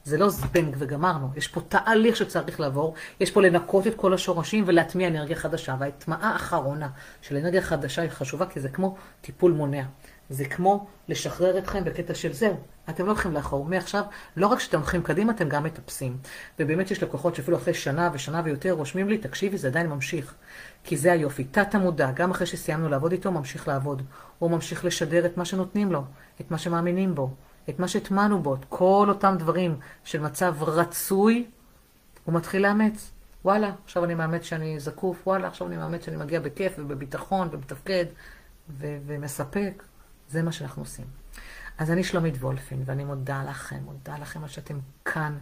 זה 0.08 0.18
לא 0.18 0.28
זבנג 0.28 0.76
וגמרנו, 0.78 1.28
יש 1.36 1.48
פה 1.48 1.60
תהליך 1.60 2.16
שצריך 2.16 2.60
לעבור, 2.60 2.94
יש 3.20 3.30
פה 3.30 3.42
לנקות 3.42 3.86
את 3.86 3.94
כל 3.94 4.14
השורשים 4.14 4.64
ולהטמיע 4.66 5.08
אנרגיה 5.08 5.36
חדשה, 5.36 5.76
וההטמעה 5.78 6.32
האחרונה 6.32 6.88
של 7.22 7.36
אנרגיה 7.36 7.62
חדשה 7.62 8.02
היא 8.02 8.10
חשובה 8.10 8.46
כי 8.46 8.60
זה 8.60 8.68
כמו 8.68 8.96
טיפול 9.20 9.52
מונע. 9.52 9.82
זה 10.30 10.44
כמו 10.44 10.86
לשחרר 11.08 11.58
אתכם 11.58 11.84
בקטע 11.84 12.14
של 12.14 12.32
זהו, 12.32 12.56
אתם 12.88 13.06
לא 13.06 13.10
הולכים 13.10 13.32
לאחור. 13.32 13.64
מעכשיו, 13.64 14.04
לא 14.36 14.46
רק 14.46 14.60
שאתם 14.60 14.78
הולכים 14.78 15.02
קדימה, 15.02 15.32
אתם 15.32 15.48
גם 15.48 15.64
מטפסים. 15.64 16.16
ובאמת 16.58 16.90
יש 16.90 17.02
לקוחות 17.02 17.34
שאפילו 17.34 17.56
אחרי 17.56 17.74
שנה 17.74 18.10
ושנה 18.12 18.42
ויותר 18.44 18.70
רושמים 18.70 19.08
לי, 19.08 19.18
תקשיבי, 19.18 19.58
זה 19.58 19.68
עדיין 19.68 19.86
ממשיך. 19.86 20.34
כי 20.84 20.96
זה 20.96 21.12
היופי. 21.12 21.44
תת 21.44 21.74
המודע, 21.74 22.10
גם 22.10 22.30
אחרי 22.30 22.46
שסיימנו 22.46 22.88
לעבוד 22.88 23.12
איתו, 23.12 23.32
ממשיך 23.32 23.68
לעבוד. 23.68 24.02
הוא 24.38 24.50
ממשיך 24.50 24.84
לשדר 24.84 25.26
את 25.26 25.36
מה 25.36 25.44
שנותנים 25.44 25.92
לו, 25.92 26.04
את 26.40 26.50
מה 26.50 26.58
שמאמינים 26.58 27.14
בו, 27.14 27.30
את 27.68 27.78
מה 27.78 27.88
שהטמנו 27.88 28.42
בו, 28.42 28.54
את 28.54 28.64
כל 28.68 29.06
אותם 29.08 29.34
דברים 29.38 29.76
של 30.04 30.20
מצב 30.20 30.62
רצוי, 30.62 31.46
הוא 32.24 32.34
מתחיל 32.34 32.62
לאמץ. 32.62 33.10
וואלה, 33.44 33.72
עכשיו 33.84 34.04
אני 34.04 34.14
מאמץ 34.14 34.42
שאני 34.42 34.80
זקוף, 34.80 35.26
וואלה, 35.26 35.48
עכשיו 35.48 35.66
אני 35.66 35.76
מאמץ 35.76 36.04
שאני 36.04 36.16
מגיע 36.16 36.40
בכיף 36.40 36.72
ובביטחון 36.78 37.48
ומתפקד 37.52 38.04
ו- 38.70 38.98
ומספק. 39.06 39.82
זה 40.30 40.42
מה 40.42 40.52
שאנחנו 40.52 40.82
עושים. 40.82 41.04
אז 41.78 41.90
אני 41.90 42.04
שלומית 42.04 42.34
וולפין, 42.36 42.82
ואני 42.84 43.04
מודה 43.04 43.44
לכם, 43.50 43.78
מודה 43.84 44.18
לכם 44.18 44.42
על 44.42 44.48
שאתם 44.48 44.78
כאן 45.04 45.38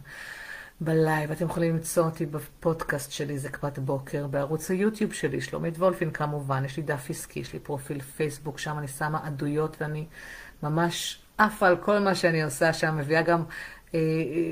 בלייב. 0.81 1.31
אתם 1.31 1.45
יכולים 1.45 1.75
למצוא 1.75 2.05
אותי 2.05 2.25
בפודקאסט 2.25 3.11
שלי, 3.11 3.39
זקפת 3.39 3.79
בוקר, 3.79 4.27
בערוץ 4.27 4.71
היוטיוב 4.71 5.13
שלי, 5.13 5.41
שלומית 5.41 5.77
וולפין 5.77 6.11
כמובן. 6.11 6.65
יש 6.65 6.77
לי 6.77 6.83
דף 6.83 7.09
עסקי, 7.09 7.39
יש 7.39 7.53
לי 7.53 7.59
פרופיל 7.59 8.01
פייסבוק, 8.01 8.59
שם 8.59 8.77
אני 8.77 8.87
שמה 8.87 9.27
עדויות, 9.27 9.77
ואני 9.81 10.05
ממש 10.63 11.21
עפה 11.37 11.67
על 11.67 11.77
כל 11.77 11.99
מה 11.99 12.15
שאני 12.15 12.43
עושה 12.43 12.73
שם, 12.73 12.97
מביאה 12.97 13.21
גם 13.21 13.43
אה, 13.95 13.99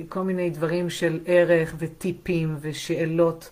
כל 0.09 0.21
מיני 0.21 0.49
דברים 0.49 0.89
של 0.89 1.19
ערך 1.25 1.75
וטיפים 1.77 2.57
ושאלות. 2.61 3.51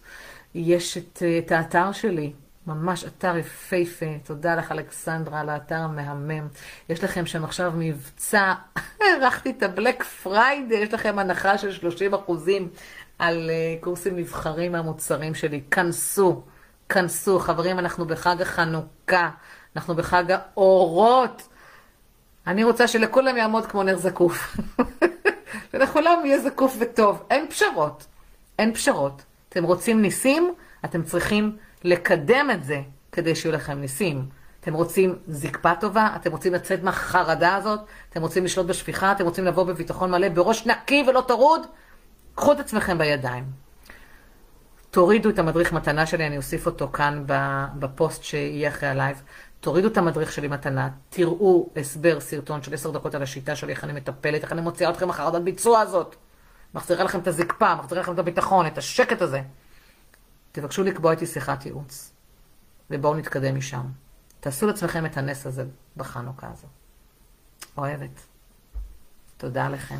יש 0.55 0.97
את, 0.97 1.23
את 1.39 1.51
האתר 1.51 1.91
שלי, 1.91 2.33
ממש 2.67 3.05
אתר 3.05 3.37
יפהפה. 3.37 4.05
תודה 4.23 4.55
לך, 4.55 4.71
אלכסנדרה, 4.71 5.39
על 5.39 5.49
האתר 5.49 5.75
המהמם. 5.75 6.47
יש 6.89 7.03
לכם 7.03 7.25
שם 7.25 7.43
עכשיו 7.43 7.73
מבצע, 7.75 8.53
הערכתי 9.01 9.49
את 9.57 9.63
הבלק 9.63 10.03
פריידי, 10.03 10.75
יש 10.75 10.93
לכם 10.93 11.19
הנחה 11.19 11.57
של 11.57 11.71
30 11.71 12.13
אחוזים 12.13 12.69
על 13.19 13.49
uh, 13.49 13.83
קורסים 13.83 14.15
נבחרים 14.15 14.71
מהמוצרים 14.71 15.35
שלי. 15.35 15.61
כנסו, 15.71 16.43
כנסו. 16.89 17.39
חברים, 17.39 17.79
אנחנו 17.79 18.05
בחג 18.05 18.41
החנוכה, 18.41 19.29
אנחנו 19.75 19.95
בחג 19.95 20.23
האורות. 20.29 21.52
אני 22.47 22.63
רוצה 22.63 22.87
שלכולם 22.87 23.37
יעמוד 23.37 23.65
כמו 23.65 23.83
נר 23.83 23.97
זקוף. 23.97 24.57
שלכולם 25.71 26.25
יהיה 26.25 26.39
זקוף 26.39 26.77
וטוב. 26.79 27.23
אין 27.29 27.47
פשרות. 27.49 28.05
אין 28.59 28.73
פשרות. 28.73 29.23
אתם 29.49 29.63
רוצים 29.63 30.01
ניסים? 30.01 30.53
אתם 30.85 31.03
צריכים 31.03 31.57
לקדם 31.83 32.49
את 32.53 32.63
זה 32.63 32.81
כדי 33.11 33.35
שיהיו 33.35 33.53
לכם 33.53 33.79
ניסים. 33.79 34.25
אתם 34.59 34.73
רוצים 34.73 35.15
זקפה 35.27 35.75
טובה? 35.75 36.09
אתם 36.15 36.31
רוצים 36.31 36.53
לצאת 36.53 36.83
מהחרדה 36.83 37.55
הזאת? 37.55 37.79
אתם 38.09 38.21
רוצים 38.21 38.45
לשלוט 38.45 38.65
בשפיכה? 38.65 39.11
אתם 39.11 39.25
רוצים 39.25 39.45
לבוא 39.45 39.63
בביטחון 39.63 40.11
מלא, 40.11 40.29
בראש 40.29 40.67
נקי 40.67 41.03
ולא 41.07 41.23
טרוד? 41.27 41.67
קחו 42.35 42.51
את 42.51 42.59
עצמכם 42.59 42.97
בידיים. 42.97 43.43
תורידו 44.91 45.29
את 45.29 45.39
המדריך 45.39 45.73
מתנה 45.73 46.05
שלי, 46.05 46.27
אני 46.27 46.37
אוסיף 46.37 46.65
אותו 46.65 46.87
כאן 46.87 47.23
בפוסט 47.79 48.23
שיהיה 48.23 48.69
אחרי 48.69 48.89
הלייב. 48.89 49.21
תורידו 49.63 49.87
את 49.87 49.97
המדריך 49.97 50.31
שלי 50.31 50.47
מתנה, 50.47 50.89
תראו 51.09 51.69
הסבר, 51.75 52.19
סרטון 52.19 52.63
של 52.63 52.73
עשר 52.73 52.91
דקות 52.91 53.15
על 53.15 53.23
השיטה 53.23 53.55
שלי, 53.55 53.71
איך 53.71 53.83
אני 53.83 53.93
מטפלת, 53.93 54.43
איך 54.43 54.51
אני 54.51 54.61
מוציאה 54.61 54.89
אתכם 54.89 55.09
מהחרדת 55.09 55.41
ביצוע 55.41 55.79
הזאת. 55.79 56.15
מחזירה 56.73 57.03
לכם 57.03 57.19
את 57.19 57.27
הזקפה, 57.27 57.75
מחזירה 57.75 58.01
לכם 58.01 58.13
את 58.13 58.19
הביטחון, 58.19 58.67
את 58.67 58.77
השקט 58.77 59.21
הזה. 59.21 59.41
תבקשו 60.51 60.83
לקבוע 60.83 61.11
איתי 61.11 61.25
שיחת 61.25 61.65
ייעוץ, 61.65 62.13
ובואו 62.89 63.15
נתקדם 63.15 63.55
משם. 63.57 63.85
תעשו 64.39 64.67
לעצמכם 64.67 65.05
את 65.05 65.17
הנס 65.17 65.45
הזה 65.45 65.65
בחנוכה 65.97 66.47
הזו. 66.51 66.67
אוהבת. 67.77 68.19
תודה 69.37 69.69
לכם. 69.69 69.99